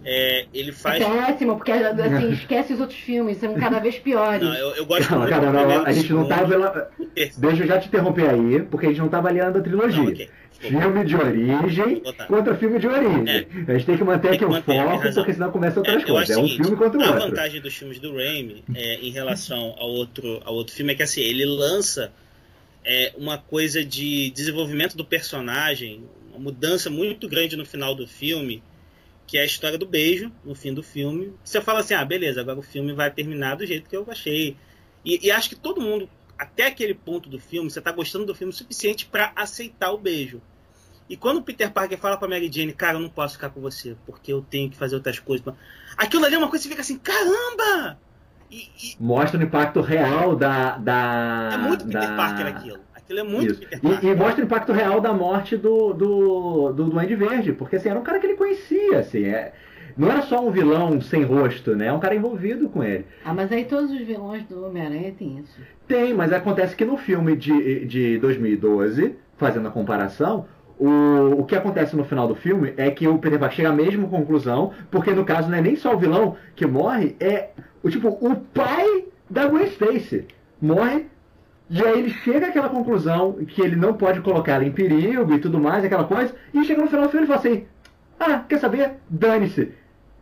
é, 0.05 0.47
ele 0.53 0.73
faz. 0.73 1.03
É 1.03 1.27
péssimo, 1.27 1.57
porque 1.57 1.73
assim, 1.73 2.33
esquece 2.35 2.75
os 2.75 2.81
outros 2.81 2.99
filmes, 2.99 3.39
são 3.39 3.55
cada 3.55 3.79
vez 3.79 3.99
piores. 3.99 4.47
Não, 4.47 4.55
eu, 4.55 4.71
eu 4.77 4.87
gosto 4.87 5.15
muito 5.17 5.31
cara, 5.31 5.51
não, 5.51 5.85
a 5.85 5.93
gente 5.93 6.13
não 6.13 6.29
tá. 6.29 6.37
Deixa 7.39 7.63
eu 7.63 7.67
já 7.67 7.79
te 7.79 7.89
interromper 7.89 8.29
aí, 8.29 8.63
porque 8.63 8.87
a 8.87 8.89
gente 8.91 9.01
não 9.01 9.09
tá 9.09 9.19
avaliando 9.19 9.59
a 9.59 9.63
trilogia. 9.63 10.03
Não, 10.03 10.09
ok. 10.11 10.31
Desculpa. 10.51 10.81
Filme 10.81 11.05
de 11.05 11.17
origem 11.17 12.03
contra 12.29 12.55
filme 12.55 12.79
de 12.79 12.87
origem. 12.87 13.29
É. 13.29 13.73
A 13.73 13.73
gente 13.75 13.87
tem 13.87 13.97
que 13.97 14.05
manter 14.05 14.29
Tem 14.29 14.31
aqui 14.31 14.39
que 14.39 14.45
o 14.45 14.51
manter, 14.51 14.83
foco, 14.83 15.15
porque 15.15 15.33
senão 15.33 15.51
começa 15.51 15.81
outras 15.81 15.97
É, 15.97 16.03
eu 16.03 16.07
coisas. 16.15 16.37
É 16.37 16.39
um 16.39 16.43
seguinte, 16.47 16.63
filme 16.63 16.77
contra 16.77 17.01
o 17.01 17.03
a 17.03 17.07
outro. 17.11 17.29
vantagem 17.29 17.61
dos 17.61 17.75
filmes 17.75 17.99
do 17.99 18.15
Raimi 18.15 18.65
é, 18.75 18.95
em 18.97 19.11
relação 19.11 19.75
ao 19.79 19.89
outro, 19.89 20.41
ao 20.45 20.55
outro 20.55 20.75
filme 20.75 20.93
é 20.93 20.97
que 20.97 21.03
assim, 21.03 21.21
ele 21.23 21.45
lança 21.45 22.13
é, 22.85 23.13
uma 23.17 23.37
coisa 23.37 23.85
de 23.85 24.31
desenvolvimento 24.31 24.97
do 24.97 25.05
personagem, 25.05 26.05
uma 26.31 26.39
mudança 26.39 26.89
muito 26.89 27.29
grande 27.29 27.57
no 27.57 27.67
final 27.67 27.95
do 27.95 28.07
filme, 28.07 28.63
que 29.27 29.39
é 29.39 29.43
a 29.43 29.45
história 29.47 29.79
do 29.79 29.87
beijo 29.87 30.31
no 30.45 30.55
fim 30.55 30.73
do 30.75 30.83
filme. 30.83 31.33
Você 31.45 31.61
fala 31.61 31.81
assim, 31.81 31.95
ah, 31.95 32.05
beleza, 32.05 32.41
agora 32.41 32.59
o 32.59 32.63
filme 32.63 32.93
vai 32.93 33.11
terminar 33.11 33.57
do 33.57 33.67
jeito 33.67 33.89
que 33.89 33.97
eu 33.97 34.07
achei. 34.09 34.57
E, 35.05 35.27
e 35.27 35.31
acho 35.31 35.49
que 35.49 35.57
todo 35.57 35.81
mundo, 35.81 36.09
até 36.39 36.67
aquele 36.67 36.95
ponto 36.95 37.29
do 37.29 37.39
filme, 37.39 37.71
você 37.71 37.81
tá 37.81 37.91
gostando 37.93 38.27
do 38.27 38.35
filme 38.35 38.53
o 38.53 38.57
suficiente 38.57 39.07
para 39.07 39.33
aceitar 39.37 39.93
o 39.93 39.99
beijo. 39.99 40.41
E 41.09 41.17
quando 41.17 41.39
o 41.39 41.43
Peter 41.43 41.71
Parker 41.71 41.99
fala 41.99 42.17
pra 42.17 42.27
Mary 42.29 42.51
Jane, 42.51 42.73
cara, 42.73 42.97
eu 42.97 43.01
não 43.03 43.11
posso 43.11 43.35
ficar 43.35 43.51
com 43.51 43.61
você, 43.61 43.95
porque 44.07 44.33
eu 44.33 44.41
tenho 44.43 44.71
que 44.71 44.77
fazer 44.77 44.95
outras 44.95 45.19
coisas. 45.19 45.47
Aquilo 45.97 46.25
ali 46.25 46.35
é 46.35 46.39
uma 46.39 46.49
coisa 46.49 46.63
que 46.63 46.69
você 46.69 46.71
fica 46.71 46.81
assim, 46.81 46.99
caramba! 46.99 47.99
E, 48.51 48.69
e 48.83 48.97
Mostra 49.01 49.39
o 49.39 49.43
impacto 49.43 49.81
real 49.81 50.35
da. 50.37 50.77
da 50.79 51.51
é 51.53 51.57
muito 51.59 51.85
Peter 51.85 52.09
da- 52.09 52.17
Parker 52.17 52.47
aquilo. 52.47 52.81
Aquilo 53.05 53.21
é 53.21 53.23
muito 53.23 53.53
Isso. 53.53 53.61
Peter 53.61 53.79
E, 53.83 53.89
Parker. 53.89 54.11
e 54.11 54.15
mostra 54.15 54.43
o 54.43 54.45
impacto 54.47 54.73
real 54.73 55.01
da 55.01 55.13
morte 55.13 55.57
do, 55.57 55.93
do, 55.93 56.73
do 56.73 56.85
Duende 56.85 57.15
Verde, 57.15 57.53
porque 57.53 57.77
assim, 57.77 57.89
era 57.89 57.99
um 57.99 58.03
cara 58.03 58.19
que 58.19 58.27
ele 58.27 58.35
conhecia, 58.37 58.99
assim, 58.99 59.25
é, 59.25 59.53
não 59.97 60.11
era 60.11 60.23
só 60.23 60.41
um 60.45 60.51
vilão 60.51 61.01
sem 61.01 61.23
rosto, 61.23 61.77
né? 61.77 61.87
É 61.87 61.93
um 61.93 62.01
cara 62.01 62.15
envolvido 62.15 62.69
com 62.69 62.83
ele. 62.83 63.05
Ah, 63.25 63.35
mas 63.35 63.53
aí 63.53 63.65
todos 63.65 63.91
os 63.91 64.01
vilões 64.01 64.45
do 64.45 64.65
Homem-Aranha 64.67 65.15
tem 65.19 65.39
isso. 65.39 65.59
Tem, 65.87 66.15
mas 66.15 66.33
acontece 66.33 66.75
que 66.75 66.85
no 66.85 66.97
filme 66.97 67.37
de, 67.37 67.85
de 67.85 68.19
2012, 68.19 69.17
fazendo 69.37 69.69
a 69.69 69.71
comparação, 69.71 70.47
o, 70.79 71.41
o 71.41 71.45
que 71.45 71.55
acontece 71.55 71.95
no 71.95 72.05
final 72.05 72.27
do 72.27 72.35
filme 72.35 72.73
é 72.77 72.91
que 72.91 73.07
o 73.07 73.19
Peter 73.19 73.39
Parker 73.39 73.57
chega 73.57 73.69
à 73.69 73.73
mesma 73.73 74.09
conclusão, 74.09 74.73
porque 74.91 75.13
no 75.13 75.25
caso 75.25 75.49
não 75.49 75.59
é 75.59 75.61
nem 75.61 75.77
só 75.77 75.95
o 75.95 75.99
vilão 75.99 76.37
que 76.57 76.67
morre, 76.67 77.15
é 77.21 77.51
o 77.83 77.91
tipo, 77.91 78.09
o 78.09 78.35
pai 78.37 79.05
da 79.31 79.47
Gwen 79.47 79.67
Stacy 79.67 80.27
morre, 80.61 81.07
e 81.71 81.83
aí 81.83 81.99
ele 81.99 82.11
chega 82.11 82.49
àquela 82.49 82.69
conclusão 82.69 83.33
que 83.47 83.61
ele 83.63 83.77
não 83.77 83.95
pode 83.95 84.21
colocar 84.21 84.53
ela 84.53 84.65
em 84.65 84.73
perigo 84.73 85.33
e 85.33 85.39
tudo 85.39 85.59
mais, 85.59 85.85
aquela 85.85 86.05
coisa, 86.05 86.35
e 86.53 86.65
chega 86.65 86.83
no 86.83 86.89
final 86.89 87.07
do 87.07 87.11
filme 87.11 87.25
e 87.25 87.29
fala 87.29 87.41
assim, 87.41 87.67
ah, 88.21 88.41
quer 88.49 88.59
saber? 88.59 88.93
Dane-se. 89.09 89.73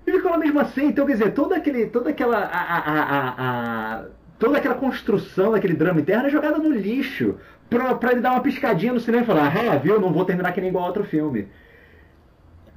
E 0.07 0.13
ficou 0.13 0.37
mesmo 0.39 0.61
assim, 0.61 0.87
então 0.87 1.07
quer 1.07 1.13
dizer, 1.13 1.33
toda, 1.33 1.57
aquele, 1.57 1.87
toda 1.87 2.11
aquela. 2.11 2.39
A, 2.39 2.79
a, 2.79 3.35
a, 3.39 4.05
toda 4.39 4.59
aquela 4.59 4.75
construção 4.75 5.53
daquele 5.53 5.75
drama 5.75 6.01
interno 6.01 6.27
é 6.27 6.31
jogada 6.31 6.59
no 6.59 6.71
lixo. 6.71 7.37
Pra, 7.71 7.95
pra 7.95 8.13
ele 8.13 8.21
dar 8.21 8.33
uma 8.33 8.43
piscadinha 8.43 8.93
no 8.93 9.01
cinema 9.01 9.23
e 9.23 9.27
falar, 9.27 9.53
ah, 9.57 9.77
viu, 9.77 10.01
não 10.01 10.13
vou 10.13 10.25
terminar 10.25 10.53
que 10.53 10.61
nem 10.61 10.69
igual 10.69 10.87
outro 10.87 11.05
filme. 11.05 11.49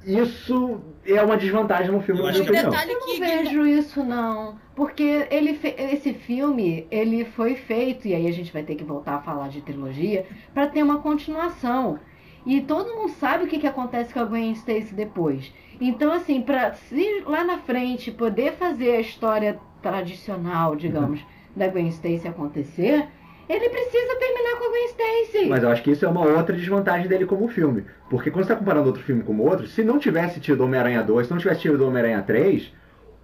Isso 0.06 0.80
é 1.04 1.20
uma 1.20 1.36
desvantagem 1.36 1.90
no 1.90 2.00
filme, 2.00 2.20
Eu 2.20 2.26
acho 2.28 2.44
que- 2.44 2.52
detalhe 2.52 2.92
Eu 2.92 3.00
não 3.00 3.06
que 3.06 3.20
vejo 3.20 3.66
isso, 3.66 4.04
não. 4.04 4.56
Porque 4.74 5.26
ele 5.30 5.54
fe- 5.54 5.74
esse 5.76 6.14
filme, 6.14 6.86
ele 6.90 7.24
foi 7.24 7.56
feito, 7.56 8.06
e 8.06 8.14
aí 8.14 8.26
a 8.28 8.32
gente 8.32 8.52
vai 8.52 8.62
ter 8.62 8.76
que 8.76 8.84
voltar 8.84 9.16
a 9.16 9.20
falar 9.22 9.48
de 9.48 9.60
trilogia, 9.62 10.24
para 10.54 10.66
ter 10.68 10.82
uma 10.82 10.98
continuação. 10.98 11.98
E 12.46 12.60
todo 12.60 12.94
mundo 12.94 13.08
sabe 13.14 13.44
o 13.44 13.46
que, 13.48 13.58
que 13.58 13.66
acontece 13.66 14.14
com 14.14 14.20
a 14.20 14.24
Gwen 14.24 14.52
Stacy 14.52 14.94
depois. 14.94 15.52
Então, 15.80 16.12
assim, 16.12 16.44
se 16.88 17.22
lá 17.26 17.42
na 17.42 17.58
frente 17.58 18.12
poder 18.12 18.52
fazer 18.52 18.92
a 18.92 19.00
história 19.00 19.58
tradicional, 19.82 20.76
digamos, 20.76 21.20
da 21.56 21.66
Gwen 21.68 21.88
Stacy 21.88 22.28
acontecer, 22.28 23.08
ele 23.48 23.68
precisa 23.68 24.16
terminar 24.16 24.56
com 24.58 24.64
a 24.64 24.68
Gwen 24.68 24.86
Stacy. 24.86 25.46
Mas 25.48 25.62
eu 25.62 25.68
acho 25.68 25.82
que 25.82 25.90
isso 25.90 26.04
é 26.04 26.08
uma 26.08 26.26
outra 26.26 26.56
desvantagem 26.56 27.08
dele 27.08 27.26
como 27.26 27.48
filme. 27.48 27.84
Porque 28.10 28.30
quando 28.30 28.44
você 28.44 28.52
está 28.52 28.56
comparando 28.56 28.86
outro 28.88 29.02
filme 29.02 29.22
com 29.22 29.38
outro, 29.38 29.66
se 29.66 29.84
não 29.84 29.98
tivesse 29.98 30.40
tido 30.40 30.64
Homem-Aranha 30.64 31.02
2, 31.02 31.26
se 31.26 31.32
não 31.32 31.38
tivesse 31.38 31.60
tido 31.60 31.86
Homem-Aranha 31.86 32.22
3, 32.22 32.72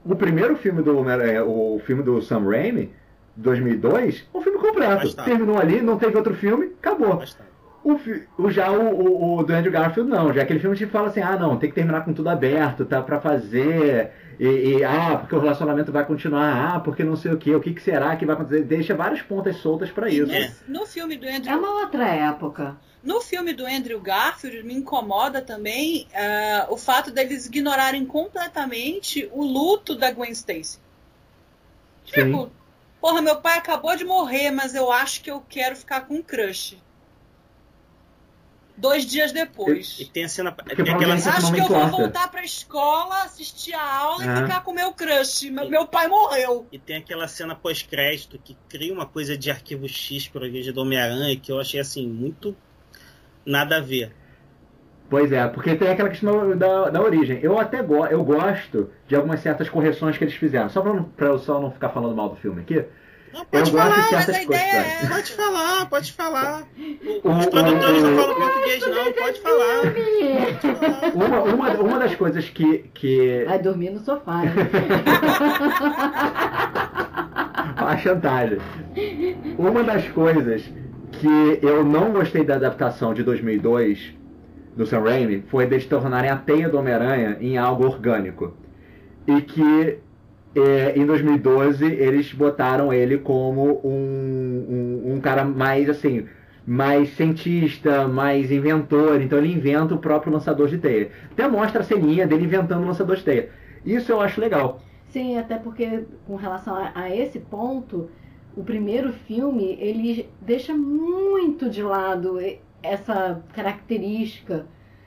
o 0.04 0.14
primeiro 0.14 0.56
filme 0.56 0.82
do 0.82 0.96
Homem-Aranha, 0.96 1.44
o 1.44 1.80
filme 1.85 2.02
do 2.02 2.20
Sam 2.22 2.48
Raimi, 2.48 2.92
2002, 3.37 4.26
é 4.32 4.38
um 4.38 4.42
filme 4.42 4.58
completo. 4.58 5.04
Bastante. 5.04 5.24
Terminou 5.24 5.58
ali, 5.58 5.80
não 5.80 5.98
teve 5.98 6.16
outro 6.16 6.35
filme, 6.35 6.72
acabou. 6.80 7.16
Bastante. 7.16 7.51
O, 7.85 7.99
o- 8.45 8.51
já 8.51 8.71
o, 8.71 8.95
o, 8.95 9.38
o 9.38 9.42
do 9.42 9.53
Andrew 9.53 9.73
Garfield 9.73 10.09
não, 10.09 10.33
já 10.33 10.42
aquele 10.42 10.61
filme 10.61 10.77
te 10.77 10.87
fala 10.87 11.09
assim, 11.09 11.21
ah 11.21 11.37
não, 11.37 11.57
tem 11.59 11.68
que 11.68 11.75
terminar 11.75 12.05
com 12.05 12.12
tudo 12.12 12.29
aberto, 12.29 12.85
tá 12.85 13.03
pra 13.03 13.21
fazer, 13.21 14.12
e, 14.38 14.47
e, 14.79 14.85
ah, 14.85 15.16
porque 15.18 15.35
o 15.35 15.40
relacionamento 15.40 15.90
vai 15.90 16.05
continuar, 16.07 16.77
ah, 16.77 16.81
porque 16.81 17.03
não 17.03 17.16
sei 17.16 17.33
o 17.33 17.37
que, 17.38 17.53
o 17.55 17.61
que, 17.61 17.75
que 17.75 17.83
será 17.83 18.14
que 18.14 18.25
vai 18.25 18.35
acontecer, 18.37 18.62
deixa 18.62 18.95
várias 18.95 19.21
pontas 19.23 19.57
soltas 19.57 19.90
pra 19.90 20.09
E 20.09 20.18
isso. 20.18 20.27
no, 20.29 20.33
É. 20.35 20.53
no 20.68 20.87
filme 20.87 21.16
do 21.16 21.27
Andrew 21.27 21.53
É 21.53 21.57
uma 21.57 21.81
outra 21.81 22.07
época. 22.07 22.77
No 23.03 23.21
filme 23.21 23.53
do 23.53 23.66
Andrew 23.66 24.01
Garfield, 24.01 24.62
me 24.62 24.75
incomoda 24.75 25.42
também 25.42 26.07
ah, 26.14 26.66
o 26.71 26.77
fato 26.77 27.11
deles 27.11 27.47
ignorarem 27.47 28.07
completamente 28.07 29.29
o 29.33 29.42
luto 29.42 29.97
da 29.97 30.12
Gwen 30.12 30.31
Stacy. 30.31 30.79
Sim. 32.07 32.27
Tipo, 32.27 32.51
porra, 33.01 33.21
meu 33.21 33.37
pai 33.40 33.59
acabou 33.59 33.97
de 33.97 34.05
morrer, 34.05 34.53
mas 34.53 34.75
eu 34.75 34.92
acho 34.92 35.21
que 35.23 35.31
eu 35.31 35.42
quero 35.49 35.75
ficar 35.75 36.03
com 36.03 36.14
um 36.14 36.23
crush. 36.23 36.79
Dois 38.76 39.04
dias 39.06 39.30
E 39.30 39.35
depois. 39.35 40.11
tem 40.12 40.24
a 40.24 40.28
cena. 40.28 40.50
Porque 40.50 40.82
Tem 40.82 40.94
aquela 40.94 41.16
cena 41.18 41.37
Acho 41.37 41.52
que 41.52 41.61
eu 41.61 41.66
vou 41.68 41.87
voltar 41.88 42.30
pra 42.30 42.42
escola, 42.44 43.22
assistir 43.22 43.74
a 43.74 43.96
aula 43.98 44.24
Ah. 44.24 44.38
e 44.38 44.42
ficar 44.42 44.62
com 44.64 44.72
meu 44.72 44.92
crush. 44.92 45.50
Meu, 45.50 45.68
meu 45.68 45.87
pai 45.87 46.08
morreu. 46.08 46.66
E 46.72 46.78
tem 46.78 46.96
aquela 46.96 47.28
cena 47.28 47.54
pós-crédito 47.54 48.38
que 48.42 48.56
cria 48.68 48.92
uma 48.92 49.06
coisa 49.06 49.37
de 49.37 49.50
arquivo 49.50 49.87
X 49.88 50.26
para 50.28 50.48
vídeo 50.48 50.72
do 50.72 50.80
Homem-Aranha 50.80 51.37
que 51.37 51.52
eu 51.52 51.61
achei 51.61 51.78
assim, 51.80 52.06
muito 52.08 52.56
nada 53.44 53.76
a 53.76 53.80
ver. 53.80 54.14
Pois 55.11 55.30
é, 55.30 55.46
porque 55.46 55.74
tem 55.76 55.88
aquela 55.88 56.08
questão 56.08 56.56
da, 56.56 56.88
da 56.88 57.02
origem. 57.02 57.38
Eu 57.42 57.58
até 57.58 57.82
go 57.82 58.06
eu 58.06 58.24
gosto 58.24 58.90
de 59.06 59.14
algumas 59.14 59.40
certas 59.40 59.68
correções 59.68 60.16
que 60.16 60.24
eles 60.24 60.35
fizeram, 60.35 60.70
só 60.70 60.80
pra, 60.80 60.94
não- 60.94 61.04
pra 61.04 61.26
eu 61.26 61.38
só 61.38 61.61
não 61.61 61.70
ficar 61.70 61.90
falando 61.90 62.16
mal 62.16 62.30
do 62.30 62.37
filme 62.37 62.62
aqui. 62.62 62.82
Não, 63.33 63.45
pode 63.47 63.71
Eu 63.71 63.71
gosto 63.73 63.73
de 63.73 63.79
falar, 63.79 64.03
certas 64.09 64.27
mas 64.27 64.37
a 64.37 64.42
ideia 64.42 64.73
coisas. 64.73 65.03
é- 65.03 65.07
pode 65.09 65.33
falar, 65.33 65.87
pode 65.88 66.12
falar. 66.12 66.62
O- 67.25 67.31
Os 67.31 67.47
produtores 67.47 68.03
não 68.03 68.16
falam 68.16 68.35
português, 68.35 68.81
não, 68.87 69.12
pode 69.12 69.40
falar. 69.40 69.83
Uma, 71.14 71.42
uma, 71.55 71.71
uma 71.81 71.99
das 71.99 72.14
coisas 72.14 72.49
que, 72.51 72.79
que 72.95 73.45
Vai 73.47 73.59
dormir 73.59 73.90
no 73.90 74.01
sofá. 74.01 74.42
né? 74.42 74.53
a 77.77 77.97
chantagem. 77.99 78.59
Uma 79.59 79.83
das 79.83 80.09
coisas 80.09 80.62
que 81.12 81.59
eu 81.62 81.85
não 81.85 82.12
gostei 82.12 82.45
da 82.45 82.55
adaptação 82.57 83.14
de 83.14 83.23
2002 83.23 84.14
do 84.77 84.87
Sam 84.87 85.01
Raimi 85.01 85.45
foi 85.51 85.66
deles 85.66 85.87
tornarem 85.87 86.31
a 86.31 86.37
teia 86.37 86.68
do 86.68 86.79
Homem-Aranha 86.79 87.37
em 87.40 87.59
algo 87.59 87.85
orgânico. 87.87 88.55
E 89.27 89.40
que 89.42 89.99
é, 90.54 90.92
em 90.96 91.06
2012 91.06 91.84
eles 91.84 92.32
botaram 92.32 92.92
ele 92.92 93.18
como 93.18 93.80
um, 93.84 95.02
um, 95.06 95.14
um 95.14 95.20
cara 95.20 95.44
mais 95.44 95.88
assim. 95.88 96.26
Mais 96.64 97.10
cientista, 97.16 98.06
mais 98.06 98.52
inventor, 98.52 99.20
então 99.20 99.38
ele 99.38 99.52
inventa 99.52 99.94
o 99.94 99.98
próprio 99.98 100.32
lançador 100.32 100.68
de 100.68 100.78
teia. 100.78 101.10
Até 101.32 101.48
mostra 101.48 101.80
a 101.80 101.84
ceninha 101.84 102.24
dele 102.24 102.44
inventando 102.44 102.84
o 102.84 102.86
lançador 102.86 103.16
de 103.16 103.24
teia. 103.24 103.50
Isso 103.84 104.12
eu 104.12 104.20
acho 104.20 104.40
legal. 104.40 104.80
Sim, 105.08 105.36
até 105.38 105.56
porque 105.56 106.04
com 106.26 106.36
relação 106.36 106.74
a, 106.76 106.92
a 106.94 107.14
esse 107.14 107.40
ponto, 107.40 108.08
o 108.56 108.62
primeiro 108.62 109.12
filme 109.12 109.76
ele 109.80 110.28
deixa 110.40 110.72
muito 110.72 111.68
de 111.68 111.82
lado 111.82 112.38
essa 112.82 113.42
característica 113.52 114.66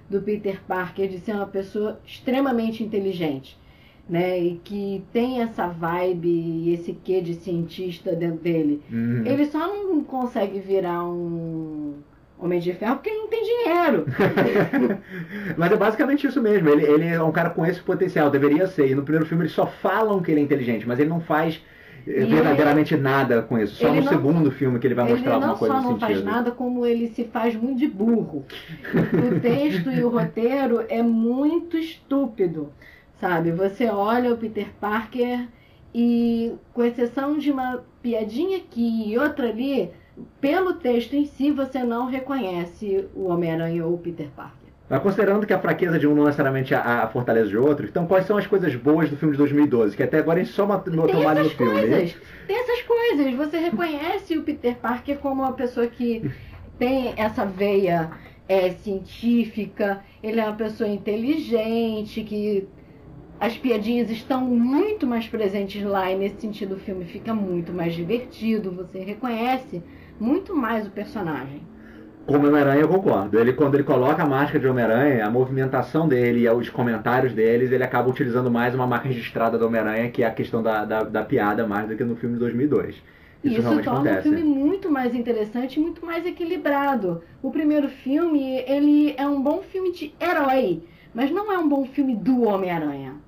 do 0.09 0.21
Peter 0.21 0.61
Parker 0.67 1.07
de 1.09 1.19
ser 1.19 1.33
uma 1.33 1.47
pessoa 1.47 1.99
extremamente 2.05 2.83
inteligente, 2.83 3.57
né? 4.07 4.39
E 4.39 4.59
que 4.63 5.03
tem 5.11 5.41
essa 5.41 5.67
vibe 5.67 6.27
e 6.29 6.73
esse 6.73 6.93
quê 6.93 7.21
de 7.21 7.33
cientista 7.35 8.13
dentro 8.15 8.37
dele. 8.39 8.81
Uhum. 8.91 9.23
Ele 9.25 9.45
só 9.45 9.67
não 9.67 10.03
consegue 10.03 10.59
virar 10.59 11.03
um 11.03 11.95
Homem 12.37 12.59
de 12.59 12.73
Ferro 12.73 12.95
porque 12.95 13.09
ele 13.09 13.19
não 13.19 13.27
tem 13.27 13.43
dinheiro. 13.43 14.05
Mas 15.57 15.71
é 15.71 15.75
basicamente 15.77 16.27
isso 16.27 16.41
mesmo. 16.41 16.69
Ele, 16.69 16.83
ele 16.83 17.07
é 17.07 17.21
um 17.21 17.31
cara 17.31 17.49
com 17.49 17.65
esse 17.65 17.79
potencial, 17.81 18.29
deveria 18.29 18.67
ser. 18.67 18.89
E 18.89 18.95
no 18.95 19.03
primeiro 19.03 19.25
filme 19.25 19.43
eles 19.43 19.53
só 19.53 19.65
falam 19.65 20.21
que 20.21 20.31
ele 20.31 20.41
é 20.41 20.43
inteligente, 20.43 20.87
mas 20.87 20.99
ele 20.99 21.09
não 21.09 21.21
faz 21.21 21.61
eh, 22.07 22.21
E 22.23 22.25
verdadeiramente 22.25 22.95
nada 22.97 23.41
com 23.41 23.57
isso. 23.57 23.75
Só 23.75 23.87
ele 23.87 23.99
no 23.99 24.05
não- 24.05 24.11
segundo 24.11 24.51
filme 24.51 24.79
que 24.79 24.85
ele 24.87 24.93
vai 24.95 25.05
Ele 25.05 25.13
mostrar 25.13 25.33
alguma 25.35 25.51
não 25.53 25.57
coisa 25.59 25.73
só 25.75 25.79
nesse 25.79 25.91
não 25.93 25.99
faz 25.99 26.13
sentido. 26.17 26.31
nada, 26.31 26.51
como 26.51 26.85
ele 26.85 27.07
se 27.07 27.23
faz 27.23 27.55
muito 27.55 27.79
de 27.79 27.87
burro. 27.87 28.45
O 28.93 29.39
texto 29.39 29.89
e 29.91 30.03
o 30.03 30.09
roteiro 30.09 30.83
é 30.89 31.01
muito 31.01 31.77
estúpido, 31.77 32.69
sabe? 33.19 33.51
Você 33.51 33.87
olha 33.87 34.33
o 34.33 34.37
Peter 34.37 34.67
Parker 34.79 35.47
e, 35.93 36.53
com 36.73 36.83
exceção 36.83 37.37
de 37.37 37.51
uma 37.51 37.83
piadinha 38.01 38.57
aqui 38.57 39.11
e 39.11 39.17
outra 39.17 39.49
ali, 39.49 39.91
pelo 40.39 40.73
texto 40.73 41.13
em 41.13 41.25
si 41.25 41.51
você 41.51 41.83
não 41.83 42.07
reconhece 42.07 43.05
o 43.15 43.27
Homem-Aranha 43.27 43.85
ou 43.85 43.93
o 43.93 43.97
Peter 43.97 44.27
Parker. 44.35 44.65
Mas 44.87 45.01
considerando 45.01 45.47
que 45.47 45.53
a 45.53 45.59
fraqueza 45.59 45.97
de 45.97 46.05
um 46.05 46.13
não 46.13 46.25
necessariamente 46.25 46.75
a, 46.75 47.03
a 47.03 47.07
fortaleza 47.07 47.49
de 47.49 47.57
outro, 47.57 47.85
então 47.87 48.05
quais 48.05 48.25
são 48.27 48.37
as 48.37 48.45
coisas 48.45 48.75
boas 48.75 49.09
do 49.09 49.17
filme 49.17 49.31
de 49.31 49.37
2012? 49.39 49.97
Que 49.97 50.03
até 50.03 50.19
agora 50.19 50.39
a 50.39 50.43
gente 50.43 50.53
só 50.53 50.65
mais 51.23 51.39
no 51.39 51.45
essas 51.45 51.53
filme. 51.53 51.73
né? 51.73 51.87
coisas, 51.87 52.17
tem 52.45 52.59
essas 52.59 52.81
coisas. 52.83 53.33
Você 53.33 53.57
reconhece 53.57 54.37
o 54.37 54.43
Peter 54.43 54.75
Parker 54.75 55.17
como 55.17 55.41
uma 55.41 55.53
pessoa 55.53 55.87
que 55.87 56.31
tem 56.77 57.13
essa 57.17 57.45
veia 57.45 58.11
é, 58.47 58.71
científica, 58.71 60.03
ele 60.21 60.39
é 60.39 60.45
uma 60.45 60.55
pessoa 60.55 60.87
inteligente, 60.87 62.23
que 62.23 62.67
as 63.39 63.57
piadinhas 63.57 64.09
estão 64.09 64.41
muito 64.45 65.07
mais 65.07 65.27
presentes 65.27 65.83
lá 65.83 66.11
e 66.11 66.17
nesse 66.17 66.41
sentido 66.41 66.75
o 66.75 66.79
filme 66.79 67.05
fica 67.05 67.33
muito 67.33 67.73
mais 67.73 67.93
divertido, 67.93 68.71
você 68.73 68.99
reconhece 68.99 69.83
muito 70.19 70.55
mais 70.55 70.87
o 70.87 70.91
personagem. 70.91 71.67
Como 72.25 72.47
Homem-Aranha, 72.47 72.81
eu 72.81 72.89
concordo. 72.89 73.37
Ele, 73.39 73.53
quando 73.53 73.75
ele 73.75 73.83
coloca 73.83 74.23
a 74.23 74.25
máscara 74.25 74.59
de 74.59 74.67
Homem-Aranha, 74.67 75.25
a 75.25 75.29
movimentação 75.31 76.07
dele 76.07 76.41
e 76.41 76.49
os 76.49 76.69
comentários 76.69 77.33
deles, 77.33 77.71
ele 77.71 77.83
acaba 77.83 78.09
utilizando 78.09 78.49
mais 78.49 78.73
uma 78.73 78.87
marca 78.87 79.07
registrada 79.07 79.57
do 79.59 79.65
Homem-Aranha, 79.67 80.09
que 80.11 80.23
é 80.23 80.27
a 80.27 80.33
questão 80.33 80.63
da, 80.63 80.85
da, 80.85 81.03
da 81.03 81.23
piada, 81.23 81.67
mais 81.67 81.87
do 81.87 81.95
que 81.95 82.03
no 82.03 82.15
filme 82.15 82.33
de 82.35 82.39
2002. 82.39 83.03
Isso, 83.43 83.59
E 83.59 83.59
isso 83.59 83.79
torna 83.81 83.81
acontece. 83.81 84.11
o 84.11 84.15
filme 84.17 84.43
muito 84.43 84.89
mais 84.91 85.13
interessante 85.13 85.77
e 85.79 85.81
muito 85.81 86.03
mais 86.05 86.25
equilibrado. 86.25 87.23
O 87.41 87.51
primeiro 87.51 87.87
filme, 87.89 88.59
ele 88.67 89.13
é 89.17 89.27
um 89.27 89.41
bom 89.41 89.61
filme 89.61 89.91
de 89.93 90.15
herói, 90.19 90.83
mas 91.13 91.29
não 91.31 91.51
é 91.51 91.57
um 91.59 91.69
bom 91.69 91.85
filme 91.85 92.15
do 92.15 92.41
Homem-Aranha. 92.41 93.23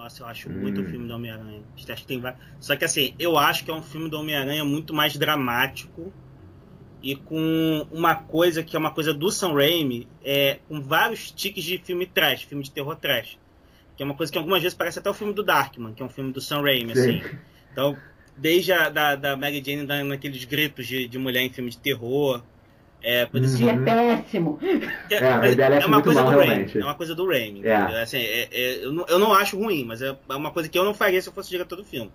Nossa, 0.00 0.22
eu 0.22 0.26
acho 0.26 0.48
muito 0.48 0.80
Hum. 0.80 0.84
o 0.84 0.86
filme 0.88 1.06
do 1.06 1.14
Homem-Aranha. 1.14 1.60
Tem 2.06 2.22
Só 2.58 2.74
que 2.74 2.86
assim, 2.86 3.14
eu 3.18 3.36
acho 3.36 3.66
que 3.66 3.70
é 3.70 3.74
um 3.74 3.82
filme 3.82 4.08
do 4.08 4.18
Homem-Aranha 4.18 4.64
muito 4.64 4.94
mais 4.94 5.14
dramático 5.14 6.10
e 7.02 7.14
com 7.14 7.86
uma 7.92 8.14
coisa 8.14 8.62
que 8.62 8.74
é 8.74 8.78
uma 8.78 8.92
coisa 8.92 9.12
do 9.12 9.30
Sam 9.30 9.52
Raimi, 9.52 10.08
é, 10.24 10.58
com 10.66 10.80
vários 10.80 11.30
tiques 11.30 11.62
de 11.62 11.76
filme 11.76 12.06
trash, 12.06 12.44
filme 12.44 12.64
de 12.64 12.70
terror 12.70 12.96
trash. 12.96 13.38
Que 13.94 14.02
é 14.02 14.06
uma 14.06 14.14
coisa 14.14 14.32
que 14.32 14.38
algumas 14.38 14.62
vezes 14.62 14.76
parece 14.76 14.98
até 14.98 15.10
o 15.10 15.14
filme 15.14 15.34
do 15.34 15.42
Darkman, 15.42 15.92
que 15.92 16.02
é 16.02 16.06
um 16.06 16.08
filme 16.08 16.32
do 16.32 16.40
Sam 16.40 16.62
Raimi, 16.62 16.94
Sim. 16.94 17.18
assim. 17.18 17.36
Então, 17.70 17.94
desde 18.34 18.72
a 18.72 18.88
da, 18.88 19.16
da 19.16 19.36
Mary 19.36 19.62
Jane 19.62 19.86
dando 19.86 20.08
naqueles 20.08 20.42
gritos 20.46 20.86
de, 20.86 21.06
de 21.06 21.18
mulher 21.18 21.42
em 21.42 21.50
filme 21.50 21.68
de 21.68 21.76
terror. 21.76 22.42
É, 23.02 23.26
coisa 23.26 23.46
assim, 23.46 23.58
Que 23.58 23.64
Uhum. 23.72 23.82
é 23.82 24.16
péssimo. 24.16 24.58
é, 24.62 25.14
É, 25.14 25.36
mas 25.36 25.52
ele 25.52 25.62
é 25.62 25.86
uma 25.86 26.02
coisa 26.02 26.22
mal, 26.22 26.32
do 26.32 26.38
realmente. 26.40 26.78
É 26.78 26.84
uma 26.84 26.94
coisa 26.94 27.14
do. 27.14 27.32
É. 27.32 27.46
entendeu? 27.46 28.02
Assim, 28.02 28.18
é- 28.18 28.48
é- 28.50 28.84
eu, 28.84 28.92
não, 28.92 29.06
eu 29.08 29.18
não 29.18 29.32
acho 29.32 29.58
ruim, 29.58 29.84
mas 29.84 30.02
é 30.02 30.14
uma 30.28 30.50
coisa 30.50 30.68
que 30.68 30.78
eu 30.78 30.84
não 30.84 30.92
faria 30.94 31.20
se 31.22 31.28
eu 31.28 31.32
fosse 31.32 31.48
diretor 31.50 31.76
do 31.76 31.84
filme. 31.84 32.10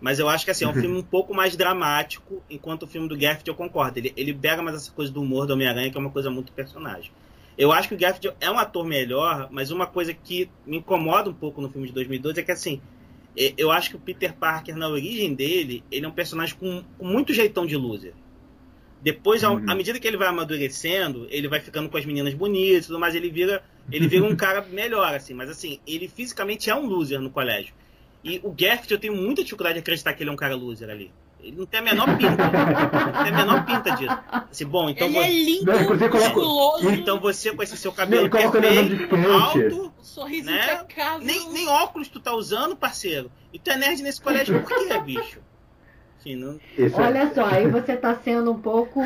Mas 0.00 0.18
eu 0.18 0.28
acho 0.28 0.44
que 0.44 0.50
assim, 0.50 0.64
é 0.64 0.68
um 0.68 0.72
filme 0.88 0.96
um 0.98 1.02
pouco 1.02 1.34
mais 1.34 1.56
dramático, 1.56 2.42
enquanto 2.50 2.82
o 2.82 2.86
filme 2.86 3.08
do 3.08 3.16
Garfield 3.16 3.48
eu 3.48 3.54
concordo. 3.54 3.98
Ele, 3.98 4.12
ele 4.16 4.34
pega 4.34 4.62
mais 4.62 4.76
essa 4.76 4.92
coisa 4.92 5.10
do 5.10 5.20
humor 5.22 5.46
do 5.46 5.54
Homem-Aranha, 5.54 5.90
que 5.90 5.96
é 5.96 6.00
uma 6.00 6.10
coisa 6.10 6.30
muito 6.30 6.52
personagem. 6.52 7.10
Eu 7.56 7.72
acho 7.72 7.88
que 7.88 7.94
o 7.94 7.98
Garfield 7.98 8.36
é 8.40 8.50
um 8.50 8.58
ator 8.58 8.84
melhor, 8.84 9.48
mas 9.50 9.70
uma 9.72 9.86
coisa 9.86 10.14
que 10.14 10.48
me 10.66 10.76
incomoda 10.76 11.28
um 11.30 11.34
pouco 11.34 11.60
no 11.60 11.68
filme 11.68 11.88
de 11.88 11.92
2012 11.94 12.38
é 12.38 12.42
que 12.44 12.52
assim, 12.52 12.80
é- 13.36 13.54
eu 13.56 13.72
acho 13.72 13.90
que 13.90 13.96
o 13.96 13.98
Peter 13.98 14.32
Parker, 14.34 14.76
na 14.76 14.88
origem 14.88 15.34
dele, 15.34 15.82
ele 15.90 16.04
é 16.06 16.08
um 16.08 16.12
personagem 16.12 16.54
com, 16.54 16.84
com 16.96 17.04
muito 17.06 17.32
jeitão 17.32 17.66
de 17.66 17.76
loser. 17.76 18.12
Depois, 19.00 19.42
Uhum. 19.42 19.64
à 19.68 19.74
medida 19.74 19.98
que 19.98 20.06
ele 20.08 20.16
vai 20.16 20.28
amadurecendo, 20.28 21.26
ele 21.30 21.46
vai 21.48 21.60
ficando 21.60 21.88
com 21.88 21.96
as 21.96 22.04
meninas 22.04 22.34
bonitas 22.34 22.84
e 22.84 22.86
tudo 22.88 22.98
mais, 22.98 23.14
ele 23.14 23.30
vira, 23.30 23.62
ele 23.90 24.08
vira 24.08 24.24
um 24.24 24.34
cara 24.36 24.60
melhor, 24.70 25.14
assim. 25.14 25.34
Mas 25.34 25.48
assim, 25.48 25.78
ele 25.86 26.08
fisicamente 26.08 26.68
é 26.68 26.74
um 26.74 26.86
loser 26.86 27.20
no 27.20 27.30
colégio. 27.30 27.72
E 28.24 28.40
o 28.42 28.50
Garfield, 28.50 28.92
eu 28.94 28.98
tenho 28.98 29.14
muita 29.14 29.42
dificuldade 29.44 29.74
de 29.74 29.80
acreditar 29.80 30.12
que 30.12 30.22
ele 30.22 30.30
é 30.30 30.32
um 30.32 30.36
cara 30.36 30.56
loser 30.56 30.90
ali. 30.90 31.10
Ele 31.40 31.56
não 31.56 31.66
tem 31.66 31.78
a 31.78 31.82
menor 31.84 32.06
pinta. 32.18 32.36
não 32.36 33.22
tem 33.22 33.32
a 33.32 33.36
menor 33.36 33.64
pinta 33.64 33.90
disso. 33.92 34.18
Assim, 34.50 34.66
bom, 34.66 34.90
então, 34.90 35.06
ele 35.06 35.14
vo- 35.16 35.22
é 35.22 35.30
lindo, 35.30 35.64
Não, 35.66 35.80
inclusive 35.80 36.92
então 37.00 37.20
você 37.20 37.52
com 37.54 37.62
esse 37.62 37.76
seu 37.76 37.92
cabelo 37.92 38.28
perfeito, 38.28 39.14
alto, 39.32 39.92
um 40.00 40.04
sorriso 40.04 40.50
né? 40.50 40.84
nem, 41.22 41.48
nem 41.52 41.68
óculos 41.68 42.08
tu 42.08 42.18
tá 42.18 42.34
usando, 42.34 42.74
parceiro. 42.74 43.30
E 43.52 43.58
tu 43.60 43.70
é 43.70 43.76
nerd 43.76 44.02
nesse 44.02 44.20
colégio 44.20 44.60
por 44.60 44.68
quê, 44.88 44.98
bicho? 45.00 45.38
Assim, 46.34 46.36
não... 46.36 46.58
É- 46.78 46.90
Olha 47.02 47.30
só, 47.34 47.46
aí 47.46 47.68
você 47.68 47.96
tá 47.96 48.14
sendo 48.22 48.52
um 48.52 48.58
pouco 48.58 49.00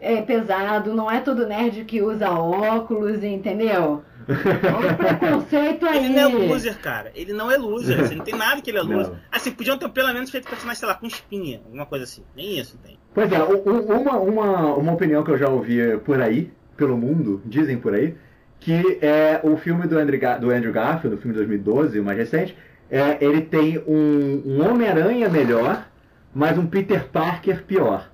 é, 0.00 0.22
pesado. 0.22 0.94
Não 0.94 1.10
é 1.10 1.20
todo 1.20 1.46
nerd 1.46 1.84
que 1.84 2.00
usa 2.02 2.30
óculos, 2.30 3.22
entendeu? 3.22 4.02
Olha 4.28 4.92
o 4.92 4.96
preconceito 4.96 5.86
aí. 5.86 6.04
Ele 6.06 6.14
não 6.14 6.22
é 6.22 6.46
loser, 6.46 6.78
cara. 6.80 7.10
Ele 7.14 7.32
não 7.32 7.50
é 7.50 7.56
loser. 7.56 8.00
Assim, 8.00 8.14
não 8.16 8.24
tem 8.24 8.34
nada 8.36 8.60
que 8.60 8.70
ele 8.70 8.78
é 8.78 8.82
loser. 8.82 9.12
Não. 9.12 9.18
Assim, 9.32 9.50
podiam 9.50 9.76
ter 9.76 9.88
pelo 9.88 10.12
menos 10.12 10.30
feito 10.30 10.48
personagem, 10.48 10.78
sei 10.78 10.88
lá, 10.88 10.94
com 10.94 11.06
espinha, 11.06 11.60
alguma 11.64 11.86
coisa 11.86 12.04
assim. 12.04 12.22
Nem 12.36 12.58
isso 12.58 12.78
tem. 12.78 12.98
Pois 13.12 13.30
é, 13.32 13.38
uma, 13.42 14.18
uma, 14.18 14.74
uma 14.76 14.92
opinião 14.92 15.24
que 15.24 15.30
eu 15.32 15.38
já 15.38 15.48
ouvi 15.48 15.78
por 16.04 16.20
aí, 16.20 16.50
pelo 16.76 16.96
mundo, 16.96 17.42
dizem 17.44 17.76
por 17.78 17.92
aí, 17.92 18.14
que 18.60 18.98
é 19.02 19.40
o 19.42 19.56
filme 19.56 19.86
do 19.88 19.98
Andrew, 19.98 20.20
Ga- 20.20 20.38
do 20.38 20.50
Andrew 20.50 20.72
Garfield, 20.72 21.16
o 21.16 21.18
filme 21.18 21.32
de 21.32 21.38
2012, 21.44 21.98
o 21.98 22.04
mais 22.04 22.16
recente, 22.18 22.56
é, 22.88 23.16
ele 23.20 23.40
tem 23.40 23.78
um, 23.86 24.42
um 24.46 24.70
Homem-Aranha 24.70 25.28
melhor, 25.28 25.86
mas 26.34 26.58
um 26.58 26.66
Peter 26.66 27.06
Parker 27.08 27.62
pior. 27.64 28.08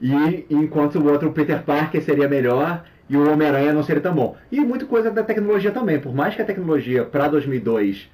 E 0.00 0.46
enquanto 0.50 0.98
o 0.98 1.10
outro 1.10 1.32
Peter 1.32 1.62
Parker 1.62 2.02
seria 2.02 2.28
melhor 2.28 2.84
e 3.08 3.16
o 3.16 3.30
Homem-Aranha 3.30 3.72
não 3.72 3.82
seria 3.82 4.02
tão 4.02 4.14
bom. 4.14 4.36
E 4.50 4.60
muita 4.60 4.86
coisa 4.86 5.10
da 5.10 5.22
tecnologia 5.22 5.70
também, 5.70 6.00
por 6.00 6.14
mais 6.14 6.34
que 6.34 6.42
a 6.42 6.44
tecnologia 6.44 7.04
para 7.04 7.28
2002 7.28 8.08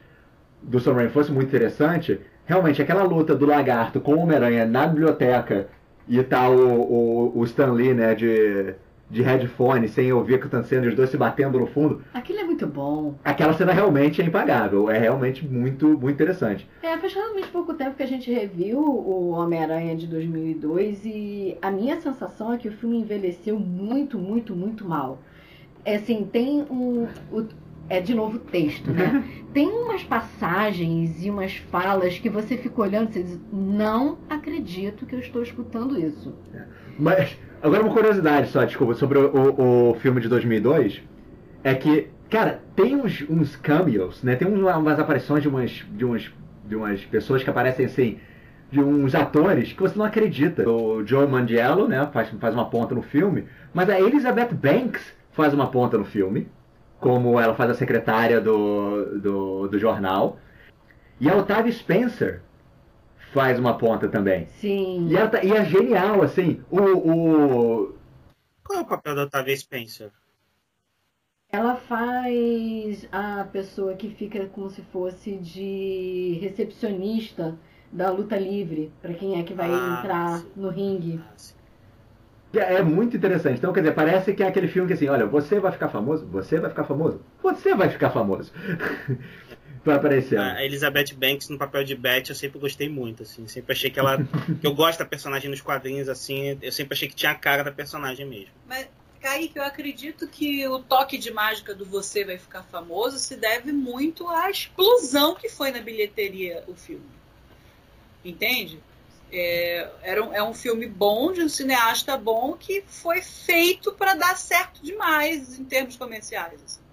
do 0.62 0.80
Sam 0.80 0.94
Raimi 0.94 1.10
fosse 1.10 1.30
muito 1.30 1.48
interessante, 1.48 2.20
realmente 2.44 2.80
aquela 2.82 3.02
luta 3.02 3.34
do 3.34 3.46
lagarto 3.46 4.00
com 4.00 4.14
o 4.14 4.20
Homem-Aranha 4.20 4.64
na 4.66 4.86
biblioteca 4.86 5.68
e 6.08 6.22
tá 6.22 6.48
o, 6.48 6.80
o, 6.80 7.38
o 7.38 7.44
Stan 7.44 7.72
Lee, 7.72 7.92
né, 7.92 8.14
de, 8.14 8.74
de 9.08 9.22
headphone, 9.22 9.88
sem 9.88 10.12
ouvir 10.12 10.34
o 10.34 10.38
que 10.40 10.46
os 10.56 10.94
dois 10.96 11.10
se 11.10 11.16
batendo 11.16 11.58
no 11.60 11.66
fundo, 11.66 12.02
Aquilo 12.12 12.40
é 12.40 12.44
muito 12.44 12.66
bom. 12.66 13.14
aquela 13.24 13.52
cena 13.54 13.72
realmente 13.72 14.20
é 14.20 14.24
impagável, 14.24 14.90
é 14.90 14.98
realmente 14.98 15.46
muito, 15.46 15.86
muito 15.86 16.10
interessante. 16.10 16.68
É, 16.82 16.96
faz 16.98 17.14
realmente 17.14 17.48
pouco 17.48 17.72
tempo 17.74 17.96
que 17.96 18.02
a 18.02 18.06
gente 18.08 18.32
reviu 18.32 18.78
o 18.80 19.30
Homem-Aranha 19.30 19.94
de 19.94 20.06
2002 20.06 21.04
e 21.04 21.56
a 21.62 21.70
minha 21.70 22.00
sensação 22.00 22.52
é 22.52 22.58
que 22.58 22.68
o 22.68 22.72
filme 22.72 22.98
envelheceu 22.98 23.58
muito, 23.58 24.18
muito, 24.18 24.56
muito 24.56 24.84
mal. 24.86 25.18
É 25.84 25.96
assim, 25.96 26.24
tem 26.30 26.62
um. 26.70 27.06
o- 27.30 27.46
é 27.88 28.00
de 28.00 28.12
novo 28.16 28.40
texto, 28.40 28.90
né? 28.90 29.22
Tem 29.54 29.68
umas 29.68 30.02
passagens 30.02 31.24
e 31.24 31.30
umas 31.30 31.54
falas 31.56 32.18
que 32.18 32.28
você 32.28 32.56
fica 32.56 32.80
olhando 32.82 33.16
e 33.16 33.22
diz, 33.22 33.38
não 33.52 34.18
acredito 34.28 35.06
que 35.06 35.14
eu 35.14 35.20
estou 35.20 35.40
escutando 35.40 35.96
isso. 35.96 36.34
Mas, 36.98 37.38
agora 37.66 37.82
uma 37.82 37.92
curiosidade 37.92 38.48
só, 38.48 38.64
desculpa, 38.64 38.94
sobre 38.94 39.18
o, 39.18 39.34
o, 39.34 39.90
o 39.90 39.94
filme 39.94 40.20
de 40.20 40.28
2002, 40.28 41.02
é 41.64 41.74
que, 41.74 42.08
cara, 42.30 42.60
tem 42.74 42.94
uns, 42.94 43.24
uns 43.28 43.56
cameos, 43.56 44.22
né, 44.22 44.36
tem 44.36 44.46
umas 44.48 44.98
aparições 44.98 45.42
de 45.42 45.48
umas, 45.48 45.84
de, 45.90 46.04
umas, 46.04 46.30
de 46.64 46.76
umas 46.76 47.04
pessoas 47.04 47.42
que 47.42 47.50
aparecem 47.50 47.86
assim, 47.86 48.18
de 48.70 48.80
uns 48.80 49.14
atores 49.14 49.72
que 49.72 49.80
você 49.80 49.98
não 49.98 50.04
acredita. 50.04 50.68
O 50.68 51.04
Joe 51.06 51.26
Manganiello, 51.26 51.88
né, 51.88 52.08
faz, 52.12 52.28
faz 52.40 52.54
uma 52.54 52.68
ponta 52.68 52.94
no 52.94 53.02
filme, 53.02 53.44
mas 53.72 53.88
a 53.90 54.00
Elizabeth 54.00 54.52
Banks 54.52 55.14
faz 55.32 55.52
uma 55.52 55.68
ponta 55.68 55.98
no 55.98 56.04
filme, 56.04 56.48
como 57.00 57.38
ela 57.38 57.54
faz 57.54 57.70
a 57.70 57.74
secretária 57.74 58.40
do, 58.40 59.18
do, 59.18 59.68
do 59.68 59.78
jornal, 59.78 60.38
e 61.20 61.28
a 61.28 61.36
Octavia 61.36 61.72
Spencer 61.72 62.42
faz 63.32 63.58
uma 63.58 63.76
ponta 63.76 64.08
também. 64.08 64.46
Sim. 64.60 65.08
E, 65.10 65.16
ela 65.16 65.28
tá- 65.28 65.42
e 65.44 65.52
é 65.52 65.64
genial, 65.64 66.22
assim, 66.22 66.60
o, 66.70 66.80
o, 66.80 67.94
Qual 68.64 68.78
é 68.80 68.82
o 68.82 68.86
papel 68.86 69.14
da 69.14 69.24
Octavia 69.24 69.56
Spencer? 69.56 70.10
Ela 71.50 71.74
faz 71.74 73.08
a 73.10 73.44
pessoa 73.50 73.96
que 73.96 74.10
fica 74.14 74.46
como 74.46 74.70
se 74.70 74.80
fosse 74.82 75.36
de 75.38 76.38
recepcionista 76.40 77.58
da 77.90 78.10
luta 78.10 78.38
livre, 78.38 78.92
pra 79.02 79.12
quem 79.14 79.40
é 79.40 79.42
que 79.42 79.52
vai 79.54 79.72
Ah, 79.72 79.98
entrar 80.02 80.38
sim. 80.42 80.52
no 80.54 80.68
ringue. 80.68 81.18
Ah, 81.18 81.32
sim. 81.36 81.54
É 82.54 82.80
muito 82.82 83.16
interessante. 83.16 83.58
Então, 83.58 83.72
quer 83.72 83.80
dizer, 83.80 83.94
parece 83.94 84.32
que 84.32 84.42
é 84.42 84.46
aquele 84.48 84.68
filme 84.68 84.88
que 84.88 84.94
assim, 84.94 85.08
olha, 85.08 85.26
você 85.26 85.60
vai 85.60 85.72
ficar 85.72 85.88
famoso, 85.90 86.26
você 86.26 86.58
vai 86.58 86.70
ficar 86.70 86.84
famoso, 86.84 87.20
você 87.42 87.74
vai 87.74 87.90
ficar 87.90 88.10
famoso. 88.10 88.50
Vai 89.86 89.96
aparecer. 89.96 90.38
A 90.38 90.64
Elizabeth 90.64 91.14
Banks 91.14 91.48
no 91.48 91.58
papel 91.58 91.84
de 91.84 91.94
Beth 91.94 92.24
eu 92.28 92.34
sempre 92.34 92.58
gostei 92.58 92.88
muito, 92.88 93.22
assim. 93.22 93.46
Sempre 93.48 93.72
achei 93.72 93.90
que 93.90 93.98
ela. 93.98 94.18
que 94.60 94.66
eu 94.66 94.74
gosto 94.74 94.98
da 94.98 95.04
personagem 95.04 95.50
nos 95.50 95.60
quadrinhos, 95.60 96.08
assim. 96.08 96.58
Eu 96.60 96.72
sempre 96.72 96.94
achei 96.94 97.08
que 97.08 97.14
tinha 97.14 97.32
a 97.32 97.34
cara 97.34 97.64
da 97.64 97.72
personagem 97.72 98.26
mesmo. 98.26 98.50
Mas, 98.66 98.88
Kaique, 99.20 99.58
eu 99.58 99.64
acredito 99.64 100.26
que 100.26 100.66
o 100.68 100.78
toque 100.80 101.16
de 101.18 101.32
mágica 101.32 101.74
do 101.74 101.84
Você 101.84 102.24
Vai 102.24 102.38
Ficar 102.38 102.62
Famoso 102.64 103.18
se 103.18 103.36
deve 103.36 103.72
muito 103.72 104.28
à 104.28 104.50
explosão 104.50 105.34
que 105.34 105.48
foi 105.48 105.70
na 105.70 105.80
bilheteria 105.80 106.62
o 106.66 106.74
filme. 106.74 107.06
Entende? 108.24 108.80
É, 109.32 109.88
era 110.02 110.24
um, 110.24 110.32
é 110.32 110.42
um 110.42 110.54
filme 110.54 110.86
bom, 110.86 111.32
de 111.32 111.42
um 111.42 111.48
cineasta 111.48 112.16
bom, 112.16 112.54
que 112.54 112.84
foi 112.86 113.20
feito 113.22 113.92
para 113.92 114.14
dar 114.14 114.36
certo 114.36 114.80
demais 114.82 115.58
em 115.58 115.64
termos 115.64 115.96
comerciais. 115.96 116.60
assim. 116.64 116.85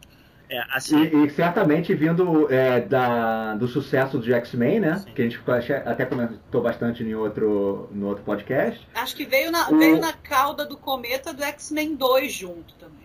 É, 0.56 0.64
assim. 0.72 1.02
E, 1.04 1.26
e 1.26 1.30
certamente 1.32 1.94
vindo 1.96 2.48
é, 2.54 2.80
da, 2.82 3.56
do 3.56 3.68
sucesso 3.68 4.20
de 4.20 4.32
X-Men, 4.34 4.80
né? 4.80 4.96
Sim. 4.98 5.12
Que 5.16 5.22
a 5.22 5.26
gente 5.26 5.40
acho- 5.48 5.74
até 5.74 6.06
comentou 6.06 6.62
bastante 6.62 7.04
em 7.04 7.16
outro, 7.16 7.90
no 7.92 8.08
outro 8.08 8.24
podcast. 8.24 8.88
Acho 8.94 9.16
que 9.16 9.26
veio 9.26 9.52
na, 9.52 9.70
O- 9.70 9.78
veio 9.78 10.00
na 10.00 10.14
cauda 10.14 10.66
do 10.66 10.78
cometa 10.78 11.34
do 11.34 11.44
X-Men 11.44 11.96
2 11.96 12.32
junto 12.32 12.74
também. 12.76 13.04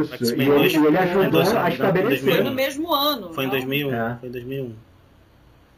Isso. 0.00 0.22
E 0.24 0.32
ele, 0.42 0.44
dois- 0.46 0.72
e 0.72 0.76
ele 0.76 0.98
ajudou 0.98 1.30
dois- 1.30 1.54
a 1.54 1.62
dois- 1.62 1.74
estabelecer. 1.74 2.34
Foi 2.34 2.42
no 2.44 2.52
mesmo 2.54 2.92
ano. 2.94 3.32
Foi 3.32 3.44
em 3.44 3.46
não? 3.46 3.52
2001. 3.54 3.94
É. 3.94 4.16
Foi 4.20 4.28
em 4.28 4.32
2001. 4.32 4.72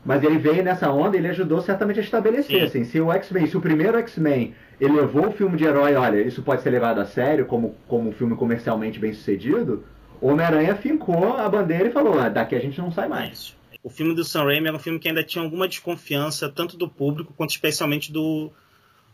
Mas 0.05 0.23
ele 0.23 0.39
veio 0.39 0.63
nessa 0.63 0.91
onda 0.91 1.17
e 1.17 1.21
ele 1.21 1.29
ajudou 1.29 1.61
certamente 1.61 1.99
a 2.01 2.03
estabelecer, 2.03 2.61
Sim. 2.61 2.65
assim, 2.67 2.85
se 2.85 3.01
o 3.01 3.13
X-Men, 3.13 3.47
se 3.47 3.57
o 3.57 3.61
primeiro 3.61 3.99
X-Men 3.99 4.55
ele 4.81 4.93
levou 4.95 5.27
o 5.27 5.33
filme 5.33 5.57
de 5.57 5.65
herói, 5.65 5.95
olha, 5.97 6.21
isso 6.23 6.41
pode 6.43 6.63
ser 6.63 6.71
levado 6.71 7.01
a 7.01 7.05
sério 7.05 7.45
como, 7.47 7.75
como 7.89 8.09
um 8.09 8.13
filme 8.13 8.35
comercialmente 8.37 8.99
bem 8.99 9.13
sucedido, 9.13 9.85
o 10.21 10.29
Homem-Aranha 10.29 10.77
fincou 10.77 11.37
a 11.37 11.49
bandeira 11.49 11.89
e 11.89 11.93
falou, 11.93 12.19
ah, 12.19 12.29
daqui 12.29 12.55
a 12.55 12.61
gente 12.61 12.79
não 12.79 12.91
sai 12.91 13.09
mais. 13.09 13.57
O 13.83 13.91
filme 13.91 14.15
do 14.15 14.25
Sam 14.25 14.45
Raimi 14.45 14.69
era 14.69 14.77
um 14.77 14.81
filme 14.81 14.99
que 14.99 15.09
ainda 15.09 15.23
tinha 15.23 15.43
alguma 15.43 15.69
desconfiança, 15.69 16.49
tanto 16.49 16.77
do 16.77 16.89
público 16.89 17.33
quanto 17.37 17.51
especialmente 17.51 18.13
do, 18.13 18.53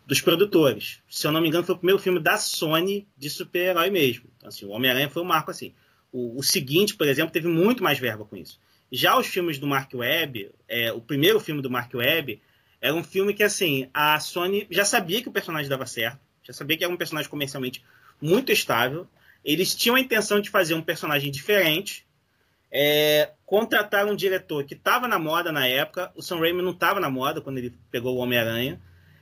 dos 0.07 0.20
produtores. 0.20 1.02
Se 1.09 1.26
eu 1.26 1.32
não 1.32 1.40
me 1.40 1.48
engano, 1.48 1.64
foi 1.64 1.74
o 1.74 1.78
primeiro 1.78 2.00
filme 2.00 2.18
da 2.18 2.36
Sony 2.36 3.07
de 3.16 3.28
super-herói 3.28 3.90
mesmo. 3.90 4.24
Então, 4.36 4.48
assim, 4.48 4.64
o 4.66 4.70
Homem-Aranha 4.70 5.11
foi 5.11 5.22
um 5.22 5.26
marco 5.26 5.50
assim. 5.50 5.74
O, 6.11 6.38
o 6.38 6.42
seguinte, 6.42 6.94
por 6.94 7.07
exemplo, 7.07 7.32
teve 7.32 7.48
muito 7.48 7.82
mais 7.82 7.98
verba 7.98 8.24
com 8.24 8.36
isso. 8.36 8.59
Já 8.90 9.18
os 9.18 9.26
filmes 9.26 9.59
do 9.59 9.66
Mark 9.66 9.92
Webb, 9.92 10.50
é, 10.68 10.92
o 10.92 11.00
primeiro 11.00 11.40
filme 11.40 11.61
do 11.61 11.70
Mark 11.70 11.92
Webb, 11.92 12.40
era 12.80 12.94
um 12.94 13.02
filme 13.02 13.34
que, 13.34 13.42
assim, 13.42 13.88
a 13.92 14.20
Sony 14.20 14.66
já 14.70 14.84
sabia 14.84 15.22
que 15.22 15.28
o 15.28 15.32
personagem 15.32 15.68
dava 15.68 15.86
certo, 15.86 16.20
já 16.42 16.52
sabia 16.52 16.76
que 16.76 16.84
era 16.84 16.92
um 16.92 16.96
personagem 16.96 17.30
comercialmente 17.30 17.82
muito 18.20 18.52
estável. 18.52 19.07
Eles 19.45 19.74
tinham 19.74 19.97
a 19.97 20.01
intenção 20.01 20.40
de 20.40 20.49
fazer 20.51 20.74
um 20.74 20.82
personagem 20.82 21.30
diferente, 21.30 22.07
é, 22.72 23.30
contrataram 23.47 24.12
um 24.12 24.16
diretor 24.16 24.64
que 24.64 24.74
estava 24.74 25.07
na 25.07 25.18
moda 25.18 25.53
na 25.53 25.66
época. 25.66 26.11
O 26.16 26.22
Sam 26.22 26.38
Raimi 26.40 26.62
não 26.62 26.70
estava 26.72 26.99
na 26.99 27.11
moda 27.11 27.40
quando 27.40 27.59
ele 27.59 27.72
pegou 27.90 28.16
o 28.16 28.18
Homem-Aranha. 28.18 28.80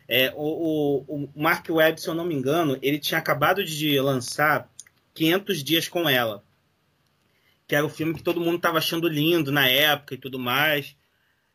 É, 0.09 0.33
o, 0.35 1.05
o- 1.07 1.25
o 1.25 1.31
Mark 1.43 1.67
Webb, 1.69 2.01
se 2.01 2.09
eu 2.09 2.15
não 2.15 2.25
me 2.25 2.35
engano, 2.35 2.79
ele 2.83 2.99
tinha 2.99 3.19
acabado 3.19 3.65
de 3.65 3.99
lançar 4.01 4.71
500 5.15 5.63
Dias 5.63 5.89
com 5.89 6.09
Ela, 6.09 6.43
que 7.67 7.75
era 7.75 7.85
o 7.85 7.91
filme 7.91 8.15
que 8.15 8.23
todo 8.23 8.41
mundo 8.41 8.57
estava 8.57 8.79
achando 8.79 9.09
lindo 9.09 9.51
na 9.53 9.69
época 9.69 10.15
e 10.15 10.19
tudo 10.19 10.39
mais. 10.39 10.97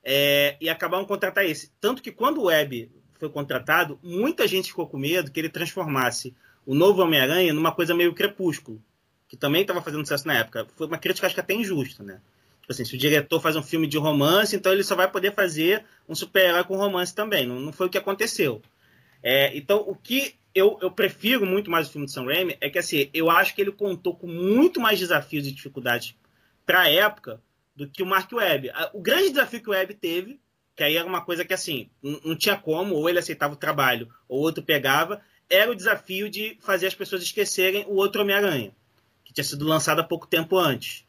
É, 0.04 0.56
e 0.62 0.70
acabaram 0.70 1.06
contratar 1.06 1.46
esse. 1.46 1.72
Tanto 1.82 2.02
que 2.02 2.12
quando 2.12 2.40
o 2.40 2.46
Webb 2.46 2.92
foi 3.20 3.30
contratado, 3.30 4.00
muita 4.04 4.48
gente 4.48 4.70
ficou 4.70 4.88
com 4.88 4.98
medo 4.98 5.32
que 5.32 5.40
ele 5.40 5.50
transformasse 5.50 6.36
o 6.68 6.76
novo 6.76 7.02
Homem-Aranha 7.02 7.54
numa 7.54 7.72
coisa 7.72 7.96
meio 7.96 8.14
crepúsculo 8.14 8.84
que 9.28 9.38
também 9.38 9.62
estava 9.62 9.82
fazendo 9.82 10.02
sucesso 10.02 10.28
na 10.28 10.38
época. 10.38 10.68
Foi 10.76 10.86
uma 10.86 10.98
crítica, 10.98 11.26
acho 11.26 11.34
que 11.34 11.40
até 11.42 11.54
injusta, 11.54 12.04
né? 12.04 12.20
Tipo 12.62 12.74
assim, 12.74 12.84
se 12.84 12.96
o 12.96 12.98
diretor 12.98 13.40
faz 13.40 13.56
um 13.56 13.64
filme 13.64 13.88
de 13.88 13.98
romance, 13.98 14.56
então 14.56 14.74
ele 14.74 14.84
só 14.84 14.94
vai 14.94 15.10
poder 15.10 15.34
fazer 15.34 15.86
um 16.08 16.14
super-herói 16.14 16.66
com 16.66 16.76
romance 16.76 17.16
também. 17.16 17.48
Não, 17.48 17.60
não 17.60 17.72
foi 17.72 17.88
o 17.88 17.90
que 17.90 17.98
aconteceu. 17.98 18.62
É, 19.24 19.56
então, 19.58 19.80
o 19.88 19.96
que 19.96 20.36
eu, 20.54 20.78
eu 20.82 20.92
prefiro 20.92 21.46
muito 21.46 21.72
mais 21.72 21.88
o 21.88 21.92
filme 21.92 22.06
de 22.06 22.12
Sam 22.12 22.26
Raimi 22.26 22.58
é 22.60 22.70
que, 22.70 22.78
assim, 22.78 23.10
eu 23.14 23.30
acho 23.30 23.56
que 23.56 23.62
ele 23.62 23.72
contou 23.72 24.16
com 24.16 24.28
muito 24.28 24.82
mais 24.82 25.00
desafios 25.00 25.48
e 25.48 25.52
dificuldades 25.52 26.16
para 26.66 26.82
a 26.82 26.90
época 26.90 27.42
do 27.76 27.88
que 27.88 28.04
o 28.04 28.06
Mark 28.06 28.32
Webb. 28.34 28.72
O 28.94 29.02
grande 29.02 29.30
desafio 29.30 29.62
que 29.62 29.70
o 29.70 29.72
Webb 29.72 29.94
teve, 29.94 30.40
que 30.76 30.84
aí 30.84 30.98
era 30.98 31.08
uma 31.08 31.22
coisa 31.22 31.46
que, 31.46 31.54
assim, 31.54 31.90
não, 32.02 32.36
tinha 32.36 32.58
como, 32.58 32.96
ou 32.96 33.10
ele 33.10 33.20
aceitava 33.20 33.54
o 33.54 33.58
trabalho, 33.58 34.10
ou 34.28 34.42
outro 34.42 34.64
pegava, 34.64 35.22
era 35.50 35.72
o 35.72 35.76
desafio 35.76 36.30
de 36.30 36.58
fazer 36.62 36.88
as 36.88 36.96
pessoas 36.96 37.22
esquecerem 37.22 37.86
o 37.88 37.96
outro 37.96 38.22
Homem-Aranha 38.22 38.72
que 39.24 39.34
tinha 39.34 39.44
sido 39.44 39.66
lançado 39.66 40.00
há 40.00 40.04
pouco 40.04 40.26
tempo 40.26 40.58
antes. 40.58 41.06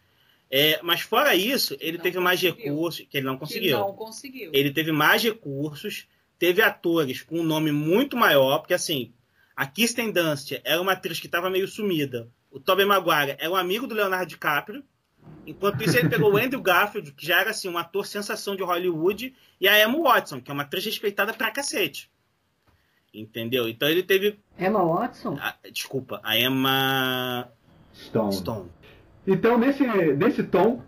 É, 0.50 0.80
mas 0.82 1.02
fora 1.02 1.34
isso, 1.34 1.76
ele 1.78 1.98
Não 1.98 2.02
teve 2.02 2.18
mais 2.18 2.40
conseguiu. 2.40 2.64
recursos, 2.64 3.06
que 3.08 3.16
ele 3.16 3.26
não 3.26 3.38
conseguiu. 3.38 3.78
não 3.78 3.92
conseguiu. 3.92 4.50
Ele 4.52 4.72
teve 4.72 4.90
mais 4.90 5.22
recursos, 5.22 6.08
teve 6.38 6.60
atores 6.62 7.22
com 7.22 7.38
um 7.38 7.42
nome 7.44 7.70
muito 7.70 8.16
maior, 8.16 8.58
porque 8.58 8.74
assim, 8.74 9.12
a 9.54 9.66
Kirsten 9.66 10.10
Dunst 10.10 10.52
era 10.64 10.80
uma 10.80 10.92
atriz 10.92 11.20
que 11.20 11.26
estava 11.26 11.48
meio 11.50 11.68
sumida. 11.68 12.28
O 12.50 12.58
Tobey 12.58 12.86
Maguire 12.86 13.36
era 13.38 13.50
um 13.50 13.56
amigo 13.56 13.86
do 13.86 13.94
Leonardo 13.94 14.26
DiCaprio. 14.26 14.82
Enquanto 15.46 15.82
isso, 15.84 15.96
ele 15.96 16.08
pegou 16.08 16.32
o 16.32 16.36
Andrew 16.36 16.60
Garfield, 16.62 17.12
que 17.12 17.26
já 17.26 17.40
era 17.40 17.50
assim, 17.50 17.68
um 17.68 17.76
ator 17.76 18.06
sensação 18.06 18.56
de 18.56 18.62
Hollywood, 18.62 19.34
e 19.60 19.68
a 19.68 19.82
Emma 19.82 20.00
Watson, 20.00 20.40
que 20.40 20.50
é 20.50 20.54
uma 20.54 20.62
atriz 20.62 20.84
respeitada 20.84 21.34
pra 21.34 21.50
cacete. 21.50 22.10
Entendeu? 23.20 23.68
Então 23.68 23.88
ele 23.88 24.02
teve. 24.02 24.38
Emma 24.58 24.82
Watson? 24.82 25.36
ah, 25.40 25.54
desculpa, 25.72 26.20
a 26.22 26.38
Emma 26.38 27.48
Stone. 27.94 28.32
Stone. 28.32 28.66
Então, 29.26 29.58
nesse, 29.58 29.86
nesse 29.86 30.42
tom 30.42 30.80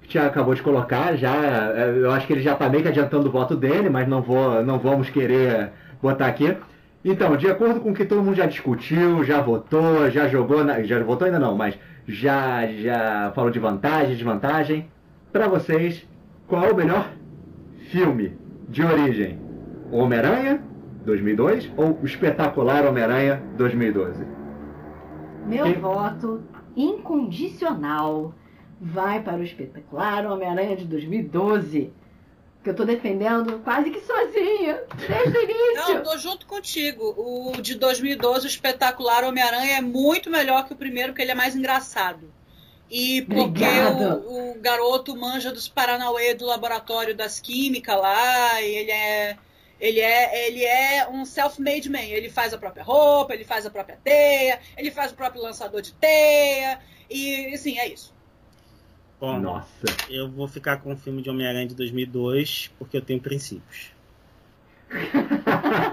que 0.00 0.08
o 0.08 0.10
Thiago 0.10 0.28
acabou 0.28 0.54
de 0.54 0.62
colocar, 0.62 1.16
já, 1.16 1.34
é, 1.74 1.90
eu 1.96 2.10
acho 2.10 2.26
que 2.26 2.32
ele 2.32 2.42
já 2.42 2.54
está 2.54 2.68
meio 2.68 2.82
que 2.82 2.88
adiantando 2.88 3.28
o 3.28 3.32
voto 3.32 3.56
dele, 3.56 3.88
mas 3.88 4.08
não, 4.08 4.22
vou, 4.22 4.62
não 4.62 4.78
vamos 4.78 5.10
querer 5.10 5.70
botar 6.00 6.26
aqui. 6.26 6.56
Então, 7.04 7.36
de 7.36 7.50
acordo 7.50 7.80
com 7.80 7.90
o 7.90 7.94
que 7.94 8.04
todo 8.04 8.22
mundo 8.22 8.36
já 8.36 8.46
discutiu, 8.46 9.22
já 9.24 9.40
votou, 9.40 10.10
já 10.10 10.28
jogou, 10.28 10.64
na, 10.64 10.82
já 10.82 11.02
votou 11.02 11.26
ainda 11.26 11.38
não, 11.38 11.54
mas 11.54 11.78
já, 12.06 12.66
já 12.66 13.32
falou 13.34 13.50
de 13.50 13.58
vantagem, 13.58 14.14
desvantagem. 14.14 14.88
Para 15.30 15.48
vocês, 15.48 16.06
qual 16.46 16.64
é 16.64 16.72
o 16.72 16.76
melhor 16.76 17.10
filme 17.90 18.36
de 18.68 18.82
origem? 18.82 19.38
Homem-Aranha 19.90 20.62
2002 21.04 21.70
ou 21.76 21.98
o 22.00 22.04
espetacular 22.06 22.86
Homem-Aranha 22.86 23.42
2012? 23.56 24.24
Meu 25.46 25.64
Quem- 25.64 25.74
voto 25.80 26.42
incondicional 26.76 28.34
vai 28.80 29.22
para 29.22 29.36
o 29.38 29.42
espetacular 29.42 30.26
Homem-Aranha 30.26 30.76
de 30.76 30.84
2012. 30.84 31.92
Que 32.62 32.70
eu 32.70 32.74
tô 32.74 32.84
defendendo 32.86 33.58
quase 33.62 33.90
que 33.90 34.00
sozinha, 34.00 34.80
desde 34.96 35.36
o 35.38 35.42
Não, 35.42 35.90
início. 35.90 36.02
tô 36.02 36.16
junto 36.16 36.46
contigo. 36.46 37.14
O 37.18 37.60
de 37.60 37.74
2012, 37.74 38.46
o 38.46 38.48
espetacular 38.48 39.22
Homem-Aranha, 39.22 39.76
é 39.76 39.80
muito 39.82 40.30
melhor 40.30 40.66
que 40.66 40.72
o 40.72 40.76
primeiro, 40.76 41.10
porque 41.12 41.20
ele 41.20 41.32
é 41.32 41.34
mais 41.34 41.54
engraçado. 41.54 42.32
E 42.90 43.20
porque 43.22 43.64
o, 44.24 44.52
o 44.52 44.60
garoto 44.62 45.14
manja 45.14 45.52
dos 45.52 45.68
Paranauê 45.68 46.32
do 46.32 46.46
laboratório 46.46 47.14
das 47.14 47.38
químicas 47.38 47.98
lá, 48.00 48.62
e 48.62 48.64
ele 48.76 48.90
é. 48.90 49.36
Ele 49.80 50.00
é, 50.00 50.46
ele 50.48 50.64
é 50.64 51.08
um 51.08 51.24
self-made 51.24 51.90
man. 51.90 52.00
Ele 52.00 52.30
faz 52.30 52.52
a 52.54 52.58
própria 52.58 52.82
roupa, 52.82 53.34
ele 53.34 53.44
faz 53.44 53.66
a 53.66 53.70
própria 53.70 53.98
teia, 54.02 54.60
ele 54.76 54.90
faz 54.90 55.12
o 55.12 55.14
próprio 55.14 55.42
lançador 55.42 55.82
de 55.82 55.92
teia. 55.94 56.78
E, 57.10 57.52
assim, 57.54 57.78
é 57.78 57.88
isso. 57.88 58.14
Bom, 59.20 59.38
Nossa. 59.38 59.68
eu 60.08 60.30
vou 60.30 60.48
ficar 60.48 60.78
com 60.78 60.92
o 60.92 60.96
filme 60.96 61.22
de 61.22 61.30
Homem-Aranha 61.30 61.66
de 61.66 61.74
2002 61.74 62.70
porque 62.78 62.96
eu 62.96 63.02
tenho 63.02 63.20
princípios. 63.20 63.92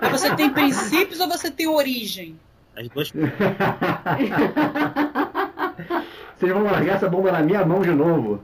Mas 0.02 0.12
você 0.22 0.36
tem 0.36 0.50
princípios 0.52 1.20
ou 1.20 1.28
você 1.28 1.50
tem 1.50 1.68
origem? 1.68 2.40
As 2.76 2.88
duas 2.90 3.12
Vocês 6.38 6.52
vão 6.52 6.64
largar 6.64 6.96
essa 6.96 7.10
bomba 7.10 7.32
na 7.32 7.42
minha 7.42 7.66
mão 7.66 7.82
de 7.82 7.92
novo. 7.92 8.44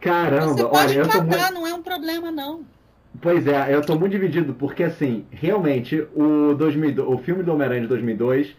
Caramba, 0.00 0.52
Você 0.52 0.62
olha, 0.62 0.70
pode 0.70 0.96
eu 0.96 1.08
tô 1.08 1.22
muito. 1.22 1.36
catar, 1.36 1.52
não 1.52 1.66
é 1.66 1.72
um 1.72 1.82
problema, 1.82 2.30
não. 2.30 2.64
Pois 3.20 3.46
é, 3.46 3.74
eu 3.74 3.80
tô 3.80 3.98
muito 3.98 4.12
dividido, 4.12 4.54
porque 4.54 4.82
assim, 4.82 5.24
realmente, 5.30 6.06
o, 6.14 6.54
2002, 6.54 7.08
o 7.08 7.18
filme 7.18 7.42
do 7.42 7.52
Homem-Aranha 7.52 7.82
de 7.82 7.86
2002 7.88 8.56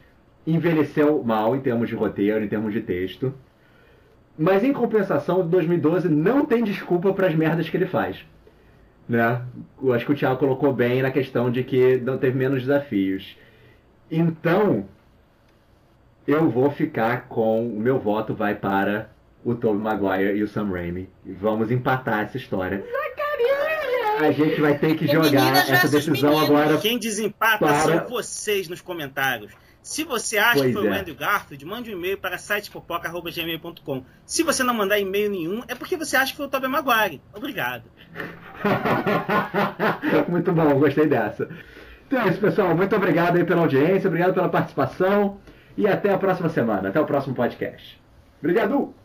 envelheceu 0.47 1.23
mal 1.23 1.55
em 1.55 1.59
termos 1.59 1.89
de 1.89 1.95
roteiro, 1.95 2.43
em 2.43 2.47
termos 2.47 2.73
de 2.73 2.81
texto. 2.81 3.33
Mas 4.37 4.63
em 4.63 4.73
compensação, 4.73 5.39
o 5.39 5.43
de 5.43 5.49
2012 5.49 6.09
não 6.09 6.45
tem 6.45 6.63
desculpa 6.63 7.13
para 7.13 7.27
as 7.27 7.35
merdas 7.35 7.69
que 7.69 7.77
ele 7.77 7.85
faz. 7.85 8.25
Né? 9.07 9.41
Eu 9.81 9.93
acho 9.93 10.05
que 10.05 10.11
o 10.11 10.15
Thiago 10.15 10.39
colocou 10.39 10.73
bem 10.73 11.01
na 11.01 11.11
questão 11.11 11.51
de 11.51 11.63
que 11.63 11.97
não 11.97 12.17
teve 12.17 12.37
menos 12.37 12.61
desafios. 12.61 13.37
Então, 14.09 14.85
eu 16.27 16.49
vou 16.49 16.71
ficar 16.71 17.27
com. 17.27 17.67
O 17.67 17.79
meu 17.79 17.99
voto 17.99 18.33
vai 18.33 18.55
para 18.55 19.09
o 19.43 19.53
Tobey 19.53 19.81
Maguire 19.81 20.37
e 20.37 20.43
o 20.43 20.47
Sam 20.47 20.69
Raimi. 20.71 21.07
Vamos 21.25 21.71
empatar 21.71 22.23
essa 22.23 22.37
história. 22.37 22.83
A 24.19 24.31
gente 24.31 24.61
vai 24.61 24.77
ter 24.77 24.95
que 24.95 25.07
jogar 25.07 25.69
essa 25.69 25.87
decisão 25.87 26.39
agora. 26.39 26.77
Quem 26.77 26.97
desempata 26.97 27.59
Para- 27.59 27.79
são 27.81 28.07
vocês 28.07 28.67
nos 28.67 28.81
comentários. 28.81 29.51
Se 29.83 30.03
você 30.03 30.37
acha 30.39 30.55
Pois 30.59 30.67
que 30.67 30.73
foi 30.73 30.89
o 30.89 30.93
é. 30.93 30.99
Andrew 30.99 31.15
Garfield, 31.15 31.63
mande 31.63 31.91
um 31.93 31.93
e-mail 31.97 32.17
para 32.17 32.39
sitepopoca.gmail.com. 32.39 34.03
Se 34.25 34.41
você 34.41 34.63
não 34.63 34.73
mandar 34.73 34.97
e-mail 34.99 35.29
nenhum, 35.29 35.61
é 35.67 35.75
porque 35.75 35.95
você 35.95 36.17
acha 36.17 36.31
que 36.31 36.37
foi 36.37 36.47
o 36.47 36.49
Tobey 36.49 36.67
Maguire. 36.67 37.21
Obrigado. 37.33 37.83
Muito 40.27 40.51
bom, 40.51 40.79
gostei 40.79 41.05
dessa. 41.07 41.47
Então 42.07 42.19
é 42.19 42.29
isso, 42.29 42.39
pessoal. 42.39 42.75
Muito 42.75 42.95
obrigado 42.95 43.35
aí 43.37 43.43
pela 43.43 43.61
audiência, 43.61 44.07
obrigado 44.07 44.33
pela 44.33 44.49
participação 44.49 45.39
e 45.77 45.87
até 45.87 46.11
a 46.11 46.17
próxima 46.17 46.49
semana, 46.49 46.89
até 46.89 46.99
o 46.99 47.05
próximo 47.05 47.35
podcast. 47.35 48.01
Obrigado! 48.39 49.04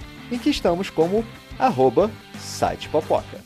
em 0.31 0.37
que 0.39 0.49
estamos 0.49 0.89
como 0.89 1.25
arroba 1.59 2.09
sitepopoca. 2.39 3.39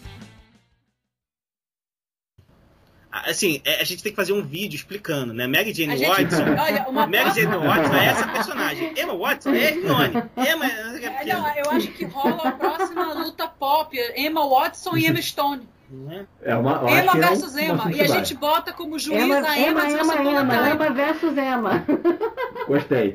Ah, 3.12 3.30
Assim, 3.30 3.62
é, 3.64 3.80
a 3.82 3.84
gente 3.84 4.04
tem 4.04 4.12
que 4.12 4.16
fazer 4.16 4.34
um 4.34 4.44
vídeo 4.44 4.76
explicando, 4.76 5.34
né? 5.34 5.48
Mary 5.48 5.72
A 5.72 5.74
Jane 5.74 5.98
gente, 5.98 6.10
Watson. 6.10 6.44
olha, 6.62 6.86
uma 6.90 7.08
Mary 7.08 7.30
Jane 7.32 7.48
próxima- 7.48 7.74
Watson 7.76 7.96
é 7.96 8.06
essa 8.06 8.28
personagem. 8.28 8.94
Emma 8.98 9.18
Watson 9.18 9.50
é 9.54 9.64
Hermione. 9.64 10.24
Emma. 10.38 10.66
É, 10.66 11.26
não, 11.34 11.56
eu 11.56 11.70
acho 11.72 11.88
que 11.94 12.06
rola 12.06 12.50
a 12.50 12.52
próxima 12.52 13.14
luta 13.14 13.48
pop, 13.48 13.98
Emma 14.18 14.48
Watson 14.48 14.98
e 14.98 15.08
Emma 15.08 15.22
Stone. 15.22 15.68
Não 15.90 16.12
é? 16.12 16.26
É 16.42 16.56
uma, 16.56 16.72
Emma 16.92 17.12
que 17.12 17.18
é 17.18 17.26
um- 17.26 17.30
versus 17.30 17.56
Emma. 17.56 17.92
E 17.94 18.02
a 18.02 18.08
gente 18.08 18.34
bota 18.36 18.74
como 18.74 18.98
juiz 19.00 19.24
Emma, 19.24 19.36
a 19.48 19.60
Emma, 19.60 19.86
Emma, 19.90 20.16
Emma, 20.16 20.42
Emma. 20.42 20.70
Emma 20.72 20.90
versus 20.90 21.38
Emma. 21.38 21.86
Gostei. 22.68 23.14